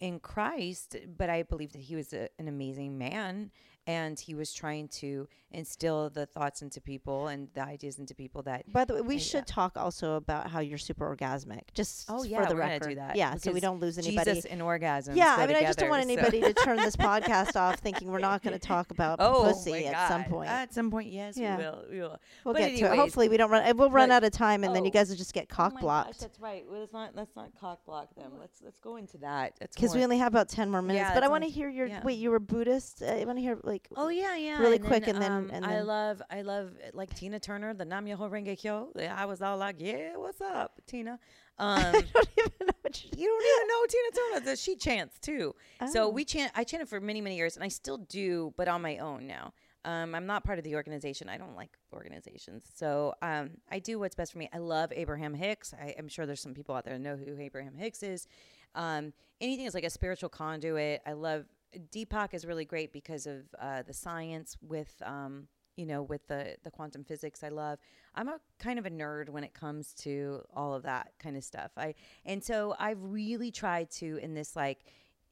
in 0.00 0.20
Christ, 0.20 0.96
but 1.16 1.30
I 1.30 1.42
believe 1.42 1.72
that 1.72 1.80
he 1.80 1.96
was 1.96 2.12
a, 2.12 2.28
an 2.38 2.48
amazing 2.48 2.98
man, 2.98 3.50
and 3.86 4.18
he 4.18 4.34
was 4.34 4.52
trying 4.52 4.88
to 4.88 5.28
instill 5.50 6.10
the 6.10 6.26
thoughts 6.26 6.62
into 6.62 6.80
people 6.80 7.28
and 7.28 7.48
the 7.54 7.62
ideas 7.62 7.98
into 7.98 8.14
people 8.14 8.42
that 8.42 8.70
By 8.72 8.84
the 8.84 8.94
way, 8.94 9.00
we 9.02 9.18
should 9.18 9.44
yeah. 9.46 9.54
talk 9.54 9.76
also 9.76 10.14
about 10.16 10.50
how 10.50 10.60
you're 10.60 10.78
super 10.78 11.14
orgasmic. 11.14 11.60
Just 11.74 12.06
Oh, 12.10 12.20
for 12.22 12.26
yeah, 12.26 12.44
the 12.46 12.54
we're 12.54 12.60
gonna 12.62 12.72
record. 12.74 12.88
do 12.88 12.94
that, 12.96 13.16
Yeah, 13.16 13.36
so 13.36 13.52
we 13.52 13.60
don't 13.60 13.80
lose 13.80 13.98
anybody. 13.98 14.32
Jesus 14.32 14.46
and 14.46 14.60
orgasms. 14.60 15.14
yeah, 15.16 15.36
I 15.38 15.46
mean, 15.46 15.56
I 15.56 15.60
just 15.62 15.78
don't 15.78 15.90
want 15.90 16.02
together, 16.02 16.22
so- 16.22 16.36
anybody 16.36 16.54
to 16.54 16.64
turn 16.64 16.76
this 16.78 16.96
podcast 17.08 17.56
off 17.56 17.78
thinking 17.78 18.10
we're 18.10 18.18
not 18.18 18.42
going 18.42 18.58
to 18.58 18.58
talk 18.66 18.90
about 18.90 19.18
Oh 19.20 19.44
pussy 19.44 19.86
at 19.86 20.08
some 20.08 20.24
point. 20.24 20.50
At 20.50 20.74
some 20.74 20.90
point, 20.90 21.10
yes, 21.10 21.36
Yeah. 21.36 21.56
we 21.56 21.62
will. 21.62 21.84
We 21.90 22.00
will. 22.00 22.20
we'll 22.44 22.54
but 22.54 22.58
get 22.60 22.76
to 22.78 22.92
it. 22.92 22.96
Hopefully, 22.96 23.28
we 23.28 23.36
don't 23.36 23.50
run. 23.50 23.76
We'll 23.76 23.90
run 23.90 24.10
out 24.10 24.24
of 24.24 24.32
time, 24.32 24.64
and 24.64 24.74
then 24.74 24.84
you 24.84 24.90
oh. 24.90 24.92
guys 24.92 25.08
will 25.08 25.16
just 25.16 25.32
get 25.34 25.46
Oh 25.52 25.54
cock 25.54 25.72
gosh, 25.74 25.80
blocked 25.82 26.20
that's 26.20 26.40
right. 26.40 26.64
Well, 26.68 26.80
let's 26.80 26.92
not 26.92 27.14
let's 27.14 27.36
not 27.36 27.50
cock 27.60 27.84
block 27.84 28.14
them. 28.16 28.32
Let's 28.40 28.60
let's 28.62 28.78
go 28.78 28.96
into 28.96 29.18
that. 29.18 29.52
Because 29.60 29.94
we 29.94 30.02
only 30.02 30.18
have 30.18 30.32
about 30.32 30.48
ten 30.48 30.70
more 30.70 30.82
minutes. 30.82 31.08
Yeah, 31.08 31.14
but 31.14 31.22
I 31.22 31.28
want 31.28 31.44
to 31.44 31.50
hear 31.50 31.68
your 31.68 31.88
wait. 32.02 32.18
You 32.18 32.30
were 32.30 32.40
Buddhist. 32.40 33.02
I 33.02 33.24
want 33.24 33.38
to 33.38 33.42
hear 33.42 33.58
like. 33.62 33.73
Oh 33.96 34.08
yeah, 34.08 34.36
yeah. 34.36 34.58
really 34.58 34.76
and 34.76 34.84
quick, 34.84 35.04
then, 35.04 35.14
and 35.16 35.22
then- 35.22 35.32
um, 35.32 35.50
and 35.52 35.64
I 35.64 35.80
love 35.80 36.20
I 36.30 36.42
love 36.42 36.72
uh, 36.84 36.90
like 36.94 37.14
Tina 37.14 37.38
Turner, 37.40 37.74
the 37.74 37.84
Nam 37.84 38.06
Myoho 38.06 38.30
Renge 38.30 38.58
Kyo. 38.58 38.88
I 39.10 39.24
was 39.26 39.42
all 39.42 39.56
like, 39.56 39.76
yeah, 39.78 40.16
what's 40.16 40.40
up, 40.40 40.80
Tina? 40.86 41.18
Um, 41.56 41.78
I 41.78 41.92
don't 41.92 42.28
even 42.36 42.66
know 42.66 42.72
what 42.82 43.04
you 43.16 43.26
don't 43.28 43.46
even 43.46 43.68
know 43.68 43.86
Tina 43.88 44.40
Turner. 44.44 44.56
She 44.56 44.74
chants 44.74 45.20
too. 45.20 45.54
So 45.92 46.06
Oh. 46.06 46.08
we 46.08 46.24
chant. 46.24 46.50
I 46.56 46.64
chanted 46.64 46.88
for 46.88 47.00
many 47.00 47.20
many 47.20 47.36
years, 47.36 47.54
and 47.54 47.62
I 47.64 47.68
still 47.68 47.98
do, 47.98 48.52
but 48.56 48.66
on 48.66 48.82
my 48.82 48.98
own 48.98 49.28
now. 49.28 49.52
Um, 49.84 50.14
I'm 50.16 50.24
not 50.26 50.42
part 50.44 50.58
of 50.58 50.64
the 50.64 50.74
organization. 50.74 51.28
I 51.28 51.36
don't 51.36 51.54
like 51.54 51.76
organizations, 51.92 52.64
so 52.74 53.14
um, 53.22 53.50
I 53.70 53.78
do 53.78 53.98
what's 54.00 54.14
best 54.16 54.32
for 54.32 54.38
me. 54.38 54.48
I 54.52 54.58
love 54.58 54.92
Abraham 54.96 55.32
Hicks. 55.34 55.72
I, 55.74 55.94
I'm 55.98 56.08
sure 56.08 56.24
there's 56.26 56.40
some 56.40 56.54
people 56.54 56.74
out 56.74 56.84
there 56.86 56.94
that 56.94 57.00
know 57.00 57.16
who 57.16 57.38
Abraham 57.38 57.76
Hicks 57.76 58.02
is. 58.02 58.26
Um, 58.74 59.12
anything 59.40 59.66
is 59.66 59.74
like 59.74 59.84
a 59.84 59.90
spiritual 59.90 60.30
conduit. 60.30 61.02
I 61.06 61.12
love 61.12 61.44
Deepak 61.92 62.34
is 62.34 62.44
really 62.44 62.64
great 62.64 62.92
because 62.92 63.26
of 63.26 63.42
uh, 63.60 63.82
the 63.82 63.92
science 63.92 64.56
with 64.60 64.94
um, 65.04 65.48
you 65.76 65.86
know 65.86 66.02
with 66.02 66.26
the 66.28 66.56
the 66.62 66.70
quantum 66.70 67.04
physics. 67.04 67.42
I 67.42 67.48
love. 67.48 67.78
I'm 68.14 68.28
a 68.28 68.38
kind 68.58 68.78
of 68.78 68.86
a 68.86 68.90
nerd 68.90 69.28
when 69.28 69.44
it 69.44 69.54
comes 69.54 69.92
to 69.94 70.42
all 70.54 70.74
of 70.74 70.84
that 70.84 71.12
kind 71.18 71.36
of 71.36 71.44
stuff. 71.44 71.72
I 71.76 71.94
and 72.24 72.42
so 72.42 72.74
I've 72.78 73.02
really 73.02 73.50
tried 73.50 73.90
to 73.92 74.18
in 74.22 74.34
this 74.34 74.56
like 74.56 74.86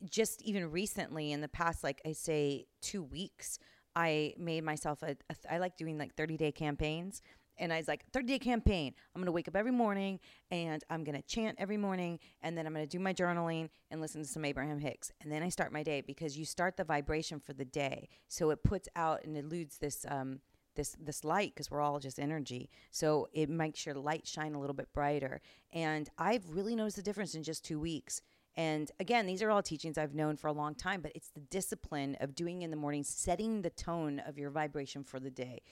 just 0.05 0.43
even 0.43 0.71
recently 0.71 1.33
in 1.33 1.41
the 1.41 1.49
past 1.49 1.85
like 1.85 2.01
I 2.05 2.13
say 2.13 2.67
2 2.81 3.05
weeks 3.05 3.59
I 3.95 4.35
made 4.37 4.65
myself 4.65 5.05
I 5.49 5.59
like 5.59 5.77
doing 5.77 5.97
like 5.97 6.15
30 6.17 6.37
day 6.37 6.51
campaigns 6.51 7.23
and 7.59 7.73
I 7.73 7.79
was 7.79 7.89
like 7.89 8.05
30 8.13 8.27
day 8.27 8.39
campaign. 8.39 8.95
I'm 9.15 9.21
going 9.21 9.27
to 9.27 9.33
wake 9.33 9.49
up 9.49 9.57
every 9.57 9.73
morning 9.73 10.21
and 10.51 10.83
I'm 10.91 11.05
going 11.05 11.21
to 11.21 11.27
chant 11.27 11.57
every 11.59 11.77
morning 11.77 12.19
and 12.43 12.57
then 12.57 12.67
I'm 12.67 12.75
going 12.75 12.87
to 12.87 12.91
do 12.91 13.03
my 13.03 13.13
journaling 13.13 13.69
and 13.91 14.01
listen 14.01 14.23
to 14.23 14.29
some 14.29 14.45
Abraham 14.45 14.79
Hicks. 14.79 15.13
And 15.21 15.31
then 15.31 15.43
I 15.43 15.49
start 15.49 15.73
my 15.73 15.83
day 15.83 16.01
because 16.01 16.37
you 16.37 16.45
start 16.45 16.77
the 16.77 16.85
vibration 16.85 17.41
for 17.41 17.53
the 17.53 17.65
day. 17.65 18.09
So 18.29 18.51
it 18.51 18.63
puts 18.63 18.89
out 18.97 19.25
and 19.25 19.37
eludes 19.37 19.79
this 19.79 20.05
um 20.09 20.41
this 20.75 20.97
this 20.99 21.25
light 21.25 21.53
because 21.55 21.71
we're 21.71 21.83
all 21.83 22.01
just 22.01 22.19
energy. 22.19 22.71
So 22.91 23.29
it 23.33 23.49
makes 23.49 23.85
your 23.85 23.95
light 23.95 24.27
shine 24.27 24.55
a 24.55 24.61
little 24.61 24.75
bit 24.75 24.93
brighter. 24.93 25.41
And 25.73 26.09
i've 26.19 26.49
really 26.49 26.75
noticed 26.75 26.97
the 26.97 27.03
difference 27.03 27.35
in 27.35 27.43
just 27.43 27.65
two 27.65 27.79
weeks. 27.79 28.23
And 28.55 28.91
again 29.01 29.27
these 29.27 29.43
are 29.43 29.51
all 29.51 29.63
teachings 29.63 29.97
i've 29.97 30.15
known 30.15 30.37
for 30.37 30.49
a 30.49 30.53
long 30.53 30.75
time 30.75 31.01
but 31.01 31.13
it's 31.15 31.31
the 31.31 31.41
discipline 31.41 32.19
of 32.21 32.35
doing 32.35 32.61
in 32.61 32.71
the 32.71 32.77
morning 32.77 33.03
setting 33.03 33.63
the 33.63 33.71
tone 33.71 34.19
of 34.27 34.37
your 34.37 34.51
vibration 34.51 35.05
for 35.05 35.19
the 35.19 35.31
day 35.31 35.63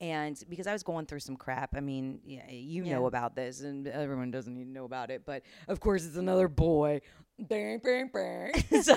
and 0.00 0.42
because 0.48 0.66
i 0.66 0.72
was 0.72 0.82
going 0.82 1.06
through 1.06 1.20
some 1.20 1.36
crap 1.36 1.74
i 1.76 1.80
mean 1.80 2.20
yeah, 2.24 2.48
you 2.50 2.84
know 2.84 3.06
about 3.06 3.34
this 3.36 3.60
and 3.60 3.86
everyone 3.86 4.30
doesn't 4.30 4.54
need 4.54 4.64
to 4.64 4.70
know 4.70 4.84
about 4.84 5.10
it 5.10 5.22
but 5.26 5.42
of 5.68 5.80
course 5.80 6.04
it's 6.04 6.16
another 6.16 6.48
boy 6.48 7.00
bang 7.38 7.80
bang 7.82 8.10
bang 8.12 8.52
so. 8.82 8.96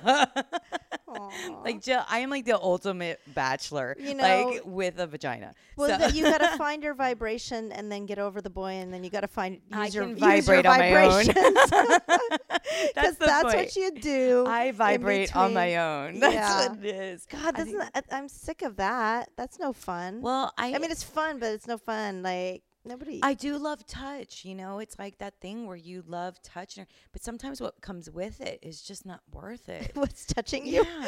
Like 1.64 1.82
Jill, 1.82 2.04
I 2.10 2.20
am 2.20 2.30
like 2.30 2.46
the 2.46 2.60
ultimate 2.60 3.20
bachelor, 3.34 3.96
You 4.00 4.14
know- 4.16 4.24
like 4.24 4.62
with 4.66 5.00
a 5.00 5.08
vagina. 5.08 5.54
Well, 5.76 6.00
So- 6.00 6.08
you 6.10 6.24
got 6.24 6.40
to 6.40 6.58
find 6.58 6.84
your 6.84 6.94
vibration 6.94 7.72
and 7.72 7.92
then 7.92 8.06
get 8.06 8.20
over 8.20 8.42
the 8.42 8.50
boy, 8.50 8.74
and 8.74 8.94
then 8.94 9.04
you 9.04 9.10
got 9.10 9.22
to 9.22 9.28
find 9.28 9.56
use 9.56 9.62
I 9.74 9.86
your 9.88 10.04
can 10.06 10.18
use 10.18 10.48
your 10.48 10.62
vibrate 10.62 10.66
on 10.66 10.78
my 10.80 10.96
own. 11.06 11.26
vibrations. 11.26 11.70
that's 12.96 13.18
that's 13.18 13.54
what 13.54 13.76
you 13.76 13.92
do. 13.92 14.46
I 14.48 14.72
vibrate 14.72 15.36
on 15.36 15.54
my 15.54 15.76
own. 15.78 16.20
That's 16.20 16.34
Yeah. 16.36 16.68
what 16.70 16.78
it 16.80 16.96
is. 16.96 17.26
God, 17.26 17.46
I 17.46 17.52
doesn't 17.52 17.80
think- 17.80 17.94
that, 17.94 18.06
I'm 18.12 18.28
sick 18.30 18.62
of 18.62 18.76
that. 18.78 19.30
That's 19.38 19.60
no 19.60 19.74
fun. 19.74 20.22
Well, 20.22 20.52
I 20.58 20.74
I 20.74 20.78
mean, 20.80 20.92
it's 20.92 21.04
fun, 21.04 21.40
but 21.40 21.52
it's 21.52 21.68
no 21.68 21.78
fun. 21.78 22.24
Like 22.24 22.64
nobody. 22.86 23.20
I 23.24 23.34
do 23.34 23.58
love 23.58 23.86
touch. 23.86 24.46
You 24.46 24.56
know, 24.56 24.80
it's 24.80 24.98
like 25.00 25.18
that 25.20 25.40
thing 25.40 25.68
where 25.68 25.76
you 25.76 26.04
love 26.08 26.42
touch, 26.42 26.78
but 27.12 27.24
sometimes 27.24 27.62
what 27.62 27.82
comes 27.82 28.10
with 28.10 28.42
it 28.42 28.60
is 28.62 28.82
just 28.82 29.06
not 29.06 29.22
worth 29.32 29.70
it. 29.70 29.92
what's 29.96 30.26
touching 30.26 30.66
you? 30.66 30.86
yeah, 30.86 31.08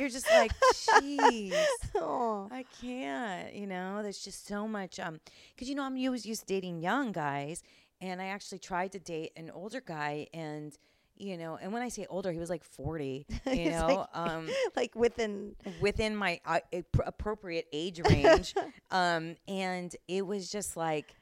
you're 0.00 0.08
just 0.08 0.30
like, 0.30 0.52
jeez. 0.72 1.56
oh. 1.94 2.48
I 2.50 2.64
can't, 2.80 3.54
you 3.54 3.66
know, 3.66 4.02
there's 4.02 4.22
just 4.22 4.46
so 4.46 4.66
much 4.68 4.98
um 4.98 5.20
cuz 5.56 5.68
you 5.68 5.74
know 5.74 5.82
I'm 5.82 5.96
used 5.96 6.26
used 6.26 6.42
to 6.42 6.46
dating 6.46 6.80
young 6.80 7.12
guys 7.12 7.62
and 8.00 8.20
I 8.20 8.26
actually 8.26 8.58
tried 8.58 8.92
to 8.92 8.98
date 8.98 9.32
an 9.36 9.50
older 9.50 9.80
guy 9.80 10.28
and 10.34 10.76
you 11.18 11.36
know, 11.36 11.58
and 11.60 11.72
when 11.72 11.82
I 11.82 11.88
say 11.88 12.06
older, 12.10 12.30
he 12.32 12.38
was 12.38 12.50
like 12.50 12.64
40, 12.64 13.26
you 13.52 13.70
know, 13.70 13.86
like- 13.86 14.08
um 14.12 14.48
like 14.76 14.94
within 14.94 15.54
within 15.80 16.14
my 16.16 16.40
uh, 16.44 16.60
ap- 16.72 17.06
appropriate 17.06 17.66
age 17.72 18.00
range. 18.08 18.54
um 18.90 19.36
and 19.48 19.94
it 20.08 20.26
was 20.26 20.50
just 20.50 20.76
like 20.76 21.14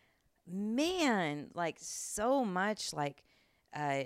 man, 0.47 1.51
like 1.55 1.77
so 1.81 2.45
much 2.45 2.93
like 2.93 3.23
uh 3.77 4.05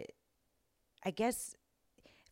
I 1.05 1.11
guess 1.15 1.55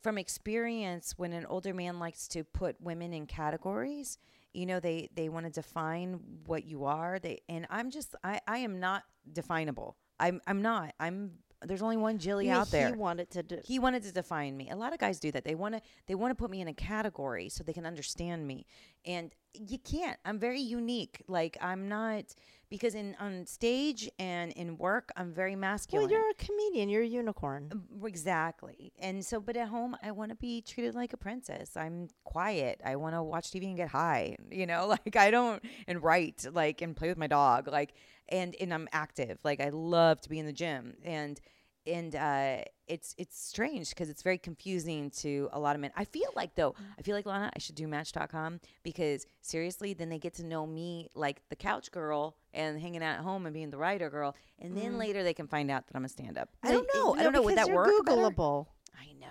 from 0.03 0.19
experience 0.19 1.15
when 1.17 1.33
an 1.33 1.47
older 1.47 1.75
man 1.75 1.99
likes 1.99 2.29
to 2.29 2.45
put 2.45 2.81
women 2.81 3.13
in 3.13 3.27
categories 3.27 4.19
you 4.53 4.65
know 4.65 4.79
they 4.79 5.09
they 5.15 5.29
want 5.29 5.47
to 5.47 5.51
define 5.53 6.21
what 6.47 6.65
you 6.65 6.85
are 6.85 7.19
they 7.19 7.41
and 7.49 7.67
i'm 7.71 7.91
just 7.91 8.15
i 8.23 8.41
i 8.47 8.59
am 8.59 8.79
not 8.79 9.03
definable 9.33 9.97
i'm 10.21 10.41
i'm 10.47 10.63
not 10.63 10.95
i'm 11.01 11.33
there's 11.65 11.83
only 11.83 11.97
one 11.97 12.19
Jill 12.19 12.39
Melean 12.39 12.51
out 12.51 12.71
there 12.71 12.89
He 12.89 12.95
wanted 12.95 13.31
to 13.31 13.43
do. 13.43 13.59
he 13.65 13.79
wanted 13.79 14.03
to 14.05 14.13
define 14.13 14.57
me. 14.57 14.71
A 14.71 14.77
lot 14.77 14.93
of 14.93 14.99
guys 14.99 15.19
do 15.19 15.31
that. 15.33 15.45
They 15.45 15.55
want 15.55 15.75
to 15.75 15.81
they 16.07 16.15
want 16.15 16.31
to 16.31 16.35
put 16.35 16.51
me 16.51 16.61
in 16.61 16.69
a 16.69 16.75
category 16.75 17.49
so 17.49 17.65
they 17.65 17.73
can 17.73 17.87
understand 17.87 18.47
me. 18.47 18.67
And 19.05 19.35
you 19.55 19.79
can't. 19.79 20.19
I'm 20.25 20.39
very 20.39 20.61
unique. 20.61 21.23
Like 21.29 21.57
I'm 21.61 21.89
not 21.89 22.35
because 22.69 22.95
in 22.95 23.17
on 23.21 23.47
stage 23.47 24.11
and 24.19 24.53
in 24.53 24.77
work, 24.77 25.11
I'm 25.17 25.33
very 25.33 25.55
masculine. 25.57 26.09
Well, 26.09 26.11
you're 26.13 26.31
a 26.31 26.35
comedian. 26.35 26.89
You're 26.89 27.03
a 27.03 27.07
unicorn. 27.07 27.69
Um, 27.73 27.85
Exactly. 28.05 28.93
And 28.99 29.25
so, 29.25 29.41
but 29.41 29.57
at 29.57 29.69
home, 29.69 29.97
I 30.03 30.11
want 30.11 30.31
to 30.31 30.37
be 30.37 30.63
treated 30.63 30.95
like 30.95 31.13
a 31.13 31.17
princess. 31.17 31.77
I'm 31.77 32.09
quiet. 32.25 32.81
I 32.85 32.97
want 32.97 33.15
to 33.15 33.23
watch 33.23 33.51
TV 33.51 33.67
and 33.67 33.77
get 33.77 33.89
high, 33.89 34.37
you 34.51 34.67
know, 34.67 34.87
like 35.05 35.15
I 35.17 35.31
don't, 35.31 35.63
and 35.87 36.03
write, 36.03 36.45
like, 36.53 36.83
and 36.83 36.97
play 36.97 37.09
with 37.09 37.19
my 37.19 37.29
dog, 37.29 37.69
like, 37.69 37.95
and, 38.29 38.57
and 38.61 38.75
I'm 38.75 38.89
active. 38.93 39.39
Like, 39.45 39.61
I 39.61 39.69
love 39.69 40.21
to 40.23 40.29
be 40.29 40.39
in 40.41 40.47
the 40.47 40.53
gym. 40.53 40.95
And 41.05 41.41
and 41.87 42.15
uh, 42.15 42.59
it's 42.87 43.15
it's 43.19 43.39
strange 43.39 43.91
because 43.91 44.09
it's 44.09 44.23
very 44.23 44.39
confusing 44.39 45.11
to 45.11 45.49
a 45.53 45.59
lot 45.59 45.75
of 45.75 45.81
men. 45.81 45.91
I 45.97 46.05
feel 46.05 46.31
like 46.35 46.55
though, 46.55 46.75
I 46.99 47.03
feel 47.03 47.15
like 47.17 47.25
Lahna, 47.25 47.51
I 47.55 47.59
should 47.59 47.75
do 47.75 47.87
Match.com 47.87 48.61
because 48.83 49.27
seriously, 49.43 49.95
then 49.95 50.09
they 50.09 50.19
get 50.19 50.35
to 50.35 50.45
know 50.45 50.67
me 50.67 51.09
like 51.15 51.43
the 51.49 51.57
couch 51.57 51.91
girl 51.91 52.37
and 52.55 52.81
hanging 52.81 53.03
out 53.03 53.19
at 53.19 53.25
home 53.25 53.47
and 53.47 53.55
being 53.55 53.71
the 53.71 53.79
writer 53.79 54.11
girl, 54.11 54.35
and 54.59 54.77
then 54.77 54.99
later 54.99 55.23
they 55.23 55.35
can 55.35 55.47
find 55.47 55.71
out 55.71 55.87
that 55.87 55.97
I'm 55.97 56.05
a 56.05 56.09
stand 56.09 56.39
up. 56.39 56.49
I 56.63 56.73
don't 56.73 56.89
know. 56.95 57.15
I 57.15 57.23
don't 57.23 57.33
know. 57.33 57.43
Would 57.43 57.59
that 57.59 57.71
work? 57.71 57.89
Googleable. 57.89 58.37
Know. 58.37 58.69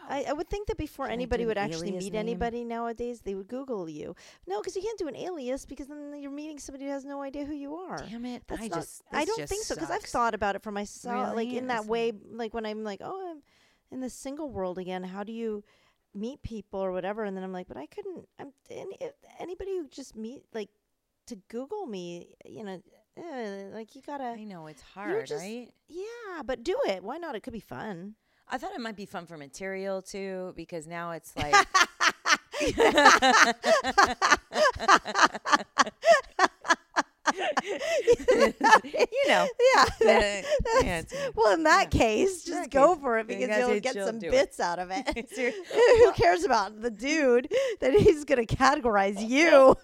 I, 0.08 0.26
I 0.30 0.34
would 0.34 0.50
think 0.50 0.68
that 0.68 0.78
before 0.78 1.06
Can 1.06 1.14
anybody 1.14 1.46
would 1.46 1.58
actually 1.58 1.92
meet 1.92 2.14
name? 2.14 2.20
anybody 2.20 2.64
nowadays, 2.64 3.22
they 3.22 3.36
would 3.36 3.48
Google 3.48 3.90
you. 3.90 4.16
No, 4.48 4.60
because 4.60 4.76
you 4.76 4.82
can't 4.82 4.98
do 4.98 5.08
an 5.08 5.16
alias 5.16 5.66
because 5.66 5.88
then 5.88 6.14
you're 6.20 6.32
meeting 6.32 6.60
somebody 6.60 6.86
who 6.86 6.92
has 6.92 7.06
no 7.06 7.22
idea 7.22 7.46
who 7.46 7.54
you 7.54 7.76
are. 7.76 7.98
Damn 7.98 8.26
it! 8.26 8.44
That's 8.48 8.62
I 8.62 8.68
not, 8.68 8.80
just. 8.80 9.04
I 9.12 9.26
don't 9.26 9.38
just 9.38 9.52
think 9.52 9.64
so 9.64 9.76
because 9.76 9.92
I've 9.92 10.04
thought 10.04 10.34
about 10.34 10.56
it 10.56 10.64
for 10.64 10.72
myself, 10.72 11.36
like 11.36 11.50
in 11.50 11.68
that 11.68 11.86
way, 11.86 12.12
like 12.32 12.54
when 12.54 12.66
I'm 12.66 12.84
like, 12.84 13.02
oh, 13.04 13.32
I'm 13.32 13.42
in 13.92 14.02
the 14.02 14.10
single 14.10 14.50
world 14.50 14.78
again. 14.78 15.04
How 15.04 15.24
do 15.24 15.32
you 15.32 15.64
meet 16.14 16.42
people 16.44 16.80
or 16.80 16.92
whatever? 16.92 17.24
And 17.24 17.36
then 17.36 17.44
I'm 17.44 17.54
like, 17.54 17.68
but 17.68 17.78
I 17.78 17.86
couldn't. 17.88 18.28
I'm 18.40 18.52
any, 18.70 18.98
anybody 19.40 19.72
who 19.72 19.88
just 19.88 20.16
meet 20.16 20.44
like 20.54 20.70
to 21.28 21.36
Google 21.50 21.86
me, 21.86 22.36
you 22.46 22.64
know, 22.64 22.82
eh, 23.18 23.64
like 23.74 23.96
you 23.96 24.02
gotta, 24.06 24.24
I 24.38 24.44
know 24.44 24.68
it's 24.68 24.82
hard, 24.82 25.28
just- 25.28 25.42
right? 25.42 25.70
yeah, 25.88 26.42
but 26.46 26.64
do 26.64 26.78
it. 26.88 27.04
Why 27.04 27.18
not? 27.18 27.36
It 27.36 27.42
could 27.42 27.54
be 27.54 27.60
fun. 27.60 28.16
I 28.50 28.58
thought 28.58 28.74
it 28.74 28.82
might 28.82 28.96
be 28.96 29.06
fun 29.06 29.26
for 29.26 29.38
material 29.38 30.02
too, 30.02 30.54
because 30.56 30.88
now 30.88 31.12
it's 31.12 31.36
like 31.36 31.54
you 37.66 39.28
know. 39.28 39.48
Yeah. 39.76 39.86
uh, 40.02 40.42
yeah, 40.84 41.02
Well, 41.36 41.54
in 41.54 41.64
that 41.64 41.94
yeah. 41.94 42.00
case, 42.00 42.44
just 42.44 42.62
that 42.64 42.70
go 42.72 42.94
case, 42.94 43.02
for 43.02 43.20
it 43.20 43.28
because 43.28 43.50
you'll 43.58 43.80
get 43.80 43.96
some 43.96 44.20
do 44.20 44.28
it. 44.28 44.32
bits 44.32 44.60
out 44.60 44.80
of 44.80 44.90
it. 44.92 45.06
Who 45.74 46.12
cares 46.14 46.44
about 46.44 46.82
the 46.82 46.92
dude 46.92 47.52
that 47.82 47.94
he's 47.94 48.24
going 48.26 48.46
to 48.46 48.56
categorize 48.56 49.20
you? 49.28 49.76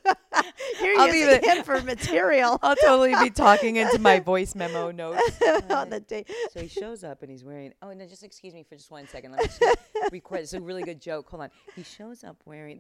You're 0.82 1.00
I'll 1.00 1.12
be 1.12 1.22
him 1.22 1.64
for 1.64 1.82
material 1.82 2.58
I'll 2.62 2.76
totally 2.76 3.14
be 3.22 3.30
talking 3.30 3.76
into 3.76 4.00
my 4.00 4.20
voice 4.20 4.56
memo 4.56 4.92
notes. 4.92 5.40
on 5.70 5.90
the 5.90 6.00
day. 6.00 6.26
So 6.52 6.62
he 6.62 6.68
shows 6.68 7.04
up 7.04 7.22
and 7.22 7.32
he's 7.32 7.44
wearing. 7.44 7.74
Oh 7.82 7.92
no, 7.92 8.06
just 8.08 8.24
excuse 8.24 8.54
me 8.54 8.64
for 8.64 8.76
just 8.76 8.92
one 8.92 9.08
second. 9.08 9.32
Let 9.32 9.42
me 9.42 9.48
just 9.48 10.12
record. 10.12 10.40
It's 10.42 10.54
a 10.54 10.62
really 10.62 10.84
good 10.84 11.02
joke. 11.02 11.30
Hold 11.30 11.44
on. 11.44 11.50
He 11.76 11.84
shows 11.84 12.24
up 12.24 12.38
wearing. 12.46 12.80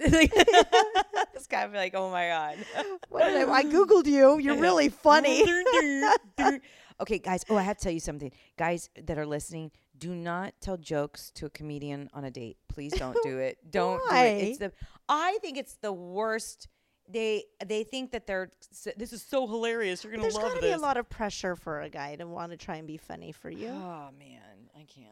This 1.42 1.48
guy 1.48 1.66
be 1.66 1.76
like, 1.78 1.96
oh 1.96 2.12
my 2.12 2.28
god. 2.28 2.58
What 3.10 3.26
did 3.26 3.50
I, 3.50 3.52
I 3.52 3.64
googled 3.64 4.06
you. 4.06 4.38
You're 4.38 4.60
really 4.60 4.89
funny. 4.89 5.42
okay, 7.02 7.18
guys. 7.18 7.44
Oh, 7.50 7.58
I 7.58 7.64
have 7.64 7.78
to 7.78 7.84
tell 7.84 7.92
you 7.92 8.00
something. 8.00 8.32
Guys 8.58 8.89
that 8.96 9.18
are 9.18 9.26
listening, 9.26 9.72
do 9.98 10.14
not 10.14 10.54
tell 10.62 10.78
jokes 10.78 11.32
to 11.32 11.48
a 11.48 11.50
comedian 11.50 12.12
on 12.14 12.26
a 12.26 12.32
date. 12.32 12.58
Please 12.68 12.94
don't 12.94 13.18
do 13.24 13.39
it. 13.39 13.58
Don't 13.72 13.98
do 13.98 14.06
Why? 14.16 14.26
it. 14.26 14.44
It's 14.50 14.58
the. 14.60 14.72
I 15.10 15.39
think 15.42 15.58
it's 15.58 15.78
the 15.78 15.92
worst. 15.92 16.68
They 17.10 17.46
they 17.66 17.84
think 17.84 18.12
that 18.12 18.28
they're. 18.28 18.52
This 18.96 19.12
is 19.12 19.24
so 19.24 19.48
hilarious. 19.48 20.04
You're 20.04 20.12
gonna 20.12 20.22
There's 20.22 20.36
love 20.36 20.44
got 20.44 20.56
to 20.56 20.62
this. 20.62 20.70
be 20.70 20.74
a 20.74 20.78
lot 20.78 20.98
of 20.98 21.10
pressure 21.10 21.56
for 21.56 21.82
a 21.82 21.89
guy 21.89 22.16
to 22.18 22.28
want 22.28 22.52
to 22.52 22.58
try 22.58 22.76
and 22.76 22.86
be 22.88 22.98
funny 22.98 23.32
for 23.32 23.50
you. 23.50 23.70
Oh 23.70 24.10
man, 24.18 24.70
I 24.76 24.84
can't. 24.84 25.10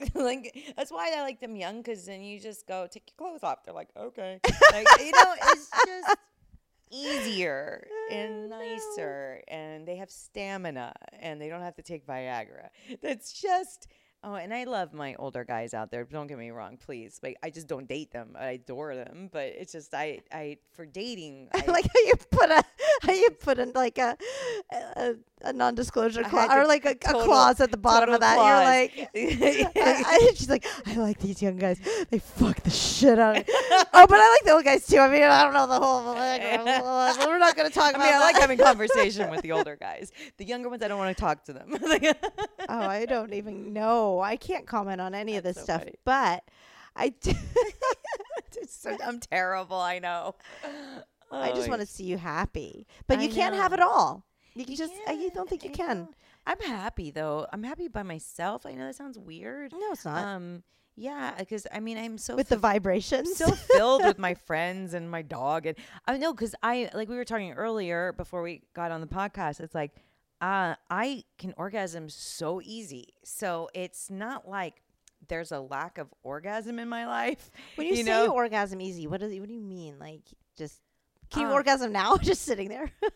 like 0.14 0.74
that's 0.76 0.90
why 0.90 1.12
I 1.16 1.22
like 1.22 1.40
them 1.40 1.56
young, 1.56 1.78
because 1.78 2.04
then 2.06 2.22
you 2.22 2.40
just 2.40 2.66
go 2.66 2.86
take 2.90 3.10
your 3.10 3.28
clothes 3.28 3.42
off. 3.42 3.64
They're 3.64 3.74
like, 3.74 3.90
okay, 3.96 4.40
like 4.72 4.86
you 4.98 5.12
know, 5.12 5.34
it's 5.42 5.70
just 5.86 6.16
easier 6.90 7.86
and 8.10 8.50
nicer, 8.50 9.40
and 9.48 9.86
they 9.86 9.96
have 9.96 10.10
stamina, 10.10 10.94
and 11.20 11.40
they 11.40 11.48
don't 11.48 11.62
have 11.62 11.76
to 11.76 11.82
take 11.82 12.06
Viagra. 12.06 12.68
That's 13.02 13.32
just. 13.40 13.88
Oh, 14.26 14.36
and 14.36 14.54
I 14.54 14.64
love 14.64 14.94
my 14.94 15.14
older 15.16 15.44
guys 15.44 15.74
out 15.74 15.90
there. 15.90 16.02
Don't 16.04 16.28
get 16.28 16.38
me 16.38 16.50
wrong, 16.50 16.78
please. 16.78 17.20
Like 17.22 17.36
I 17.42 17.50
just 17.50 17.68
don't 17.68 17.86
date 17.86 18.10
them. 18.10 18.34
I 18.40 18.52
adore 18.52 18.94
them, 18.94 19.28
but 19.30 19.48
it's 19.48 19.72
just 19.72 19.92
I 19.92 20.20
I 20.32 20.56
for 20.72 20.86
dating. 20.86 21.48
I, 21.54 21.64
I 21.68 21.70
like 21.70 21.84
how 21.84 22.00
you 22.06 22.14
put 22.30 22.50
a 22.50 22.64
you 23.08 23.30
put 23.40 23.58
in 23.58 23.72
like 23.74 23.98
a 23.98 24.16
a, 24.72 25.14
a 25.42 25.52
non-disclosure 25.52 26.22
clause 26.24 26.48
or 26.50 26.66
like 26.66 26.84
a, 26.84 26.90
a 26.90 26.94
total- 26.94 27.24
clause 27.24 27.60
at 27.60 27.70
the 27.70 27.76
bottom 27.76 28.14
of 28.14 28.20
that. 28.20 28.36
clause. 28.36 28.90
You're 28.94 29.24
like, 29.34 29.70
I, 29.76 30.02
I, 30.06 30.32
she's 30.34 30.48
like, 30.48 30.66
I 30.86 30.94
like 30.96 31.18
these 31.18 31.42
young 31.42 31.56
guys. 31.56 31.78
They 32.10 32.18
fuck 32.18 32.60
the 32.62 32.70
shit 32.70 33.18
out 33.18 33.36
of 33.38 33.46
me. 33.46 33.52
oh, 33.52 33.86
but 33.92 34.18
I 34.18 34.30
like 34.30 34.44
the 34.44 34.52
old 34.52 34.64
guys 34.64 34.86
too. 34.86 34.98
I 34.98 35.08
mean, 35.08 35.22
I 35.22 35.44
don't 35.44 35.52
know 35.52 35.66
the 35.66 35.78
whole. 35.78 36.14
We're 36.14 37.38
not 37.38 37.56
going 37.56 37.68
to 37.68 37.74
talk 37.74 37.86
I 37.94 37.96
about. 37.96 38.04
mean, 38.04 38.14
I 38.14 38.20
like 38.20 38.34
that. 38.34 38.42
having 38.42 38.58
conversation 38.58 39.30
with 39.30 39.42
the 39.42 39.52
older 39.52 39.76
guys. 39.76 40.12
The 40.38 40.44
younger 40.44 40.68
ones, 40.68 40.82
I 40.82 40.88
don't 40.88 40.98
want 40.98 41.16
to 41.16 41.20
talk 41.20 41.44
to 41.44 41.52
them. 41.52 41.74
oh, 41.80 42.68
I 42.68 43.04
don't 43.06 43.32
even 43.34 43.72
know. 43.72 44.20
I 44.20 44.36
can't 44.36 44.66
comment 44.66 45.00
on 45.00 45.14
any 45.14 45.36
of 45.36 45.44
this 45.44 45.56
so 45.56 45.64
stuff, 45.64 45.80
funny. 45.80 45.94
but 46.04 46.44
I 46.96 47.08
do. 47.10 47.32
so, 48.68 48.96
I'm 49.04 49.20
terrible. 49.20 49.76
I 49.76 49.98
know. 49.98 50.36
I 51.36 51.52
just 51.52 51.68
want 51.68 51.80
to 51.80 51.86
see 51.86 52.04
you 52.04 52.16
happy, 52.18 52.86
but 53.06 53.18
I 53.18 53.22
you 53.22 53.28
can't 53.30 53.54
have 53.54 53.72
it 53.72 53.80
all. 53.80 54.24
You, 54.54 54.64
can 54.64 54.72
You 54.72 54.76
just. 54.78 54.92
I 55.06 55.12
you 55.12 55.30
don't 55.30 55.48
think 55.48 55.64
you 55.64 55.70
I 55.70 55.74
can. 55.74 55.98
know. 56.00 56.10
I'm 56.46 56.60
happy 56.60 57.10
though. 57.10 57.46
I'm 57.52 57.62
happy 57.62 57.88
by 57.88 58.02
myself. 58.02 58.66
I 58.66 58.72
know 58.72 58.86
that 58.86 58.94
sounds 58.96 59.18
weird. 59.18 59.72
No, 59.72 59.92
it's 59.92 60.04
not. 60.04 60.24
Um, 60.24 60.62
yeah, 60.96 61.34
because 61.38 61.66
I 61.72 61.80
mean, 61.80 61.98
I'm 61.98 62.18
so 62.18 62.36
With 62.36 62.48
the 62.50 62.56
fulf- 62.56 62.60
vibrations. 62.60 63.36
so 63.36 63.50
filled 63.50 64.04
with 64.04 64.18
my 64.18 64.34
friends 64.46 64.94
and 64.94 65.10
my 65.10 65.22
dog, 65.22 65.66
and 65.66 65.76
I 66.06 66.16
know 66.18 66.32
because 66.32 66.54
I 66.62 66.90
like 66.94 67.08
we 67.08 67.16
were 67.16 67.24
talking 67.24 67.52
earlier 67.52 68.12
before 68.12 68.42
we 68.42 68.62
got 68.74 68.90
on 68.92 69.00
the 69.00 69.06
podcast. 69.08 69.60
It's 69.60 69.74
like, 69.74 69.92
uh, 70.40 70.74
I 70.90 71.24
can 71.38 71.52
orgasm 71.56 72.08
so 72.08 72.60
easy, 72.62 73.14
so 73.24 73.68
it's 73.74 74.08
not 74.10 74.48
like 74.48 74.82
there's 75.26 75.50
a 75.50 75.58
lack 75.60 75.96
of 75.98 76.12
orgasm 76.22 76.78
in 76.78 76.88
my 76.88 77.06
life. 77.08 77.50
When 77.76 77.86
you, 77.88 77.94
you 77.94 78.04
say 78.04 78.10
know? 78.10 78.28
orgasm 78.32 78.80
easy, 78.80 79.06
what 79.08 79.18
does 79.20 79.32
what 79.34 79.48
do 79.48 79.54
you 79.54 79.62
mean? 79.62 79.98
Like 79.98 80.22
just 80.56 80.80
can 81.30 81.42
you 81.42 81.48
Uh, 81.48 81.52
orgasm 81.52 81.92
now? 81.92 82.16
just 82.22 82.42
sitting 82.42 82.68
there. 82.68 82.90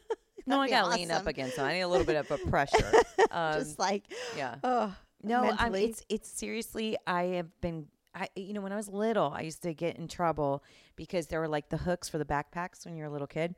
No, 0.47 0.63
I 0.63 0.71
gotta 0.71 0.89
be 0.95 1.03
lean 1.03 1.11
up 1.11 1.17
awesome. 1.19 1.29
against 1.29 1.59
it. 1.59 1.61
I 1.61 1.75
need 1.75 1.83
a 1.83 1.89
little 1.89 2.07
bit 2.07 2.17
of 2.17 2.31
a 2.31 2.39
pressure. 2.51 2.91
Um, 3.31 3.59
just 3.59 3.79
like 3.79 4.05
yeah. 4.35 4.55
oh 4.65 4.95
No, 5.23 5.55
I'm, 5.59 5.75
it's 5.75 6.03
it's 6.09 6.27
seriously. 6.31 6.97
I 7.07 7.25
have 7.37 7.61
been. 7.61 7.89
I 8.15 8.29
you 8.35 8.55
know 8.55 8.63
when 8.63 8.73
I 8.73 8.77
was 8.77 8.89
little, 8.89 9.31
I 9.31 9.43
used 9.43 9.63
to 9.65 9.75
get 9.75 9.99
in 9.99 10.09
trouble 10.09 10.65
because 10.97 11.27
there 11.27 11.39
were 11.41 11.49
like 11.49 11.69
the 11.69 11.77
hooks 11.77 12.09
for 12.09 12.17
the 12.17 12.25
backpacks 12.25 12.87
when 12.87 12.97
you're 12.97 13.09
a 13.09 13.11
little 13.11 13.27
kid, 13.27 13.57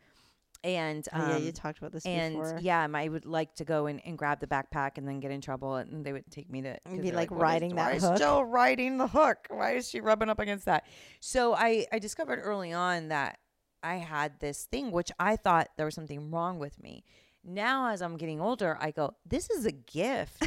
and 0.64 1.06
Oh, 1.12 1.18
yeah, 1.28 1.36
you 1.36 1.46
um, 1.48 1.52
talked 1.52 1.78
about 1.78 1.92
this 1.92 2.04
and 2.04 2.34
before. 2.34 2.58
yeah, 2.60 2.84
um, 2.86 2.96
I 2.96 3.06
would 3.06 3.24
like 3.24 3.54
to 3.56 3.64
go 3.64 3.86
and, 3.86 4.00
and 4.04 4.18
grab 4.18 4.40
the 4.40 4.48
backpack 4.48 4.98
and 4.98 5.06
then 5.06 5.20
get 5.20 5.30
in 5.30 5.40
trouble, 5.40 5.76
and 5.76 6.04
they 6.04 6.12
would 6.12 6.28
take 6.28 6.50
me 6.50 6.62
to 6.62 6.76
be, 6.90 6.98
they're 6.98 7.12
like, 7.12 7.30
riding 7.30 7.76
that 7.76 8.00
hook?" 8.00 8.18
Jill 8.18 8.44
riding 8.44 8.98
the 8.98 9.06
hook. 9.06 9.46
Why 9.48 9.74
is 9.76 9.88
she 9.88 10.00
rubbing 10.00 10.28
up 10.28 10.40
against 10.40 10.64
that? 10.64 10.86
So 11.20 11.54
I 11.54 11.86
I 11.92 12.00
discovered 12.00 12.40
early 12.42 12.72
on 12.72 13.08
that 13.08 13.38
I 13.82 13.96
had 13.96 14.40
this 14.40 14.64
thing, 14.64 14.90
which 14.90 15.10
I 15.18 15.36
thought 15.36 15.68
there 15.76 15.86
was 15.86 15.94
something 15.94 16.30
wrong 16.30 16.58
with 16.58 16.82
me. 16.82 17.04
Now, 17.44 17.88
as 17.90 18.02
I'm 18.02 18.16
getting 18.16 18.40
older, 18.40 18.76
I 18.80 18.90
go, 18.90 19.14
this 19.26 19.48
is 19.50 19.64
a 19.64 19.72
gift. 19.72 20.46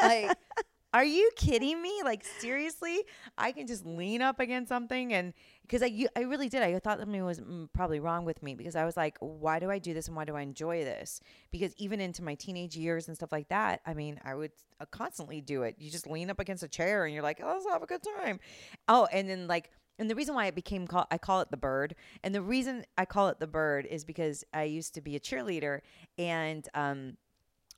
like, 0.00 0.36
are 0.92 1.04
you 1.04 1.30
kidding 1.36 1.80
me? 1.80 2.02
Like, 2.04 2.24
seriously? 2.40 3.04
I 3.38 3.52
can 3.52 3.66
just 3.66 3.86
lean 3.86 4.20
up 4.20 4.38
against 4.38 4.68
something 4.68 5.14
and 5.14 5.32
because 5.62 5.82
I, 5.82 5.86
you- 5.86 6.08
I 6.14 6.20
really 6.20 6.48
did. 6.50 6.62
I 6.62 6.78
thought 6.78 6.98
something 7.00 7.24
was 7.24 7.40
mm, 7.40 7.68
probably 7.72 8.00
wrong 8.00 8.24
with 8.26 8.42
me 8.42 8.54
because 8.54 8.76
I 8.76 8.84
was 8.84 8.96
like, 8.96 9.16
why 9.20 9.58
do 9.58 9.70
I 9.70 9.78
do 9.78 9.94
this 9.94 10.08
and 10.08 10.16
why 10.16 10.26
do 10.26 10.36
I 10.36 10.42
enjoy 10.42 10.84
this? 10.84 11.20
Because 11.50 11.72
even 11.78 12.00
into 12.00 12.22
my 12.22 12.34
teenage 12.34 12.76
years 12.76 13.08
and 13.08 13.16
stuff 13.16 13.32
like 13.32 13.48
that, 13.48 13.80
I 13.86 13.94
mean, 13.94 14.20
I 14.24 14.34
would 14.34 14.52
uh, 14.80 14.84
constantly 14.90 15.40
do 15.40 15.62
it. 15.62 15.76
You 15.78 15.90
just 15.90 16.06
lean 16.06 16.28
up 16.30 16.38
against 16.38 16.62
a 16.62 16.68
chair 16.68 17.06
and 17.06 17.14
you're 17.14 17.22
like, 17.22 17.40
oh, 17.42 17.46
let's 17.54 17.66
have 17.70 17.82
a 17.82 17.86
good 17.86 18.02
time. 18.18 18.40
Oh, 18.88 19.06
and 19.10 19.28
then 19.28 19.46
like, 19.48 19.70
and 19.98 20.10
the 20.10 20.14
reason 20.14 20.34
why 20.34 20.46
it 20.46 20.54
became 20.54 20.86
called, 20.86 21.06
I 21.10 21.18
call 21.18 21.40
it 21.40 21.50
the 21.50 21.56
bird. 21.56 21.94
And 22.22 22.34
the 22.34 22.42
reason 22.42 22.84
I 22.98 23.04
call 23.04 23.28
it 23.28 23.38
the 23.40 23.46
bird 23.46 23.86
is 23.86 24.04
because 24.04 24.44
I 24.52 24.64
used 24.64 24.94
to 24.94 25.00
be 25.00 25.16
a 25.16 25.20
cheerleader 25.20 25.80
and, 26.18 26.68
um, 26.74 27.16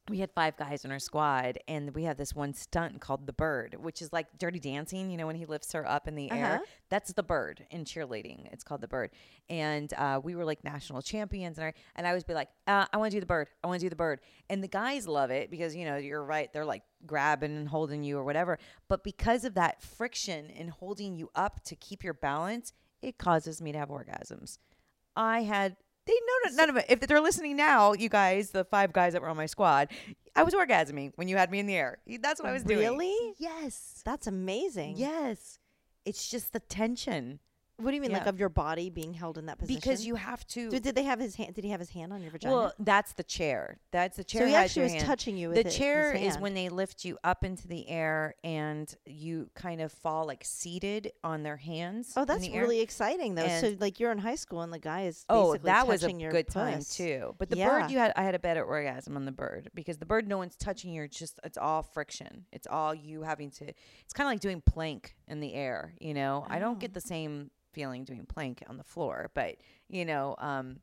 we 0.09 0.19
had 0.19 0.31
five 0.33 0.57
guys 0.57 0.85
in 0.85 0.91
our 0.93 0.99
squad, 0.99 1.59
and 1.69 1.95
we 1.95 2.05
had 2.05 2.17
this 2.17 2.35
one 2.35 2.55
stunt 2.55 3.01
called 3.01 3.27
the 3.27 3.33
bird, 3.33 3.77
which 3.79 4.01
is 4.01 4.13
like 4.13 4.27
Dirty 4.39 4.59
Dancing. 4.59 5.11
You 5.11 5.17
know, 5.19 5.27
when 5.27 5.37
he 5.37 5.45
lifts 5.45 5.73
her 5.73 5.87
up 5.89 6.09
in 6.09 6.15
the 6.15 6.31
air, 6.31 6.55
Uh-huh. 6.57 6.65
that's 6.89 7.13
the 7.13 7.23
bird 7.23 7.67
in 7.71 7.85
cheerleading. 7.85 8.51
It's 8.53 8.65
called 8.65 8.81
the 8.81 8.89
bird, 8.89 9.11
and 9.51 9.93
uh, 9.95 10.21
we 10.23 10.35
were 10.35 10.45
like 10.45 10.65
national 10.65 11.03
champions. 11.03 11.59
And 11.59 11.67
I 11.67 11.75
and 11.97 12.07
I 12.07 12.11
always 12.11 12.25
be 12.25 12.35
like, 12.35 12.49
uh, 12.67 12.87
I 12.93 12.97
want 12.97 13.11
to 13.11 13.17
do 13.17 13.21
the 13.21 13.27
bird. 13.27 13.49
I 13.63 13.67
want 13.67 13.81
to 13.81 13.87
do 13.87 13.91
the 13.91 13.97
bird. 13.97 14.21
And 14.49 14.63
the 14.63 14.69
guys 14.69 15.07
love 15.07 15.31
it 15.31 15.51
because 15.51 15.77
you 15.77 15.85
know 15.85 15.97
you're 15.97 16.25
right. 16.25 16.53
They're 16.53 16.65
like 16.65 16.83
grabbing 17.07 17.57
and 17.57 17.69
holding 17.69 18.03
you 18.03 18.19
or 18.19 18.25
whatever. 18.25 18.59
But 18.89 19.05
because 19.05 19.45
of 19.45 19.55
that 19.55 19.83
friction 19.83 20.51
and 20.51 20.71
holding 20.71 21.17
you 21.17 21.31
up 21.35 21.63
to 21.65 21.77
keep 21.77 22.03
your 22.03 22.15
balance, 22.15 22.73
it 23.03 23.19
causes 23.19 23.61
me 23.61 23.73
to 23.73 23.79
have 23.79 23.89
orgasms. 23.91 24.59
I 25.17 25.43
had 25.43 25.77
they 26.09 26.15
know 26.15 26.57
none 26.57 26.71
of 26.71 26.77
it. 26.77 26.87
If 26.89 27.01
they're 27.01 27.21
listening 27.21 27.57
now, 27.57 27.93
you 27.93 28.09
guys, 28.09 28.51
the 28.51 28.65
five 28.65 28.93
guys 28.93 29.13
that 29.13 29.23
were 29.23 29.29
on 29.29 29.37
my 29.37 29.47
squad, 29.47 29.89
I 30.35 30.43
was 30.43 30.55
orgasming 30.55 31.13
when 31.17 31.29
you 31.29 31.37
had 31.37 31.51
me 31.51 31.59
in 31.59 31.67
the 31.67 31.77
air. 31.77 31.99
That's 32.21 32.41
what 32.41 32.49
I 32.49 32.53
was 32.53 32.65
doing. 32.65 32.81
Really? 32.81 33.35
Yes. 33.39 34.03
That's 34.05 34.27
amazing. 34.27 34.95
Yes. 34.97 35.59
It's 36.05 36.31
just 36.31 36.53
the 36.53 36.61
tension. 36.61 37.41
What 37.81 37.91
do 37.91 37.95
you 37.95 38.01
mean, 38.03 38.11
like 38.11 38.27
of 38.27 38.41
your 38.41 38.49
body 38.49 38.91
being 38.91 39.15
held 39.15 39.39
in 39.39 39.47
that 39.47 39.59
position? 39.59 39.79
because 39.81 40.05
you 40.05 40.17
have 40.17 40.45
to. 40.49 40.69
did, 40.69 40.83
did 40.83 40.95
they 40.97 41.05
have 41.05 41.21
his 41.21 41.37
hand? 41.37 41.55
Did 41.55 41.63
he 41.63 41.71
have 41.71 41.79
his 41.79 41.91
hand 41.91 42.13
on 42.13 42.21
your 42.23 42.33
vagina? 42.33 42.53
well, 42.55 42.73
that's 42.81 43.13
the 43.13 43.23
chair. 43.23 43.79
That's 43.93 44.17
the 44.17 44.25
chair. 44.25 44.43
so 44.43 44.47
he 44.49 44.55
actually 44.57 44.83
was 44.83 44.93
hand. 44.95 45.05
touching 45.07 45.37
you. 45.37 45.51
With 45.51 45.63
the 45.63 45.69
it- 45.69 45.71
chair 45.73 46.13
is 46.13 46.37
when 46.39 46.55
they 46.55 46.71
lift 46.71 47.05
you 47.05 47.19
up 47.23 47.45
into 47.45 47.69
the 47.69 47.89
air 47.89 48.35
and 48.43 48.93
you 49.07 49.49
kind 49.55 49.81
of 49.81 49.93
fall 49.93 50.27
like 50.27 50.43
seated 50.45 51.13
on 51.23 51.45
their 51.45 51.57
hands. 51.57 52.15
Oh, 52.17 52.25
that's 52.25 52.41
the 52.41 52.53
air. 52.53 52.63
really 52.63 52.81
exciting 52.81 53.37
though. 53.37 53.47
so 53.61 53.77
like 53.79 54.01
you're 54.01 54.11
in 54.11 54.19
high 54.19 54.35
school 54.35 54.63
and 54.63 54.73
the 54.73 54.79
guy 54.81 55.03
is 55.03 55.25
Oh, 55.29 55.53
basically 55.53 55.67
that 55.71 55.87
was 55.87 56.03
a 56.03 56.13
good 56.13 56.49
time 56.49 56.81
too. 56.83 57.35
But 57.39 57.49
the 57.51 57.59
Yeah. 57.59 57.69
bird, 57.83 57.91
you 57.93 57.99
had, 57.99 58.13
I 58.17 58.23
had 58.23 58.35
a 58.35 58.41
better 58.41 58.65
orgasm 58.65 59.15
on 59.17 59.25
the 59.25 59.31
bird 59.33 59.71
because 59.75 59.99
the 59.99 60.07
bird, 60.07 60.27
no 60.27 60.37
one's 60.39 60.57
touching 60.57 60.93
you. 60.93 61.05
It's 61.05 61.17
just, 61.17 61.39
it's 61.45 61.57
all 61.59 61.83
friction. 61.83 62.47
It's 62.51 62.67
all 62.67 62.93
you 62.93 63.23
having 63.23 63.53
to. 63.53 63.67
It's 63.69 64.13
kind 64.13 64.27
of 64.27 64.33
like 64.33 64.41
doing 64.41 64.61
plank 64.63 65.15
in 65.29 65.39
the 65.39 65.55
air. 65.55 65.95
You 66.01 66.15
know, 66.15 66.45
I 66.49 66.59
don't 66.59 66.75
Oh. 66.77 66.81
get 66.81 66.93
the 66.93 67.01
same 67.01 67.51
feeling 67.73 68.05
doing 68.05 68.27
plank 68.27 68.63
on 68.69 68.77
the 68.77 68.85
floor, 68.85 69.31
but 69.35 69.57
you 69.89 70.05
know, 70.05 70.35
um, 70.39 70.79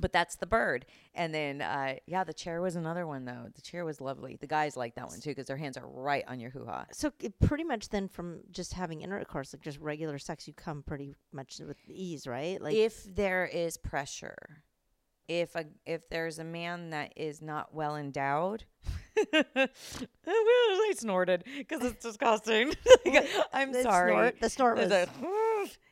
but 0.00 0.12
that's 0.12 0.36
the 0.36 0.46
bird. 0.46 0.86
And 1.14 1.34
then, 1.34 1.60
uh, 1.60 1.96
yeah, 2.06 2.24
the 2.24 2.32
chair 2.32 2.60
was 2.62 2.76
another 2.76 3.06
one 3.06 3.24
though. 3.24 3.46
The 3.54 3.60
chair 3.60 3.84
was 3.84 4.00
lovely. 4.00 4.36
The 4.40 4.46
guys 4.46 4.76
like 4.76 4.94
that 4.94 5.08
one 5.08 5.20
too 5.20 5.30
because 5.30 5.46
their 5.46 5.56
hands 5.56 5.76
are 5.76 5.86
right 5.86 6.24
on 6.26 6.40
your 6.40 6.50
hoo 6.50 6.64
ha. 6.66 6.86
So 6.92 7.12
it 7.20 7.38
pretty 7.40 7.64
much 7.64 7.88
then 7.88 8.08
from 8.08 8.40
just 8.50 8.72
having 8.72 9.02
intercourse, 9.02 9.52
like 9.52 9.62
just 9.62 9.78
regular 9.78 10.18
sex, 10.18 10.46
you 10.46 10.54
come 10.54 10.82
pretty 10.82 11.14
much 11.32 11.60
with 11.60 11.76
ease, 11.88 12.26
right? 12.26 12.60
Like 12.60 12.74
if 12.74 13.04
there 13.14 13.46
is 13.46 13.76
pressure 13.76 14.62
if 15.30 15.54
a 15.54 15.64
if 15.86 16.08
there's 16.08 16.40
a 16.40 16.44
man 16.44 16.90
that 16.90 17.12
is 17.16 17.40
not 17.40 17.72
well 17.72 17.94
endowed 17.94 18.64
I 19.32 19.68
snorted 20.96 21.44
because 21.56 21.84
it's 21.84 22.02
disgusting 22.02 22.72
Like, 23.06 23.28
i'm 23.52 23.70
the 23.70 23.82
sorry 23.82 24.12
Snort, 24.12 24.40
the 24.40 24.50
snort 24.50 24.76
was 24.78 24.90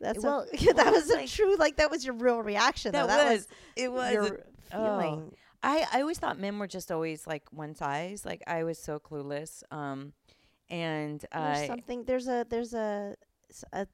that's 0.00 0.22
well, 0.22 0.46
well, 0.52 0.74
that 0.74 0.92
was 0.92 1.10
a 1.10 1.26
true 1.26 1.56
like 1.56 1.76
that 1.76 1.90
was 1.90 2.04
your 2.04 2.14
real 2.14 2.42
reaction. 2.42 2.92
that, 2.92 3.02
though. 3.02 3.06
that 3.08 3.32
was, 3.32 3.48
it 3.76 3.92
was 3.92 4.12
your 4.12 4.24
a- 4.24 4.42
oh. 4.72 5.00
feeling. 5.00 5.32
I, 5.60 5.84
I 5.92 6.00
always 6.02 6.18
thought 6.18 6.38
men 6.38 6.58
were 6.60 6.68
just 6.68 6.92
always 6.92 7.26
like 7.26 7.42
one 7.50 7.74
size 7.74 8.24
like 8.24 8.44
i 8.46 8.62
was 8.62 8.78
so 8.78 9.00
clueless 9.00 9.64
um 9.72 10.12
and 10.70 11.24
There's 11.32 11.58
uh 11.58 11.66
something. 11.66 12.04
There's 12.04 12.28
a 12.28 12.46
there's 12.48 12.74
a 12.74 13.16
a 13.72 13.86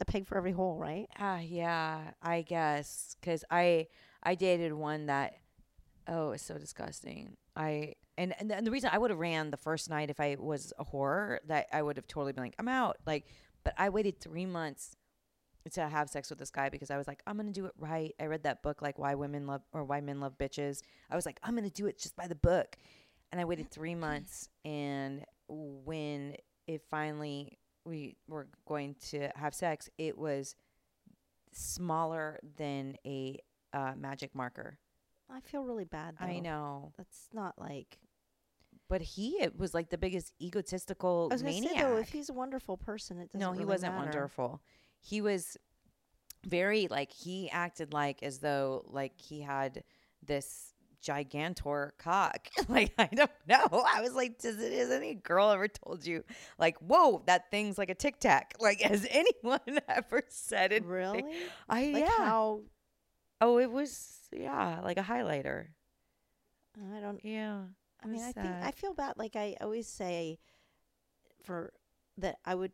a 0.00 0.04
pig 0.04 0.26
for 0.26 0.38
every 0.38 0.52
hole, 0.52 0.76
right? 0.76 1.08
Ah, 1.18 1.40
yeah, 1.40 2.12
I 2.22 2.42
guess 2.42 3.16
because 3.20 3.44
I 3.50 3.86
I 4.22 4.34
dated 4.34 4.72
one 4.72 5.06
that 5.06 5.34
oh, 6.06 6.32
it's 6.32 6.42
so 6.42 6.58
disgusting. 6.58 7.36
I 7.56 7.94
and 8.16 8.34
and 8.38 8.50
the, 8.50 8.56
and 8.56 8.66
the 8.66 8.70
reason 8.70 8.90
I 8.92 8.98
would 8.98 9.10
have 9.10 9.18
ran 9.18 9.50
the 9.50 9.56
first 9.56 9.90
night 9.90 10.10
if 10.10 10.20
I 10.20 10.36
was 10.38 10.72
a 10.78 10.84
whore 10.84 11.38
that 11.46 11.66
I 11.72 11.82
would 11.82 11.96
have 11.96 12.06
totally 12.06 12.32
been 12.32 12.44
like 12.44 12.56
I'm 12.58 12.68
out. 12.68 12.96
Like, 13.06 13.26
but 13.64 13.74
I 13.76 13.88
waited 13.88 14.20
three 14.20 14.46
months 14.46 14.96
to 15.72 15.88
have 15.88 16.08
sex 16.08 16.30
with 16.30 16.38
this 16.38 16.50
guy 16.50 16.68
because 16.70 16.90
I 16.90 16.96
was 16.96 17.06
like 17.06 17.22
I'm 17.26 17.36
gonna 17.36 17.52
do 17.52 17.66
it 17.66 17.72
right. 17.78 18.14
I 18.20 18.26
read 18.26 18.44
that 18.44 18.62
book 18.62 18.80
like 18.80 18.98
Why 18.98 19.14
Women 19.14 19.46
Love 19.46 19.62
or 19.72 19.84
Why 19.84 20.00
Men 20.00 20.20
Love 20.20 20.38
Bitches. 20.38 20.82
I 21.10 21.16
was 21.16 21.26
like 21.26 21.38
I'm 21.42 21.54
gonna 21.54 21.70
do 21.70 21.86
it 21.86 21.98
just 21.98 22.16
by 22.16 22.26
the 22.26 22.34
book, 22.34 22.76
and 23.32 23.40
I 23.40 23.44
waited 23.44 23.70
three 23.70 23.94
months. 23.94 24.48
And 24.64 25.24
when 25.48 26.36
it 26.66 26.82
finally 26.90 27.58
we 27.84 28.16
were 28.28 28.48
going 28.66 28.96
to 29.10 29.28
have 29.34 29.54
sex, 29.54 29.88
it 29.98 30.16
was 30.16 30.54
smaller 31.52 32.38
than 32.56 32.96
a 33.06 33.38
uh, 33.72 33.92
magic 33.96 34.34
marker. 34.34 34.78
I 35.30 35.40
feel 35.40 35.64
really 35.64 35.84
bad. 35.84 36.16
Though. 36.20 36.26
I 36.26 36.38
know, 36.38 36.92
That's 36.96 37.28
not 37.32 37.58
like. 37.58 37.98
But 38.88 39.00
he 39.02 39.32
it 39.40 39.58
was 39.58 39.74
like 39.74 39.90
the 39.90 39.98
biggest 39.98 40.32
egotistical 40.40 41.28
I 41.30 41.34
was 41.34 41.42
maniac. 41.42 41.72
say 41.72 41.82
though, 41.82 41.96
if 41.96 42.08
he's 42.08 42.28
a 42.28 42.32
wonderful 42.32 42.76
person, 42.76 43.18
it 43.18 43.32
doesn't. 43.32 43.40
no, 43.40 43.52
he 43.52 43.58
really 43.60 43.70
wasn't 43.70 43.94
matter. 43.94 44.04
wonderful. 44.04 44.62
He 45.00 45.20
was 45.20 45.56
very 46.46 46.88
like 46.88 47.12
he 47.12 47.50
acted 47.50 47.92
like 47.92 48.22
as 48.22 48.38
though 48.38 48.84
like 48.88 49.12
he 49.20 49.40
had 49.40 49.82
this 50.24 50.72
gigantor 51.02 51.90
cock. 51.98 52.48
like 52.68 52.92
I 52.98 53.06
don't 53.06 53.30
know. 53.46 53.66
I 53.94 54.00
was 54.00 54.14
like, 54.14 54.38
does 54.38 54.60
it 54.60 54.72
has 54.72 54.90
any 54.90 55.14
girl 55.14 55.50
ever 55.50 55.68
told 55.68 56.06
you 56.06 56.24
like, 56.58 56.76
whoa, 56.78 57.22
that 57.26 57.50
thing's 57.50 57.78
like 57.78 57.90
a 57.90 57.94
tic 57.94 58.20
tac? 58.20 58.54
Like, 58.60 58.80
has 58.80 59.06
anyone 59.10 59.60
ever 59.88 60.22
said 60.28 60.72
it? 60.72 60.84
Really? 60.84 61.24
I 61.68 61.86
Like 61.86 62.04
yeah. 62.04 62.16
how? 62.16 62.60
Oh, 63.40 63.58
it 63.58 63.70
was 63.70 64.18
yeah, 64.32 64.80
like 64.82 64.98
a 64.98 65.02
highlighter. 65.02 65.66
I 66.96 67.00
don't. 67.00 67.24
Yeah. 67.24 67.62
I 68.02 68.06
mean, 68.06 68.22
I 68.22 68.32
think 68.32 68.56
I 68.62 68.70
feel 68.70 68.94
bad. 68.94 69.14
Like 69.16 69.36
I 69.36 69.56
always 69.60 69.86
say, 69.88 70.38
for 71.42 71.72
that, 72.16 72.36
I 72.44 72.54
would, 72.54 72.72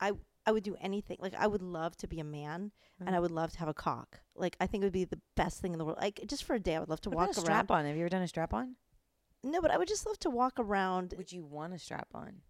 I, 0.00 0.12
I 0.46 0.52
would 0.52 0.62
do 0.64 0.76
anything. 0.80 1.18
Like 1.20 1.34
I 1.34 1.46
would 1.46 1.62
love 1.62 1.96
to 1.98 2.06
be 2.08 2.20
a 2.20 2.24
man, 2.24 2.72
and 3.06 3.14
I 3.14 3.18
Mhm. 3.18 3.22
would 3.22 3.30
love 3.30 3.52
to 3.52 3.58
have 3.58 3.68
a 3.68 3.74
cock. 3.74 4.20
Like 4.34 4.56
I 4.60 4.66
think 4.66 4.82
it 4.82 4.86
would 4.86 4.92
be 4.92 5.04
the 5.04 5.20
best 5.36 5.60
thing 5.60 5.72
in 5.72 5.78
the 5.78 5.84
world. 5.84 5.98
Like 6.00 6.20
just 6.26 6.44
for 6.44 6.54
a 6.54 6.60
day, 6.60 6.76
I 6.76 6.80
would 6.80 6.88
love 6.88 7.00
to 7.02 7.10
What 7.10 7.18
walk 7.18 7.38
around. 7.38 7.44
strap 7.44 7.70
on? 7.70 7.84
Have 7.86 7.96
you 7.96 8.02
ever 8.02 8.08
done 8.08 8.22
a 8.22 8.28
strap 8.28 8.54
on? 8.54 8.76
No, 9.44 9.60
but 9.60 9.70
I 9.70 9.76
would 9.78 9.88
just 9.88 10.06
love 10.06 10.18
to 10.20 10.30
walk 10.30 10.54
around. 10.58 11.14
Would 11.16 11.32
you 11.32 11.44
want 11.44 11.74
a 11.74 11.78
strap 11.78 12.08
on? 12.14 12.42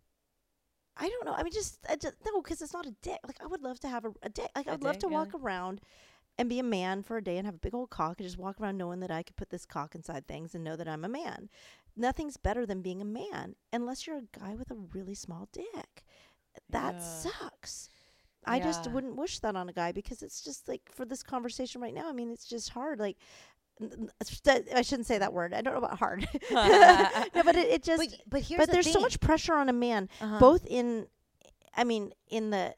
I 0.97 1.09
don't 1.09 1.25
know. 1.25 1.33
I 1.33 1.43
mean, 1.43 1.53
just, 1.53 1.79
I 1.89 1.97
just 1.97 2.15
no, 2.25 2.41
because 2.43 2.61
it's 2.61 2.75
not 2.75 2.87
a 2.87 2.95
dick. 3.03 3.19
Like 3.27 3.41
I 3.43 3.47
would 3.47 3.63
love 3.63 3.81
to 3.81 3.89
have 3.89 4.05
a, 4.05 4.13
a 4.23 4.29
dick. 4.29 4.51
Like 4.55 4.69
I 4.69 4.73
would 4.73 4.85
love 4.85 4.99
to 4.99 5.09
walk 5.09 5.35
around 5.35 5.81
and 6.39 6.49
be 6.49 6.59
a 6.59 6.63
man 6.65 7.03
for 7.03 7.17
a 7.17 7.25
day 7.25 7.39
and 7.39 7.47
have 7.47 7.55
a 7.57 7.59
big 7.59 7.75
old 7.75 7.91
cock 7.91 8.19
and 8.19 8.27
just 8.27 8.39
walk 8.39 8.61
around 8.61 8.77
knowing 8.79 9.01
that 9.01 9.11
I 9.11 9.23
could 9.23 9.37
put 9.37 9.51
this 9.51 9.67
cock 9.67 9.95
inside 9.95 10.27
things 10.27 10.55
and 10.55 10.65
know 10.65 10.77
that 10.77 10.89
I'm 10.89 11.05
a 11.05 11.09
man. 11.09 11.49
Nothing's 11.97 12.37
better 12.37 12.65
than 12.67 12.83
being 12.83 13.01
a 13.03 13.05
man 13.05 13.55
unless 13.73 14.07
you're 14.07 14.19
a 14.19 14.39
guy 14.39 14.55
with 14.55 14.71
a 14.71 14.77
really 14.95 15.15
small 15.15 15.49
dick. 15.53 16.05
That 16.71 16.95
Yeah. 16.95 17.01
sucks. 17.01 17.89
I 18.45 18.59
just 18.59 18.91
wouldn't 18.91 19.15
wish 19.17 19.39
that 19.41 19.55
on 19.55 19.69
a 19.69 19.73
guy 19.73 19.93
because 19.93 20.21
it's 20.23 20.41
just 20.43 20.67
like 20.69 20.83
for 20.93 21.05
this 21.05 21.23
conversation 21.23 21.81
right 21.81 21.95
now. 21.95 22.09
I 22.09 22.13
mean, 22.13 22.31
it's 22.33 22.45
just 22.45 22.71
hard. 22.71 22.99
Like, 22.99 23.17
n- 23.81 23.93
n- 23.93 24.11
st- 24.25 24.69
I 24.75 24.83
shouldn't 24.83 25.07
say 25.07 25.19
that 25.19 25.33
word. 25.33 25.55
I 25.55 25.61
don't 25.61 25.75
know 25.75 25.79
about 25.79 25.99
hard. 25.99 26.27
no, 26.51 27.43
but 27.45 27.55
it, 27.55 27.69
it 27.69 27.83
just. 27.85 28.01
But, 28.11 28.21
but 28.29 28.43
here's 28.43 28.59
but 28.59 28.67
the 28.67 28.73
there's 28.73 28.91
so 28.93 28.99
much 29.01 29.21
pressure 29.21 29.55
on 29.55 29.69
a 29.69 29.73
man 29.73 30.09
Uh-huh. 30.21 30.39
both 30.41 30.67
in 30.67 31.07
i 31.75 31.85
mean 31.85 32.13
in 32.29 32.51
the 32.51 32.75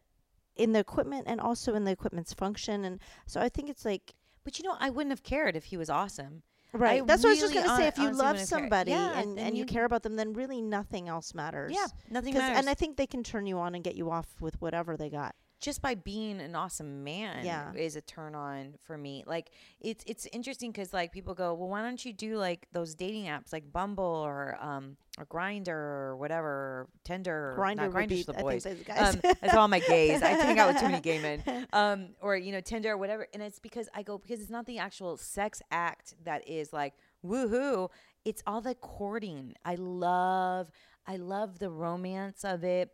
in 0.55 0.73
the 0.73 0.79
equipment 0.79 1.25
and 1.27 1.41
also 1.41 1.75
in 1.75 1.85
the 1.85 1.91
equipment's 1.91 2.33
function 2.33 2.85
and 2.85 3.01
so 3.27 3.41
i 3.41 3.49
think 3.49 3.69
it's 3.69 3.85
like 3.85 4.15
But 4.45 4.59
you 4.59 4.65
know, 4.65 4.77
I 4.79 4.91
wouldn't 4.91 5.11
have 5.13 5.23
cared 5.23 5.57
if 5.57 5.65
he 5.65 5.77
was 5.79 5.89
awesome. 5.89 6.43
Right. 6.75 7.03
I 7.03 7.05
that's 7.07 7.23
what 7.23 7.31
i 7.31 7.33
was 7.33 7.41
just 7.41 7.55
really 7.55 7.67
going 7.67 7.77
to 7.77 7.77
say. 7.77 7.83
hon- 7.83 7.89
if 7.89 7.99
you 7.99 8.05
honestly 8.05 8.25
love 8.25 8.33
wouldn't 8.35 8.49
somebody 8.49 8.91
Yeah, 8.91 9.19
and, 9.19 9.39
then 9.39 9.47
and 9.47 9.57
you 9.57 9.61
you- 9.61 9.67
care 9.67 9.85
about 9.85 10.03
them 10.03 10.17
then 10.17 10.33
really 10.35 10.61
nothing 10.61 11.09
else 11.09 11.35
matters. 11.35 11.73
Yeah, 11.75 11.87
nothing 12.11 12.33
'Cause- 12.35 12.43
matters. 12.43 12.59
and 12.59 12.69
i 12.71 12.75
think 12.75 12.97
they 12.97 13.07
can 13.07 13.23
turn 13.23 13.47
you 13.47 13.59
on 13.59 13.75
and 13.75 13.83
get 13.83 13.95
you 13.95 14.11
off 14.11 14.27
with 14.41 14.61
whatever 14.61 14.97
they 14.97 15.09
got 15.11 15.35
just 15.65 15.81
by 15.81 15.95
being 15.95 16.41
an 16.43 16.55
awesome 16.55 17.03
man 17.05 17.43
Yeah. 17.43 17.73
is 17.75 17.97
a 17.97 18.03
turn 18.03 18.35
on 18.35 18.75
for 18.83 18.99
me. 18.99 19.25
Like 19.27 19.51
it's 19.81 20.05
it's 20.07 20.27
interesting 20.27 20.71
because 20.71 20.93
like 20.93 21.11
people 21.11 21.33
go, 21.33 21.55
well, 21.55 21.71
why 21.71 21.81
don't 21.81 22.05
you 22.05 22.13
do 22.13 22.37
like 22.37 22.67
those 22.73 22.95
dating 22.95 23.25
apps 23.25 23.51
like 23.51 23.73
Bumble 23.73 24.05
or 24.05 24.59
um 24.61 24.99
or 25.19 25.25
Grindr 25.25 25.69
or 25.69 26.17
whatever, 26.17 26.89
Tinder, 27.03 27.57
Grindr 27.59 27.91
Grindr's 27.91 28.27
the 28.27 28.37
i 28.39 28.43
boys. 28.43 28.65
think 28.65 28.85
guys 28.85 29.15
Um, 29.15 29.21
that's 29.41 29.55
all 29.55 29.69
my 29.69 29.79
gays. 29.81 30.21
I 30.23 30.29
hang 30.31 30.59
out 30.59 30.69
with 30.75 30.83
too 30.83 30.89
many 30.89 31.01
gay 31.01 31.19
men. 31.19 31.67
Um, 31.73 32.09
or 32.21 32.37
you 32.37 32.53
know, 32.53 32.61
Tinder 32.61 32.91
or 32.93 32.99
whatever. 32.99 33.27
And 33.33 33.43
it's 33.43 33.59
because 33.59 33.89
I 33.95 34.03
go 34.03 34.19
because 34.19 34.41
it's 34.43 34.51
not 34.51 34.67
the 34.67 34.79
actual 34.79 35.17
sex 35.17 35.63
act 35.71 36.15
that 36.25 36.47
is 36.47 36.73
like 36.75 36.93
woohoo. 37.25 37.89
It's 38.27 38.43
all 38.47 38.61
the 38.61 38.75
courting. 38.75 39.55
I 39.65 39.77
love, 39.77 40.71
I 41.07 41.17
love 41.17 41.59
the 41.59 41.71
romance 41.71 42.45
of 42.45 42.65
it. 42.65 42.91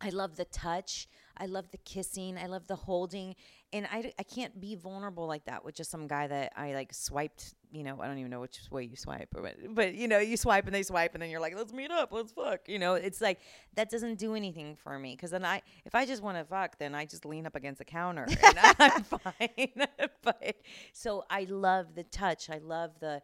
I 0.00 0.10
love 0.10 0.36
the 0.36 0.44
touch. 0.44 1.08
I 1.38 1.46
love 1.46 1.70
the 1.70 1.78
kissing. 1.78 2.36
I 2.36 2.46
love 2.46 2.66
the 2.66 2.76
holding. 2.76 3.34
And 3.72 3.86
I, 3.90 4.12
I 4.18 4.22
can't 4.22 4.58
be 4.60 4.74
vulnerable 4.74 5.26
like 5.26 5.44
that 5.44 5.64
with 5.64 5.74
just 5.74 5.90
some 5.90 6.06
guy 6.06 6.26
that 6.26 6.52
I 6.56 6.74
like 6.74 6.92
swiped. 6.94 7.54
You 7.70 7.84
know, 7.84 8.00
I 8.00 8.06
don't 8.06 8.16
even 8.18 8.30
know 8.30 8.40
which 8.40 8.60
way 8.70 8.84
you 8.84 8.96
swipe, 8.96 9.28
but, 9.30 9.56
but 9.74 9.94
you 9.94 10.08
know, 10.08 10.18
you 10.18 10.38
swipe 10.38 10.64
and 10.64 10.74
they 10.74 10.82
swipe, 10.82 11.12
and 11.12 11.22
then 11.22 11.28
you're 11.28 11.40
like, 11.40 11.54
let's 11.54 11.72
meet 11.72 11.90
up, 11.90 12.12
let's 12.12 12.32
fuck. 12.32 12.60
You 12.66 12.78
know, 12.78 12.94
it's 12.94 13.20
like 13.20 13.40
that 13.74 13.90
doesn't 13.90 14.18
do 14.18 14.34
anything 14.34 14.74
for 14.74 14.98
me 14.98 15.14
because 15.14 15.30
then 15.30 15.44
I, 15.44 15.60
if 15.84 15.94
I 15.94 16.06
just 16.06 16.22
want 16.22 16.38
to 16.38 16.44
fuck, 16.44 16.78
then 16.78 16.94
I 16.94 17.04
just 17.04 17.26
lean 17.26 17.46
up 17.46 17.54
against 17.54 17.78
the 17.78 17.84
counter 17.84 18.26
and 18.26 18.58
I'm 18.78 19.02
fine. 19.04 19.86
but 20.22 20.56
so 20.94 21.24
I 21.28 21.44
love 21.44 21.94
the 21.94 22.04
touch. 22.04 22.48
I 22.48 22.58
love 22.58 22.92
the, 23.00 23.20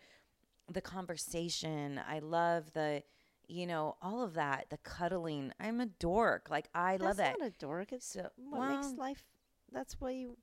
the 0.70 0.82
conversation. 0.82 2.00
I 2.06 2.18
love 2.18 2.70
the, 2.74 3.02
you 3.48 3.66
know, 3.66 3.96
all 4.02 4.22
of 4.22 4.34
that. 4.34 4.66
The 4.70 4.78
cuddling. 4.78 5.52
I'm 5.60 5.80
a 5.80 5.86
dork. 5.86 6.48
Like 6.50 6.68
I 6.74 6.92
love 6.96 7.16
that's 7.16 7.36
that. 7.36 7.38
not 7.40 7.48
a 7.48 7.52
dork 7.58 7.92
it's 7.92 8.06
So- 8.06 8.30
what 8.50 8.68
makes 8.70 8.92
life 8.98 9.24
that's 9.72 10.00
why 10.00 10.10
you 10.10 10.36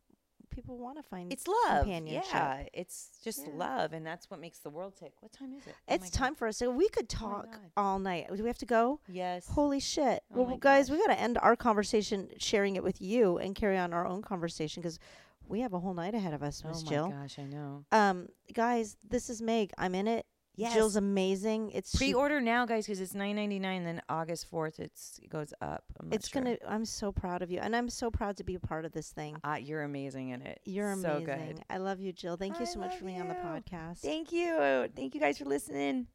people 0.49 0.77
want 0.77 0.97
to 0.97 1.03
find 1.03 1.31
It's 1.31 1.47
love. 1.47 1.83
companionship. 1.83 2.25
Yeah, 2.33 2.63
it's 2.73 3.11
just 3.23 3.45
Yeah. 3.47 3.53
love, 3.55 3.93
and 3.93 4.05
that's 4.05 4.29
what 4.29 4.41
makes 4.41 4.59
the 4.59 4.69
world 4.69 4.97
tick. 4.97 5.13
What 5.21 5.31
time 5.31 5.53
is 5.53 5.65
it? 5.65 5.73
Oh 5.77 5.83
my 5.87 5.95
it's 5.95 6.09
God. 6.09 6.17
time 6.17 6.35
for 6.35 6.45
us 6.47 6.57
to 6.57 6.69
we 6.69 6.89
could 6.89 7.05
Oh 7.13 7.17
talk 7.19 7.45
God. 7.51 7.71
all 7.77 7.99
night 7.99 8.27
do 8.35 8.43
we 8.43 8.49
have 8.49 8.57
to 8.57 8.65
go 8.65 8.99
Yes. 9.07 9.47
Holy 9.47 9.79
shit. 9.79 10.23
Oh 10.35 10.43
well, 10.43 10.57
guys, 10.57 10.89
gosh. 10.89 10.97
we 10.97 11.07
got 11.07 11.13
to 11.13 11.19
end 11.19 11.37
our 11.37 11.55
conversation 11.55 12.29
sharing 12.37 12.75
it 12.75 12.83
with 12.83 12.99
you 13.01 13.37
and 13.37 13.55
carry 13.55 13.77
on 13.77 13.93
our 13.93 14.05
own 14.05 14.21
conversation 14.21 14.81
because 14.81 14.99
we 15.47 15.61
have 15.61 15.71
a 15.73 15.79
whole 15.79 15.93
night 15.93 16.13
ahead 16.15 16.33
of 16.33 16.43
us, 16.43 16.61
oh 16.65 16.69
Miss 16.69 16.83
my 16.83 16.89
Jill. 16.89 17.07
gosh, 17.09 17.39
I 17.39 17.43
know. 17.43 17.85
Um, 17.93 18.27
guys, 18.53 18.97
this 19.07 19.29
is 19.29 19.41
Meg. 19.41 19.71
I'm 19.77 19.95
in 19.95 20.07
it. 20.07 20.25
Yes. 20.61 20.73
Jill's 20.75 20.95
amazing. 20.95 21.71
It's 21.71 21.95
Pre-order 21.95 22.39
now, 22.39 22.65
guys, 22.65 22.85
because 22.85 22.99
it's 22.99 23.15
nine 23.15 23.35
ninety 23.35 23.59
nine. 23.59 23.83
Then 23.83 24.01
August 24.09 24.47
fourth, 24.47 24.79
it's 24.79 25.19
it 25.23 25.29
goes 25.29 25.53
up. 25.61 25.83
I'm 25.99 26.13
it's 26.13 26.29
sure. 26.29 26.43
gonna. 26.43 26.57
I'm 26.67 26.85
so 26.85 27.11
proud 27.11 27.41
of 27.41 27.49
you, 27.49 27.59
and 27.59 27.75
I'm 27.75 27.89
so 27.89 28.11
proud 28.11 28.37
to 28.37 28.43
be 28.43 28.55
a 28.55 28.59
part 28.59 28.85
of 28.85 28.91
this 28.91 29.09
thing. 29.09 29.37
Uh, 29.43 29.57
you're 29.59 29.83
amazing 29.83 30.29
in 30.29 30.41
it. 30.41 30.61
You're 30.65 30.95
so 30.95 31.13
amazing. 31.13 31.25
good. 31.25 31.63
I 31.69 31.77
love 31.77 31.99
you, 31.99 32.13
Jill. 32.13 32.37
Thank 32.37 32.59
you 32.59 32.65
I 32.65 32.69
so 32.69 32.79
much 32.79 32.95
for 32.95 33.05
being 33.05 33.21
on 33.21 33.27
the 33.27 33.35
podcast. 33.35 33.99
Thank 33.99 34.31
you. 34.31 34.87
Thank 34.95 35.15
you 35.15 35.21
guys 35.21 35.37
for 35.37 35.45
listening. 35.45 36.07